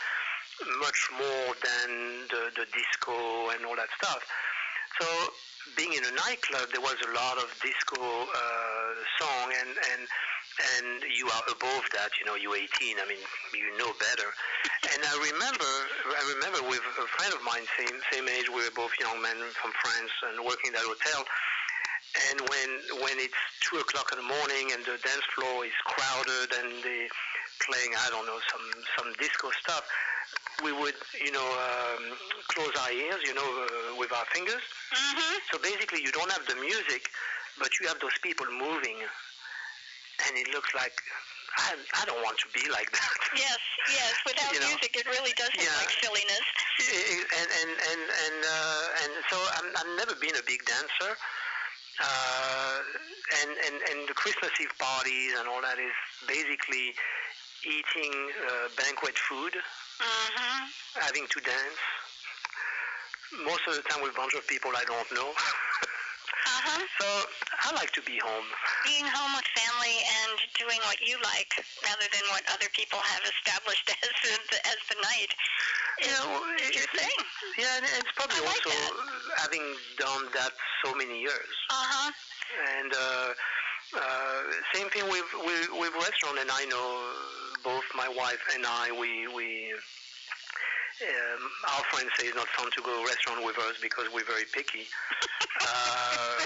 much 0.81 1.11
more 1.19 1.49
than 1.63 1.91
the, 2.31 2.43
the 2.55 2.67
disco 2.71 3.51
and 3.51 3.67
all 3.67 3.77
that 3.77 3.91
stuff. 3.99 4.23
So 5.01 5.07
being 5.77 5.93
in 5.95 6.05
a 6.05 6.15
nightclub, 6.15 6.71
there 6.71 6.81
was 6.81 6.97
a 7.03 7.11
lot 7.17 7.39
of 7.39 7.51
disco 7.59 7.99
uh, 7.99 8.91
song, 9.19 9.51
and 9.51 9.71
and 9.75 10.03
and 10.79 11.03
you 11.11 11.27
are 11.27 11.45
above 11.51 11.83
that. 11.99 12.15
You 12.21 12.27
know, 12.27 12.37
you're 12.39 12.55
18. 12.55 13.03
I 13.03 13.07
mean, 13.09 13.19
you 13.51 13.75
know 13.75 13.91
better. 13.99 14.31
and 14.95 15.01
I 15.03 15.15
remember, 15.19 15.71
I 16.07 16.23
remember 16.39 16.61
with 16.71 16.85
a 17.03 17.09
friend 17.19 17.35
of 17.35 17.43
mine, 17.43 17.67
same 17.75 17.99
same 18.13 18.29
age, 18.29 18.47
we 18.47 18.63
were 18.63 18.77
both 18.77 18.95
young 19.01 19.19
men 19.19 19.39
from 19.59 19.75
France 19.83 20.15
and 20.31 20.45
working 20.47 20.71
at 20.71 20.79
that 20.79 20.87
hotel. 20.87 21.27
And 22.31 22.39
when 22.47 22.71
when 23.03 23.17
it's 23.19 23.43
two 23.67 23.83
o'clock 23.83 24.15
in 24.15 24.23
the 24.23 24.29
morning 24.31 24.71
and 24.71 24.87
the 24.87 24.95
dance 25.03 25.27
floor 25.35 25.67
is 25.67 25.75
crowded 25.83 26.55
and 26.63 26.71
they 26.87 27.11
playing, 27.67 27.91
I 27.99 28.07
don't 28.15 28.27
know, 28.27 28.39
some 28.53 28.67
some 28.95 29.11
disco 29.19 29.51
stuff, 29.59 29.83
we 30.63 30.73
would, 30.73 30.95
you 31.25 31.33
know, 31.33 31.45
um, 31.45 32.17
close 32.49 32.75
our 32.83 32.93
ears, 32.93 33.21
you 33.25 33.35
know, 33.35 33.43
uh, 33.43 33.97
with 33.99 34.13
our 34.13 34.25
fingers. 34.33 34.63
Mhm. 34.93 35.41
So 35.51 35.59
basically, 35.59 36.03
you 36.03 36.13
don't 36.13 36.31
have 36.31 36.47
the 36.47 36.57
music, 36.57 37.11
but 37.59 37.71
you 37.81 37.89
have 37.89 37.99
those 38.01 38.17
people 38.23 38.47
moving, 38.47 39.03
and 40.27 40.37
it 40.37 40.49
looks 40.55 40.75
like 40.75 40.95
I, 41.57 41.75
I 42.03 42.05
don't 42.07 42.23
want 42.23 42.39
to 42.39 42.49
be 42.51 42.69
like 42.71 42.91
that. 42.91 43.19
Yes, 43.37 43.59
yes. 43.91 44.15
Without 44.27 44.53
You 44.53 44.61
know, 44.61 44.69
music, 44.69 44.97
it 44.97 45.07
really 45.07 45.33
does 45.37 45.51
look 45.55 45.65
yeah. 45.65 45.79
like 45.79 45.91
silliness. 46.03 46.47
and 47.39 47.49
and 47.63 47.71
and 47.71 48.03
and 48.03 48.39
uh, 48.45 49.03
and 49.03 49.13
so 49.31 49.37
I'm, 49.59 49.67
I've 49.79 49.93
never 49.97 50.15
been 50.19 50.35
a 50.35 50.43
big 50.47 50.65
dancer. 50.67 51.17
Uh, 52.03 52.79
and, 53.43 53.51
and 53.51 53.77
and 53.91 54.09
the 54.09 54.15
Christmas 54.15 54.51
Eve 54.61 54.75
parties 54.79 55.33
and 55.39 55.47
all 55.47 55.63
that 55.63 55.79
is 55.79 55.95
basically 56.27 56.91
eating 57.63 58.13
uh, 58.51 58.69
banquet 58.77 59.17
food, 59.17 59.55
Mhm. 60.01 60.69
having 61.01 61.27
to 61.27 61.41
dance. 61.41 61.81
Most 63.33 63.63
of 63.67 63.75
the 63.75 63.83
time 63.83 64.03
with 64.03 64.13
a 64.13 64.17
bunch 64.17 64.35
of 64.35 64.47
people 64.47 64.71
I 64.77 64.85
don't 64.85 65.11
know. 65.15 65.31
Uh 65.31 66.61
huh. 66.67 66.83
so 67.01 67.07
I 67.67 67.75
like 67.75 67.91
to 67.93 68.03
be 68.03 68.19
home. 68.19 68.45
Being 68.85 69.07
home 69.07 69.33
with 69.35 69.47
family 69.59 69.97
and 70.23 70.39
doing 70.59 70.79
what 70.87 71.01
you 71.01 71.17
like 71.23 71.51
rather 71.83 72.07
than 72.13 72.25
what 72.31 72.43
other 72.53 72.69
people 72.75 72.99
have 73.01 73.23
established 73.25 73.87
as 74.03 74.13
the, 74.51 74.59
as 74.67 74.79
the 74.91 74.99
night 75.03 75.31
Yeah, 75.99 76.21
well, 76.31 76.43
is 76.63 76.75
your 76.75 76.89
thing. 76.95 77.17
Yeah, 77.59 77.79
and 77.79 77.87
it's 77.87 78.13
probably 78.15 78.41
like 78.45 78.67
also 78.67 78.71
that. 78.71 78.93
having 79.47 79.65
done 79.99 80.27
that 80.35 80.53
so 80.85 80.95
many 80.95 81.21
years. 81.21 81.55
Uh 81.71 81.75
huh. 81.75 82.11
And 82.79 82.93
uh, 83.97 84.43
same 84.75 84.89
thing 84.91 85.05
with, 85.09 85.25
with 85.45 85.69
with 85.73 85.93
restaurant. 85.95 86.39
And 86.41 86.51
I 86.51 86.65
know 86.67 86.87
both 87.63 87.85
my 87.97 88.09
wife 88.09 88.43
and 88.55 88.65
I, 88.67 88.93
we 88.93 89.29
we. 89.29 89.73
Um, 91.03 91.43
our 91.75 91.83
friends 91.91 92.11
say 92.17 92.31
it's 92.31 92.37
not 92.37 92.47
fun 92.55 92.71
to 92.71 92.81
go 92.81 92.95
to 92.95 93.03
a 93.03 93.05
restaurant 93.05 93.45
with 93.45 93.59
us 93.59 93.75
because 93.83 94.07
we're 94.15 94.25
very 94.25 94.47
picky. 94.55 94.87
uh, 95.61 96.39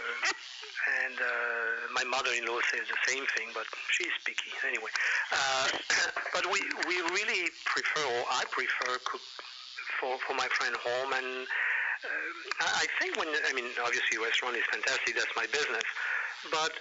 and 1.04 1.20
uh, 1.20 1.92
my 1.92 2.02
mother-in-law 2.04 2.56
says 2.72 2.88
the 2.88 3.00
same 3.04 3.28
thing, 3.36 3.52
but 3.52 3.68
she's 3.92 4.12
picky 4.24 4.48
anyway. 4.64 4.88
Uh, 5.32 5.68
but 6.34 6.48
we 6.48 6.64
we 6.88 6.96
really 7.12 7.52
prefer, 7.68 8.04
or 8.08 8.24
I 8.32 8.44
prefer, 8.50 8.96
cook 9.04 9.20
for 10.00 10.16
for 10.26 10.34
my 10.34 10.48
friend 10.56 10.74
home. 10.80 11.12
And 11.12 11.44
uh, 11.44 12.64
I 12.64 12.84
I 12.84 12.86
think 13.00 13.20
when 13.20 13.28
I 13.28 13.52
mean, 13.52 13.68
obviously, 13.84 14.16
restaurant 14.16 14.56
is 14.56 14.64
fantastic. 14.72 15.14
That's 15.14 15.34
my 15.36 15.46
business, 15.52 15.84
but 16.50 16.72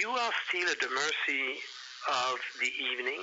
you 0.00 0.10
are 0.10 0.32
still 0.48 0.68
at 0.68 0.80
the 0.80 0.88
mercy 0.90 1.44
of 2.08 2.36
the 2.60 2.70
evening. 2.92 3.20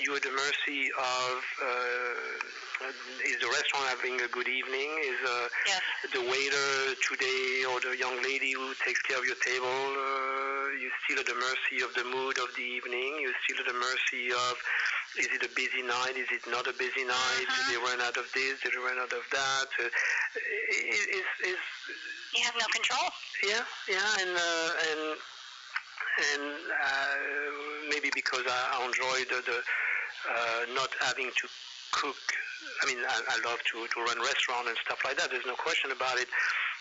You 0.00 0.12
are 0.14 0.16
at 0.16 0.22
the 0.22 0.30
mercy 0.30 0.86
of 0.94 1.36
uh, 1.62 2.86
is 3.26 3.36
the 3.42 3.50
restaurant 3.50 3.86
having 3.90 4.20
a 4.22 4.28
good 4.30 4.46
evening? 4.48 4.88
Is 5.02 5.18
uh, 5.26 5.48
Yes. 5.66 5.82
the 6.14 6.22
waiter 6.22 6.70
today 7.10 7.64
or 7.68 7.80
the 7.82 7.96
young 7.98 8.14
lady 8.22 8.52
who 8.52 8.72
takes 8.86 9.02
care 9.02 9.18
of 9.18 9.24
your 9.26 9.36
table, 9.44 9.66
uh, 9.68 10.78
you're 10.78 10.94
still 11.04 11.18
at 11.20 11.26
the 11.26 11.34
mercy 11.34 11.82
of 11.84 11.92
the 11.98 12.04
mood 12.06 12.38
of 12.38 12.48
the 12.56 12.62
evening. 12.62 13.18
You're 13.20 13.36
still 13.44 13.58
at 13.60 13.66
the 13.66 13.76
mercy 13.78 14.30
of 14.32 14.54
is 15.18 15.26
it 15.34 15.42
a 15.42 15.50
busy 15.58 15.82
night? 15.82 16.14
Is 16.16 16.30
it 16.30 16.46
not 16.48 16.68
a 16.70 16.72
busy 16.78 17.02
night? 17.04 17.44
Mhm. 17.50 17.56
Did 17.58 17.64
they 17.74 17.80
run 17.82 18.00
out 18.00 18.16
of 18.16 18.30
this? 18.32 18.60
Did 18.62 18.72
they 18.72 18.78
run 18.78 18.96
out 19.02 19.12
of 19.12 19.26
that? 19.34 19.68
Uh, 19.76 19.90
it, 19.90 19.90
it's, 21.18 21.34
it's, 21.50 21.66
You 22.38 22.44
have 22.46 22.54
no 22.54 22.66
control. 22.70 23.10
yeah, 23.42 23.64
yeah, 23.90 24.22
and 24.22 24.32
uh, 24.38 24.70
and 24.88 25.18
and 26.20 26.42
uh, 26.68 27.16
maybe 27.88 28.10
because 28.14 28.44
I, 28.46 28.84
enjoy 28.84 29.24
the, 29.28 29.40
the 29.42 29.58
uh, 29.60 30.60
not 30.74 30.90
having 31.00 31.30
to 31.30 31.46
cook. 31.92 32.20
I 32.82 32.86
mean, 32.86 32.98
I, 32.98 33.16
I 33.28 33.36
love 33.48 33.60
to 33.72 33.86
to 33.86 33.98
run 34.04 34.18
restaurant 34.20 34.68
and 34.68 34.76
stuff 34.84 35.00
like 35.04 35.16
that. 35.18 35.30
There's 35.30 35.46
no 35.46 35.54
question 35.54 35.92
about 35.92 36.18
it. 36.18 36.28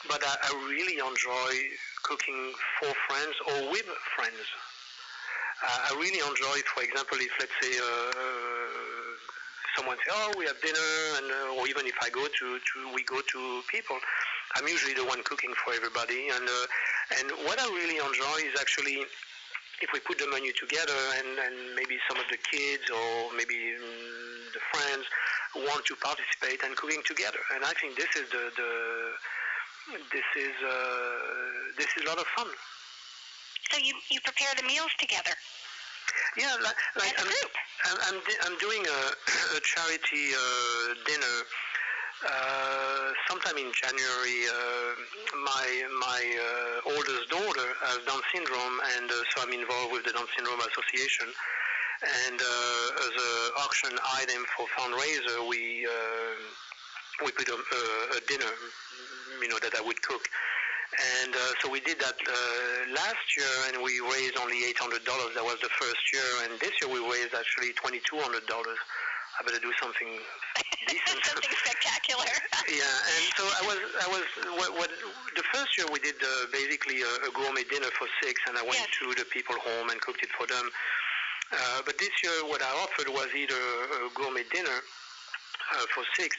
But 0.07 0.23
I, 0.23 0.35
I 0.43 0.51
really 0.69 0.97
enjoy 0.99 1.51
cooking 2.03 2.53
for 2.79 2.91
friends 3.07 3.35
or 3.47 3.71
with 3.71 3.87
friends. 4.15 4.43
Uh, 5.59 5.91
I 5.91 5.99
really 5.99 6.19
enjoy, 6.23 6.57
for 6.73 6.83
example, 6.83 7.17
if 7.19 7.31
let's 7.39 7.55
say. 7.61 7.73
Uh, 7.77 8.99
Someone 9.75 9.97
say, 9.97 10.11
"Oh, 10.11 10.33
we 10.37 10.45
have 10.45 10.59
dinner," 10.61 10.91
and 11.17 11.31
uh, 11.31 11.55
or 11.55 11.67
even 11.67 11.85
if 11.85 11.95
I 12.01 12.09
go 12.09 12.25
to, 12.25 12.47
to 12.59 12.77
we 12.93 13.03
go 13.03 13.21
to 13.21 13.61
people, 13.69 13.97
I'm 14.55 14.67
usually 14.67 14.93
the 14.93 15.05
one 15.05 15.21
cooking 15.23 15.53
for 15.63 15.73
everybody. 15.73 16.29
And 16.29 16.43
uh, 16.43 17.19
and 17.19 17.31
what 17.45 17.61
I 17.61 17.67
really 17.69 17.97
enjoy 17.97 18.49
is 18.49 18.59
actually 18.59 19.05
if 19.81 19.89
we 19.93 19.99
put 19.99 20.17
the 20.17 20.27
menu 20.27 20.51
together 20.53 20.97
and, 21.19 21.39
and 21.39 21.55
maybe 21.75 21.97
some 22.07 22.19
of 22.19 22.27
the 22.29 22.37
kids 22.37 22.89
or 22.89 23.31
maybe 23.35 23.55
mm, 23.55 24.51
the 24.53 24.61
friends 24.71 25.05
want 25.67 25.85
to 25.85 25.95
participate 25.95 26.63
and 26.63 26.75
cooking 26.75 27.01
together. 27.05 27.39
And 27.55 27.63
I 27.63 27.73
think 27.79 27.95
this 27.97 28.11
is 28.15 28.29
the, 28.29 28.51
the 28.55 28.71
this 30.13 30.29
is 30.37 30.55
uh, 30.61 31.73
this 31.77 31.89
is 31.97 32.05
a 32.05 32.07
lot 32.07 32.19
of 32.19 32.27
fun. 32.37 32.47
So 33.71 33.77
you 33.81 33.93
you 34.11 34.19
prepare 34.21 34.53
the 34.57 34.63
meals 34.63 34.91
together 34.99 35.33
Yeah, 36.37 36.53
like, 36.61 36.77
like 36.97 37.13
I'm. 37.19 37.29
I'm, 37.85 37.97
I'm, 38.11 38.19
I'm 38.43 38.57
doing 38.59 38.83
a, 38.85 38.99
a 39.57 39.59
charity 39.63 40.35
uh, 40.35 40.93
dinner 41.07 41.35
uh, 42.19 43.11
sometime 43.29 43.55
in 43.55 43.71
January. 43.71 44.39
Uh, 44.51 44.91
my 45.39 45.67
my 46.03 46.21
uh, 46.35 46.91
oldest 46.91 47.29
daughter 47.29 47.69
has 47.87 48.03
Down 48.03 48.19
syndrome, 48.33 48.75
and 48.97 49.09
uh, 49.09 49.15
so 49.31 49.43
I'm 49.43 49.53
involved 49.53 49.93
with 49.93 50.03
the 50.03 50.11
Down 50.11 50.27
Syndrome 50.35 50.59
Association. 50.59 51.27
And 52.27 52.39
uh, 52.39 53.03
as 53.07 53.13
an 53.15 53.51
auction 53.63 53.91
item 54.19 54.43
for 54.55 54.67
fundraiser, 54.75 55.47
we 55.47 55.87
we 57.23 57.31
put 57.31 57.47
a, 57.47 57.55
a, 57.55 58.19
dinner, 58.27 58.51
you 59.41 59.49
know, 59.49 59.59
that 59.59 59.75
I 59.75 59.81
would 59.81 60.01
cook. 60.01 60.23
And 61.23 61.35
so 61.61 61.69
we 61.69 61.81
did 61.81 61.99
that 61.99 62.15
last 62.95 63.27
year, 63.35 63.53
and 63.67 63.83
we 63.83 63.99
raised 63.99 64.37
only 64.37 64.63
$800. 64.71 65.03
That 65.35 65.43
was 65.43 65.59
the 65.61 65.69
first 65.75 66.03
year, 66.13 66.23
and 66.43 66.59
this 66.59 66.71
year 66.81 66.89
we 66.91 66.99
raised 66.99 67.35
actually 67.35 67.75
$2,200. 67.75 68.47
I 69.39 69.43
better 69.47 69.59
do 69.63 69.71
something 69.79 70.07
decent. 70.91 71.23
Something 71.23 71.55
spectacular. 71.63 72.27
Yeah, 72.67 72.83
and 72.83 73.23
so 73.39 73.43
I 73.47 73.61
was, 73.63 73.79
I 74.03 74.07
was, 74.11 74.25
what, 74.59 74.69
what 74.75 74.89
the 75.35 75.43
first 75.55 75.71
year 75.79 75.87
we 75.91 75.99
did 76.03 76.19
uh, 76.19 76.51
basically 76.51 77.01
a, 77.01 77.11
a 77.23 77.31
gourmet 77.31 77.63
dinner 77.63 77.87
for 77.95 78.07
six, 78.21 78.35
and 78.51 78.57
I 78.57 78.63
went 78.63 78.83
Yes. 78.83 78.91
to 78.99 79.15
the 79.15 79.25
people 79.31 79.55
home 79.63 79.89
and 79.89 79.99
cooked 80.01 80.23
it 80.23 80.29
for 80.37 80.45
them. 80.45 80.67
Uh, 81.51 81.81
but 81.85 81.97
this 81.97 82.11
year, 82.21 82.35
what 82.51 82.61
I 82.61 82.69
offered 82.83 83.07
was 83.09 83.27
either 83.33 83.55
a 83.55 84.09
gourmet 84.13 84.43
dinner 84.53 84.75
uh, 84.75 85.85
for 85.95 86.03
six, 86.19 86.35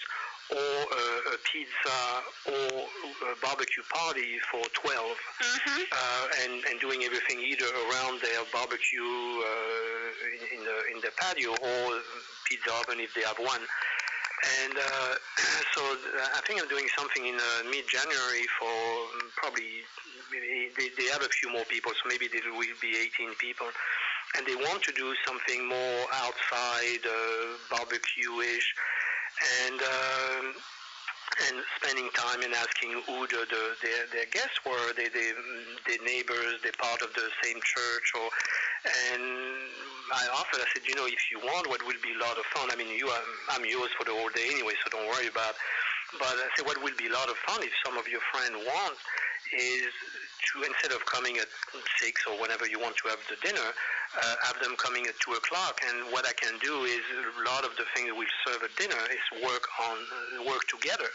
or 0.50 0.74
uh, 0.90 1.34
a 1.34 1.38
pizza, 1.46 1.98
or 2.46 2.86
a 3.30 3.36
barbecue 3.42 3.82
party 3.88 4.38
for 4.50 4.62
twelve 4.74 5.16
mhm. 5.40 5.82
uh, 5.92 6.42
and, 6.44 6.64
and 6.66 6.80
doing 6.80 7.02
everything 7.04 7.38
either 7.40 7.66
around 7.88 8.20
their 8.20 8.42
barbecue 8.52 9.02
uh, 9.02 10.34
in, 10.34 10.58
in 10.58 10.60
the 10.64 10.76
in 10.94 10.98
the 11.00 11.12
patio 11.16 11.50
or 11.50 12.00
pizza 12.48 12.72
oven 12.80 13.00
if 13.00 13.14
they 13.14 13.22
have 13.22 13.38
one. 13.38 13.62
And 14.64 14.72
uh, 14.72 15.14
so 15.76 15.80
I 16.34 16.40
think 16.46 16.62
I'm 16.62 16.68
doing 16.68 16.88
something 16.96 17.26
in 17.26 17.36
uh, 17.36 17.70
mid-January 17.70 18.46
for 18.58 18.72
probably 19.36 19.84
they, 20.30 20.88
they 20.96 21.08
have 21.10 21.22
a 21.22 21.28
few 21.28 21.52
more 21.52 21.64
people, 21.64 21.92
so 21.92 22.08
maybe 22.08 22.28
there 22.28 22.52
will 22.52 22.78
be 22.80 22.94
18 22.96 23.34
people. 23.38 23.66
And 24.36 24.46
they 24.46 24.54
want 24.54 24.82
to 24.84 24.92
do 24.92 25.12
something 25.26 25.66
more 25.66 26.00
outside, 26.22 27.02
uh, 27.02 27.58
barbecue-ish, 27.68 28.74
and 29.66 29.80
um, 29.80 30.44
and 31.48 31.56
spending 31.80 32.10
time 32.12 32.42
and 32.42 32.52
asking 32.52 32.92
who 33.06 33.24
the, 33.30 33.46
the, 33.48 33.62
their, 33.80 34.02
their 34.12 34.28
guests 34.28 34.60
were, 34.66 34.92
they, 34.92 35.08
they, 35.08 35.32
their 35.88 36.02
neighbors, 36.04 36.60
they're 36.62 36.76
part 36.76 37.00
of 37.00 37.08
the 37.14 37.26
same 37.40 37.56
church, 37.62 38.06
or 38.18 38.28
and 39.14 39.24
I 40.10 40.26
offered, 40.34 40.58
I 40.58 40.66
said, 40.74 40.82
you 40.88 40.96
know, 40.96 41.06
if 41.06 41.30
you 41.30 41.38
want, 41.38 41.68
what 41.70 41.86
will 41.86 42.00
be 42.02 42.12
a 42.12 42.20
lot 42.20 42.36
of 42.36 42.44
fun. 42.50 42.68
I 42.72 42.76
mean, 42.76 42.90
you, 42.90 43.06
are, 43.08 43.24
I'm 43.54 43.64
yours 43.64 43.90
for 43.96 44.04
the 44.04 44.10
whole 44.10 44.28
day 44.34 44.48
anyway, 44.50 44.74
so 44.82 44.90
don't 44.90 45.06
worry 45.06 45.28
about. 45.28 45.54
But 46.18 46.34
I 46.34 46.48
say 46.56 46.64
what 46.66 46.82
will 46.82 46.96
be 46.98 47.06
a 47.06 47.12
lot 47.12 47.28
of 47.28 47.36
fun 47.46 47.62
if 47.62 47.72
some 47.84 47.96
of 47.96 48.08
your 48.08 48.20
friends 48.32 48.56
want 48.66 48.96
is 49.54 49.92
to 50.52 50.62
instead 50.62 50.92
of 50.92 51.04
coming 51.06 51.38
at 51.38 51.48
six 51.98 52.22
or 52.26 52.40
whenever 52.40 52.66
you 52.66 52.78
want 52.78 52.96
to 52.96 53.08
have 53.08 53.18
the 53.28 53.36
dinner, 53.46 53.62
uh, 53.62 54.34
have 54.42 54.58
them 54.62 54.74
coming 54.76 55.06
at 55.06 55.14
two 55.20 55.32
o'clock. 55.32 55.80
And 55.86 56.12
what 56.12 56.26
I 56.26 56.32
can 56.32 56.58
do 56.62 56.84
is 56.84 57.02
a 57.14 57.44
lot 57.50 57.64
of 57.64 57.76
the 57.76 57.84
things 57.94 58.10
we'll 58.14 58.36
serve 58.46 58.62
at 58.62 58.74
dinner 58.76 58.98
is 59.10 59.24
work 59.44 59.66
on 59.90 59.96
uh, 59.98 60.48
work 60.48 60.66
together. 60.68 61.10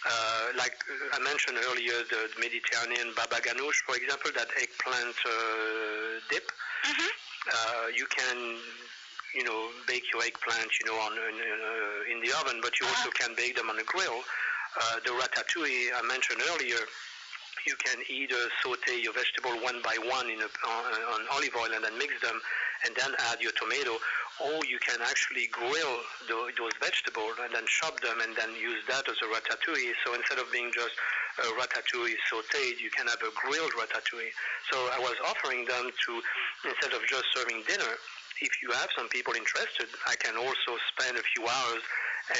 Uh, 0.00 0.56
like 0.56 0.76
uh, 0.88 1.16
I 1.16 1.20
mentioned 1.20 1.58
earlier, 1.68 2.00
the 2.08 2.28
Mediterranean 2.40 3.12
baba 3.16 3.40
ganoush, 3.40 3.80
for 3.84 3.96
example, 3.96 4.30
that 4.34 4.48
eggplant 4.56 5.16
uh, 5.24 6.20
dip. 6.30 6.50
Mm-hmm. 6.80 7.92
you 7.94 8.06
can 8.08 8.56
you 9.34 9.44
know, 9.44 9.68
bake 9.86 10.04
your 10.12 10.22
eggplant, 10.22 10.70
you 10.80 10.86
know, 10.86 10.98
on 11.00 11.12
in, 11.12 11.36
uh, 11.38 12.12
in 12.12 12.20
the 12.20 12.32
oven, 12.40 12.60
but 12.62 12.78
you 12.80 12.86
also 12.86 13.10
can 13.10 13.34
bake 13.36 13.56
them 13.56 13.70
on 13.70 13.78
a 13.78 13.84
grill. 13.84 14.20
Uh, 14.80 14.96
the 15.04 15.10
ratatouille 15.10 15.90
I 15.94 16.02
mentioned 16.06 16.40
earlier, 16.54 16.78
you 17.66 17.74
can 17.76 17.98
either 18.08 18.40
saute 18.62 19.02
your 19.02 19.12
vegetable 19.12 19.52
one 19.62 19.82
by 19.82 19.96
one 20.08 20.30
in 20.30 20.40
a, 20.40 20.48
on, 20.66 20.84
on 21.14 21.20
olive 21.32 21.54
oil 21.58 21.74
and 21.74 21.84
then 21.84 21.98
mix 21.98 22.14
them, 22.22 22.40
and 22.86 22.96
then 22.96 23.12
add 23.30 23.40
your 23.40 23.52
tomato, 23.52 23.98
or 24.40 24.64
you 24.64 24.78
can 24.80 25.00
actually 25.04 25.46
grill 25.52 25.96
the, 26.26 26.52
those 26.56 26.72
vegetables 26.80 27.36
and 27.44 27.52
then 27.52 27.64
chop 27.68 28.00
them 28.00 28.20
and 28.24 28.32
then 28.36 28.48
use 28.56 28.80
that 28.88 29.04
as 29.04 29.16
a 29.20 29.28
ratatouille. 29.28 29.92
So 30.06 30.14
instead 30.14 30.38
of 30.38 30.50
being 30.50 30.72
just 30.72 30.96
a 31.44 31.52
ratatouille 31.60 32.16
sautéed, 32.32 32.80
you 32.80 32.90
can 32.90 33.06
have 33.06 33.20
a 33.20 33.32
grilled 33.36 33.72
ratatouille. 33.76 34.32
So 34.72 34.76
I 34.96 34.98
was 34.98 35.16
offering 35.28 35.66
them 35.66 35.90
to, 35.92 36.12
instead 36.64 36.92
of 36.96 37.04
just 37.06 37.24
serving 37.36 37.62
dinner, 37.68 37.92
if 38.40 38.50
you 38.62 38.70
have 38.72 38.88
some 38.96 39.08
people 39.08 39.34
interested, 39.34 39.86
I 40.08 40.16
can 40.16 40.36
also 40.36 40.72
spend 40.96 41.16
a 41.16 41.22
few 41.36 41.44
hours 41.46 41.82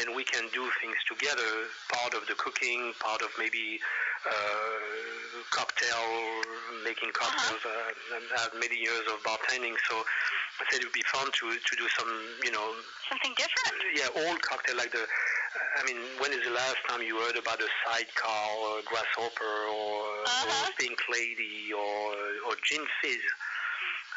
and 0.00 0.14
we 0.14 0.24
can 0.24 0.44
do 0.54 0.64
things 0.80 0.96
together, 1.08 1.66
part 1.92 2.14
of 2.14 2.26
the 2.28 2.34
cooking, 2.34 2.92
part 3.00 3.22
of 3.22 3.28
maybe 3.38 3.80
uh, 4.24 4.30
cocktail, 5.50 6.06
making 6.84 7.10
cocktails. 7.12 7.60
Uh, 7.64 8.16
I 8.36 8.40
have 8.40 8.52
many 8.54 8.76
years 8.78 9.02
of 9.12 9.18
bartending, 9.26 9.74
so 9.90 9.96
I 10.60 10.64
said 10.70 10.80
it 10.80 10.84
would 10.86 10.92
be 10.94 11.04
fun 11.12 11.26
to, 11.26 11.46
to 11.58 11.72
do 11.76 11.86
some, 11.98 12.10
you 12.44 12.52
know, 12.52 12.70
Something 13.08 13.34
different. 13.36 13.76
yeah, 13.96 14.28
old 14.28 14.40
cocktail 14.42 14.76
like 14.76 14.92
the. 14.92 15.04
I 15.74 15.82
mean, 15.84 15.98
when 16.22 16.30
is 16.32 16.38
the 16.46 16.54
last 16.54 16.76
time 16.88 17.02
you 17.02 17.18
heard 17.18 17.34
about 17.36 17.58
a 17.60 17.66
sidecar 17.84 18.46
or 18.62 18.78
a 18.78 18.82
grasshopper 18.86 19.54
or, 19.74 20.22
Uh-huh. 20.22 20.46
or 20.46 20.70
pink 20.78 20.98
lady 21.10 21.72
or 21.74 22.14
or 22.46 22.54
gin 22.62 22.86
fizz? 23.02 23.18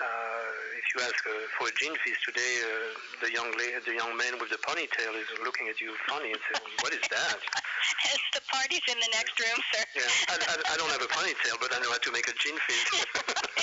Uh, 0.02 0.74
if 0.74 0.86
you 0.90 0.98
ask 1.06 1.22
uh, 1.30 1.34
for 1.54 1.70
a 1.70 1.74
gin 1.78 1.94
fizz 2.02 2.18
today, 2.26 2.54
uh, 2.66 2.98
the 3.22 3.30
young 3.30 3.46
la- 3.54 3.78
the 3.86 3.94
young 3.94 4.18
man 4.18 4.42
with 4.42 4.50
the 4.50 4.58
ponytail 4.66 5.14
is 5.14 5.30
looking 5.46 5.70
at 5.70 5.78
you 5.78 5.94
funny 6.10 6.34
and 6.34 6.42
saying, 6.50 6.66
"What 6.82 6.94
is 6.98 7.06
that?" 7.14 7.38
It's 8.10 8.30
the 8.34 8.42
party's 8.50 8.82
in 8.90 8.98
the 8.98 9.12
next 9.14 9.38
room, 9.38 9.60
sir. 9.70 9.86
Yeah, 10.02 10.34
I, 10.34 10.36
I, 10.50 10.56
I 10.74 10.76
don't 10.82 10.90
have 10.90 11.06
a 11.06 11.12
ponytail, 11.14 11.62
but 11.62 11.70
I 11.72 11.78
know 11.78 11.94
how 11.94 12.02
to 12.02 12.12
make 12.12 12.26
a 12.26 12.34
gin 12.42 12.58
fizz. 12.58 13.06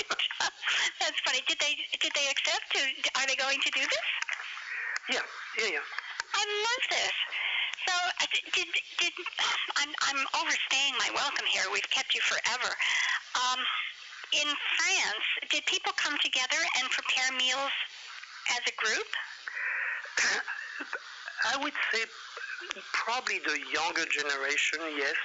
That's 1.03 1.19
funny. 1.27 1.43
Did 1.51 1.59
they 1.59 1.75
did 1.99 2.15
they 2.15 2.27
accept? 2.31 2.63
To, 2.73 2.81
are 3.19 3.27
they 3.27 3.35
going 3.35 3.59
to 3.59 3.71
do 3.75 3.83
this? 3.83 4.07
yeah, 5.11 5.25
yeah, 5.59 5.75
yeah. 5.75 5.85
I 6.31 6.43
love 6.47 6.83
this. 6.95 7.15
So 7.83 7.93
did 8.55 8.71
did 9.03 9.13
I'm 9.83 9.91
I'm 10.07 10.21
overstaying 10.39 10.95
my 10.95 11.11
welcome 11.11 11.45
here. 11.51 11.67
We've 11.75 11.91
kept 11.91 12.15
you 12.15 12.21
forever. 12.23 12.71
Um, 13.35 13.59
in 14.33 14.47
France, 14.47 15.27
did 15.51 15.65
people 15.65 15.91
come 15.97 16.17
together 16.23 16.61
and 16.79 16.89
prepare 16.89 17.31
meals 17.37 17.75
as 18.55 18.61
a 18.67 18.75
group? 18.79 19.09
I 21.51 21.57
would 21.57 21.73
say 21.91 22.05
probably 22.93 23.39
the 23.39 23.59
younger 23.73 24.05
generation, 24.05 24.79
yes, 24.95 25.17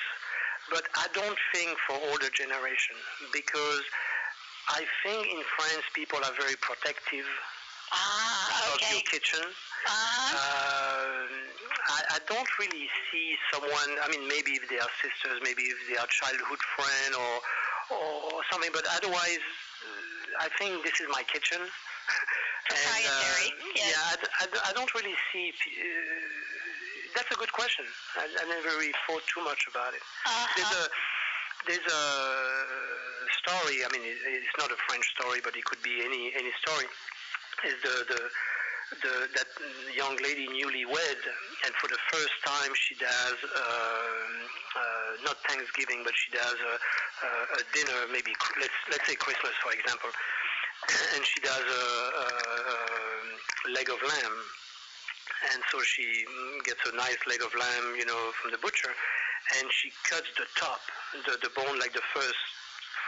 but 0.70 0.84
I 0.96 1.06
don't 1.12 1.38
think 1.54 1.76
for 1.86 1.94
older 2.10 2.30
generation 2.34 2.96
because 3.32 3.82
I 4.68 4.82
think 5.04 5.26
in 5.30 5.42
France 5.58 5.86
people 5.94 6.18
are 6.24 6.34
very 6.40 6.56
protective 6.60 7.26
Ah, 7.92 8.74
of 8.74 8.80
your 8.90 9.00
kitchen. 9.06 9.46
Uh-huh. 9.46 10.34
Uh, 10.34 11.22
I, 11.86 12.00
I 12.14 12.18
don't 12.26 12.50
really 12.58 12.90
see 13.12 13.38
someone. 13.54 13.94
I 14.02 14.10
mean, 14.10 14.26
maybe 14.26 14.58
if 14.58 14.66
they 14.68 14.78
are 14.82 14.90
sisters, 14.98 15.38
maybe 15.42 15.62
if 15.70 15.78
they 15.86 15.96
are 15.96 16.06
childhood 16.10 16.58
friend 16.74 17.14
or 17.14 17.38
or 17.90 18.40
something. 18.50 18.70
But 18.72 18.84
otherwise, 18.96 19.42
uh, 19.42 20.44
I 20.44 20.48
think 20.58 20.84
this 20.84 21.00
is 21.00 21.08
my 21.10 21.22
kitchen. 21.24 21.60
Proprietary, 22.68 23.50
And, 23.52 23.60
uh, 23.62 23.72
yes. 23.74 23.94
Yeah, 23.94 24.36
I 24.42 24.70
I 24.70 24.72
don't 24.72 24.92
really 24.94 25.14
see. 25.32 25.50
Uh, 25.50 27.14
that's 27.14 27.30
a 27.32 27.38
good 27.38 27.52
question. 27.52 27.84
I, 28.16 28.26
I 28.42 28.44
never 28.48 28.76
really 28.76 28.92
thought 29.06 29.22
too 29.32 29.42
much 29.42 29.66
about 29.70 29.94
it. 29.94 30.02
There's 30.56 30.70
Uh-huh. 30.70 30.86
a 30.86 31.66
there's 31.66 31.86
a 31.90 32.02
story. 33.42 33.82
I 33.82 33.88
mean, 33.90 34.04
it, 34.06 34.18
it's 34.38 34.54
not 34.58 34.70
a 34.70 34.78
French 34.86 35.06
story, 35.18 35.40
but 35.42 35.56
it 35.56 35.64
could 35.64 35.82
be 35.82 36.02
any 36.04 36.32
any 36.36 36.52
story. 36.62 36.86
Is 37.64 37.74
the 37.82 37.94
the 38.12 38.20
the 39.02 39.26
that 39.34 39.50
young 39.94 40.14
lady 40.22 40.46
newlywed, 40.46 41.20
and 41.64 41.74
for 41.82 41.88
the 41.88 41.98
first 42.12 42.34
time 42.46 42.70
she 42.74 42.94
does 42.94 43.38
um, 43.42 44.30
uh, 44.78 45.10
not 45.24 45.36
Thanksgiving, 45.48 46.02
but 46.04 46.14
she 46.14 46.30
does 46.30 46.54
a, 46.54 46.74
a, 47.58 47.62
dinner, 47.74 48.06
maybe 48.12 48.30
let's 48.60 48.78
let's 48.90 49.06
say 49.06 49.16
Christmas, 49.16 49.52
for 49.62 49.72
example, 49.74 50.10
and 51.14 51.24
she 51.26 51.40
does 51.40 51.66
a, 51.66 51.84
a, 52.14 52.26
a 53.66 53.70
leg 53.74 53.90
of 53.90 53.98
lamb, 54.06 54.36
and 55.52 55.62
so 55.72 55.82
she 55.82 56.24
gets 56.64 56.80
a 56.86 56.94
nice 56.94 57.18
leg 57.26 57.42
of 57.42 57.50
lamb, 57.58 57.96
you 57.98 58.06
know, 58.06 58.30
from 58.40 58.52
the 58.52 58.58
butcher, 58.58 58.94
and 59.58 59.66
she 59.70 59.90
cuts 60.06 60.30
the 60.38 60.46
top, 60.54 60.80
the 61.26 61.34
the 61.42 61.50
bone, 61.58 61.78
like 61.78 61.92
the 61.92 62.06
first 62.14 62.38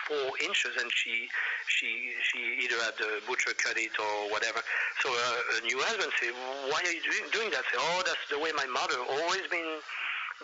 four 0.08 0.32
inches, 0.40 0.72
and 0.80 0.88
she 0.90 1.28
she 1.68 2.16
she 2.32 2.40
either 2.64 2.80
had 2.82 2.96
the 2.96 3.20
butcher 3.28 3.52
cut 3.60 3.76
it 3.76 3.92
or 4.00 4.32
whatever. 4.32 4.64
So 5.04 5.12
uh, 5.12 5.60
a 5.60 5.64
new 5.68 5.78
husband 5.84 6.10
say, 6.18 6.32
why 6.72 6.80
are 6.80 6.94
you 6.96 7.04
doing 7.04 7.28
doing 7.30 7.50
that? 7.52 7.62
Say, 7.68 7.78
oh, 7.78 8.02
that's 8.08 8.24
the 8.32 8.40
way 8.40 8.50
my 8.56 8.66
mother 8.66 8.96
always 8.98 9.44
been 9.52 9.78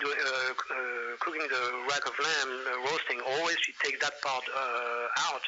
doing, 0.00 0.20
uh, 0.20 0.52
uh, 0.52 1.16
cooking 1.24 1.48
the 1.48 1.64
rack 1.88 2.04
of 2.04 2.14
lamb, 2.20 2.50
uh, 2.68 2.84
roasting. 2.92 3.18
Always 3.24 3.56
she 3.64 3.72
take 3.80 3.98
that 4.04 4.20
part 4.20 4.44
uh, 4.52 5.32
out. 5.32 5.44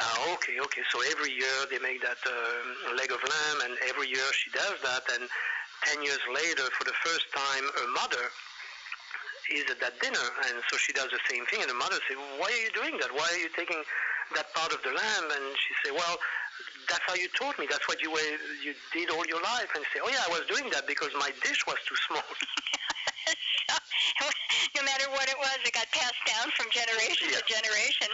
Uh, 0.00 0.34
okay, 0.34 0.58
okay. 0.58 0.82
So 0.90 1.02
every 1.10 1.30
year 1.34 1.56
they 1.70 1.78
make 1.78 2.02
that 2.02 2.18
uh, 2.26 2.94
leg 2.94 3.10
of 3.10 3.22
lamb, 3.22 3.58
and 3.66 3.74
every 3.90 4.08
year 4.08 4.26
she 4.32 4.50
does 4.50 4.78
that. 4.82 5.04
And 5.18 5.28
ten 5.82 6.02
years 6.02 6.22
later, 6.30 6.66
for 6.78 6.84
the 6.86 6.96
first 7.02 7.26
time, 7.34 7.64
her 7.82 7.88
mother 7.92 8.24
is 9.50 9.68
at 9.70 9.80
that 9.80 10.00
dinner, 10.00 10.26
and 10.48 10.62
so 10.70 10.76
she 10.76 10.92
does 10.92 11.10
the 11.10 11.20
same 11.28 11.44
thing. 11.46 11.60
And 11.60 11.70
the 11.70 11.74
mother 11.74 11.98
say, 12.08 12.14
"Why 12.14 12.48
are 12.48 12.62
you 12.62 12.70
doing 12.70 12.98
that? 12.98 13.12
Why 13.12 13.26
are 13.32 13.38
you 13.38 13.48
taking 13.56 13.82
that 14.34 14.52
part 14.54 14.72
of 14.72 14.82
the 14.82 14.92
lamb?" 14.92 15.30
And 15.30 15.44
she 15.58 15.72
say, 15.84 15.90
"Well, 15.90 16.18
that's 16.88 17.04
how 17.06 17.14
you 17.14 17.28
taught 17.36 17.58
me. 17.58 17.66
That's 17.68 17.86
what 17.88 18.00
you 18.00 18.10
were, 18.10 18.38
you 18.62 18.74
did 18.92 19.10
all 19.10 19.26
your 19.26 19.40
life." 19.42 19.68
And 19.74 19.84
say, 19.92 20.00
"Oh 20.02 20.08
yeah, 20.08 20.24
I 20.26 20.30
was 20.30 20.46
doing 20.46 20.70
that 20.70 20.86
because 20.86 21.12
my 21.18 21.32
dish 21.42 21.66
was 21.66 21.76
too 21.86 21.96
small." 22.08 22.24
so, 24.20 24.26
no 24.76 24.82
matter 24.84 25.08
what 25.12 25.26
it 25.28 25.38
was, 25.38 25.56
it 25.64 25.72
got 25.72 25.88
passed 25.92 26.20
down 26.28 26.50
from 26.56 26.68
generation 26.70 27.32
to 27.32 27.40
generation. 27.48 28.10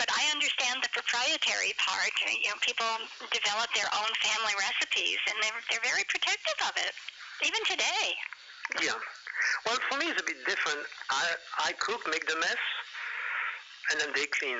But 0.00 0.08
I 0.12 0.28
understand 0.32 0.80
the 0.84 0.92
proprietary 0.92 1.72
part. 1.80 2.12
You 2.24 2.52
know, 2.52 2.58
people 2.60 2.88
develop 3.32 3.68
their 3.72 3.88
own 3.92 4.10
family 4.20 4.54
recipes, 4.56 5.20
and 5.28 5.36
they're 5.40 5.60
they're 5.72 5.86
very 5.86 6.04
protective 6.08 6.58
of 6.68 6.74
it, 6.80 6.92
even 7.44 7.60
today. 7.68 8.16
Yeah. 8.82 8.92
Well, 9.64 9.78
for 9.90 9.98
me 9.98 10.06
it's 10.10 10.20
a 10.20 10.24
bit 10.24 10.38
different. 10.46 10.80
I 11.10 11.24
I 11.68 11.72
cook, 11.78 12.06
make 12.10 12.26
the 12.26 12.36
mess, 12.36 12.62
and 13.92 14.00
then 14.00 14.10
they 14.14 14.26
clean. 14.26 14.58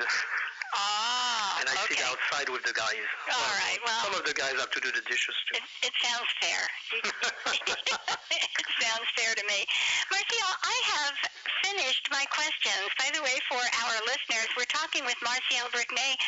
Ah, 0.75 1.61
and 1.63 1.69
I 1.71 1.75
okay. 1.87 1.95
sit 1.95 2.05
outside 2.05 2.49
with 2.51 2.63
the 2.67 2.75
guys. 2.75 3.07
All 3.31 3.55
right, 3.63 3.79
well- 3.87 4.05
some 4.05 4.15
of 4.19 4.25
the 4.27 4.35
guys 4.35 4.53
have 4.59 4.71
to 4.75 4.81
do 4.81 4.91
the 4.91 5.01
dishes 5.09 5.37
too. 5.49 5.63
It, 5.63 5.65
it 5.89 5.95
sounds 6.03 6.29
fair. 6.43 6.61
it 8.35 8.69
sounds 8.83 9.09
fair 9.15 9.33
to 9.35 9.45
me. 9.47 9.65
Marcia, 10.11 10.43
I 10.67 10.77
have 10.99 11.17
finished 11.65 12.07
my 12.11 12.27
questions. 12.29 12.91
By 12.99 13.11
the 13.15 13.23
way, 13.23 13.39
for 13.49 13.63
our 13.63 13.97
listeners, 14.05 14.51
we're 14.59 14.69
talking 14.69 15.07
with 15.07 15.17
Marcial 15.23 15.71
Bricknay 15.73 16.19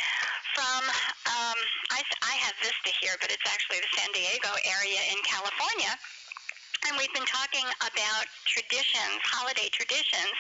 from, 0.54 0.82
um, 1.28 1.58
I, 1.92 2.00
I 2.24 2.34
have 2.42 2.54
Vista 2.62 2.90
here, 3.02 3.14
but 3.20 3.30
it's 3.30 3.44
actually 3.46 3.82
the 3.84 3.92
San 3.94 4.10
Diego 4.14 4.50
area 4.66 5.02
in 5.12 5.18
California. 5.26 5.92
And 6.86 6.96
we've 6.96 7.12
been 7.12 7.26
talking 7.26 7.66
about 7.82 8.24
traditions, 8.46 9.18
holiday 9.26 9.68
traditions 9.72 10.34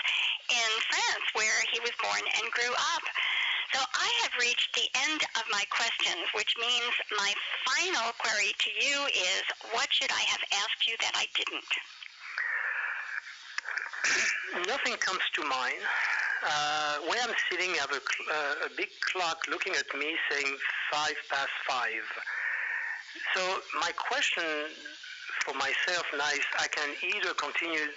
in 0.50 0.70
France, 0.86 1.26
where 1.34 1.58
he 1.72 1.80
was 1.80 1.90
born 1.98 2.22
and 2.38 2.46
grew 2.52 2.72
up. 2.94 3.04
So 3.74 3.80
I 3.82 4.08
have 4.22 4.32
reached 4.40 4.72
the 4.74 4.88
end 5.10 5.20
of 5.36 5.44
my 5.50 5.64
questions, 5.68 6.24
which 6.32 6.54
means 6.56 6.94
my 7.18 7.34
final 7.66 8.12
query 8.16 8.54
to 8.54 8.70
you 8.70 8.96
is, 9.12 9.44
what 9.72 9.88
should 9.90 10.10
I 10.10 10.24
have 10.30 10.40
asked 10.62 10.86
you 10.86 10.96
that 11.00 11.12
I 11.18 11.26
didn't? 11.36 11.72
Nothing 14.66 14.96
comes 14.96 15.20
to 15.34 15.42
mind. 15.44 15.82
Uh, 16.42 16.98
I'm 17.28 17.34
sitting, 17.50 17.70
I 17.72 17.78
have 17.82 17.92
a, 17.92 18.00
uh, 18.00 18.66
a 18.66 18.76
big 18.76 18.88
clock 19.12 19.44
looking 19.50 19.74
at 19.74 19.84
me 19.98 20.16
saying 20.30 20.56
five 20.90 21.16
past 21.28 21.52
five. 21.68 22.06
So 23.34 23.60
my 23.80 23.90
question 23.92 24.44
for 25.44 25.54
myself 25.54 26.04
now 26.12 26.28
is 26.32 26.44
I 26.58 26.68
can 26.68 26.90
either 27.02 27.34
continue 27.34 27.88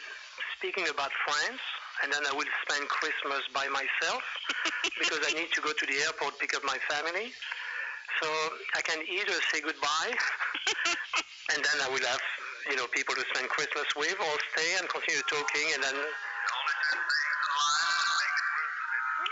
speaking 0.58 0.88
about 0.90 1.12
France, 1.26 1.62
and 2.04 2.14
then 2.14 2.22
I 2.30 2.34
will 2.34 2.50
spend 2.68 2.88
Christmas 2.88 3.42
by 3.54 3.68
myself 3.70 4.24
because 5.00 5.20
I 5.26 5.34
need 5.34 5.52
to 5.54 5.62
go 5.62 5.74
to 5.74 5.86
the 5.86 5.98
airport 6.06 6.40
pick 6.40 6.54
up 6.54 6.64
my 6.64 6.78
family. 6.90 7.34
So 8.22 8.28
I 8.76 8.82
can 8.82 9.02
either 9.08 9.38
say 9.52 9.62
goodbye, 9.62 10.14
and 11.56 11.60
then 11.64 11.78
I 11.82 11.90
will 11.90 12.06
have 12.06 12.22
you 12.70 12.76
know 12.76 12.86
people 12.94 13.16
to 13.16 13.24
spend 13.34 13.50
Christmas 13.50 13.88
with, 13.96 14.18
or 14.20 14.36
stay 14.54 14.78
and 14.78 14.88
continue 14.90 15.22
talking, 15.28 15.74
and 15.74 15.84
then 15.84 15.98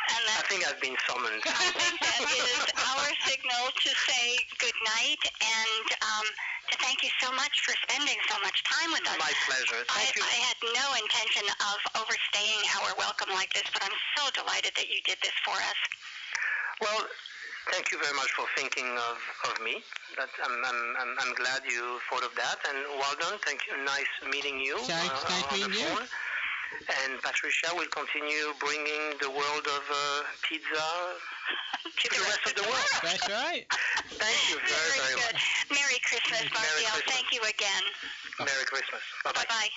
And 0.10 0.26
I 0.36 0.42
think 0.50 0.66
I've 0.66 0.82
been 0.82 0.98
summoned. 1.06 1.44
I 1.46 1.70
think 1.80 1.96
that 2.02 2.22
is 2.26 2.60
our 2.76 3.08
signal 3.30 3.66
to 3.70 3.90
say 4.10 4.26
good 4.58 4.78
night 4.98 5.22
and 5.38 5.86
um, 6.02 6.26
thank 6.82 7.04
you 7.04 7.12
so 7.22 7.32
much 7.36 7.54
for 7.64 7.74
spending 7.88 8.18
so 8.28 8.36
much 8.44 8.64
time 8.64 8.92
with 8.92 9.06
us. 9.08 9.20
My 9.20 9.34
pleasure. 9.48 9.84
I, 9.92 10.08
you. 10.16 10.24
I 10.24 10.38
had 10.44 10.58
no 10.64 10.88
intention 10.98 11.46
of 11.48 11.78
overstaying 12.02 12.62
our 12.82 12.96
welcome 12.98 13.30
like 13.36 13.52
this, 13.54 13.68
but 13.72 13.84
I'm 13.84 13.98
so 14.18 14.32
delighted 14.36 14.74
that 14.76 14.88
you 14.90 15.00
did 15.06 15.20
this 15.22 15.36
for 15.46 15.56
us. 15.56 15.80
Well, 16.82 17.08
thank 17.72 17.92
you 17.92 18.00
very 18.00 18.16
much 18.16 18.32
for 18.32 18.46
thinking 18.56 18.88
of, 18.88 19.18
of 19.52 19.60
me. 19.64 19.84
That, 20.18 20.32
I'm, 20.44 20.56
I'm, 20.64 20.82
I'm, 21.00 21.12
I'm 21.20 21.34
glad 21.36 21.62
you 21.68 22.00
thought 22.10 22.24
of 22.24 22.34
that. 22.36 22.58
And 22.68 22.80
well 22.98 23.16
done. 23.20 23.38
Thank 23.44 23.68
you. 23.68 23.76
Nice 23.84 24.12
meeting 24.32 24.60
you 24.60 24.80
Thanks- 24.88 25.24
uh, 25.26 25.30
nice 25.30 25.46
the 25.52 25.68
meeting 25.68 25.84
you. 25.84 26.08
Phone. 26.70 26.96
And 27.06 27.22
Patricia 27.22 27.70
will 27.76 27.90
continue 27.90 28.54
bringing 28.60 29.18
the 29.22 29.30
world 29.30 29.66
of 29.68 29.84
uh, 29.90 30.24
pizza 30.44 30.86
to 31.86 32.06
the 32.10 32.22
rest 32.26 32.44
of 32.46 32.54
the 32.56 32.66
world. 32.70 32.94
That's 33.04 33.28
right. 33.30 33.66
Thank 34.18 34.40
you 34.50 34.58
very, 34.62 34.98
very 34.98 35.16
good. 35.16 35.34
much. 35.34 35.66
Merry 35.70 36.00
Christmas, 36.06 36.46
Merry 36.54 36.84
Martial. 36.86 37.02
Christmas. 37.02 37.14
Thank 37.14 37.28
you 37.34 37.42
again. 37.44 37.84
Merry 38.40 38.66
Christmas. 38.66 39.02
Bye-bye. 39.24 39.46
Bye-bye. 39.48 39.70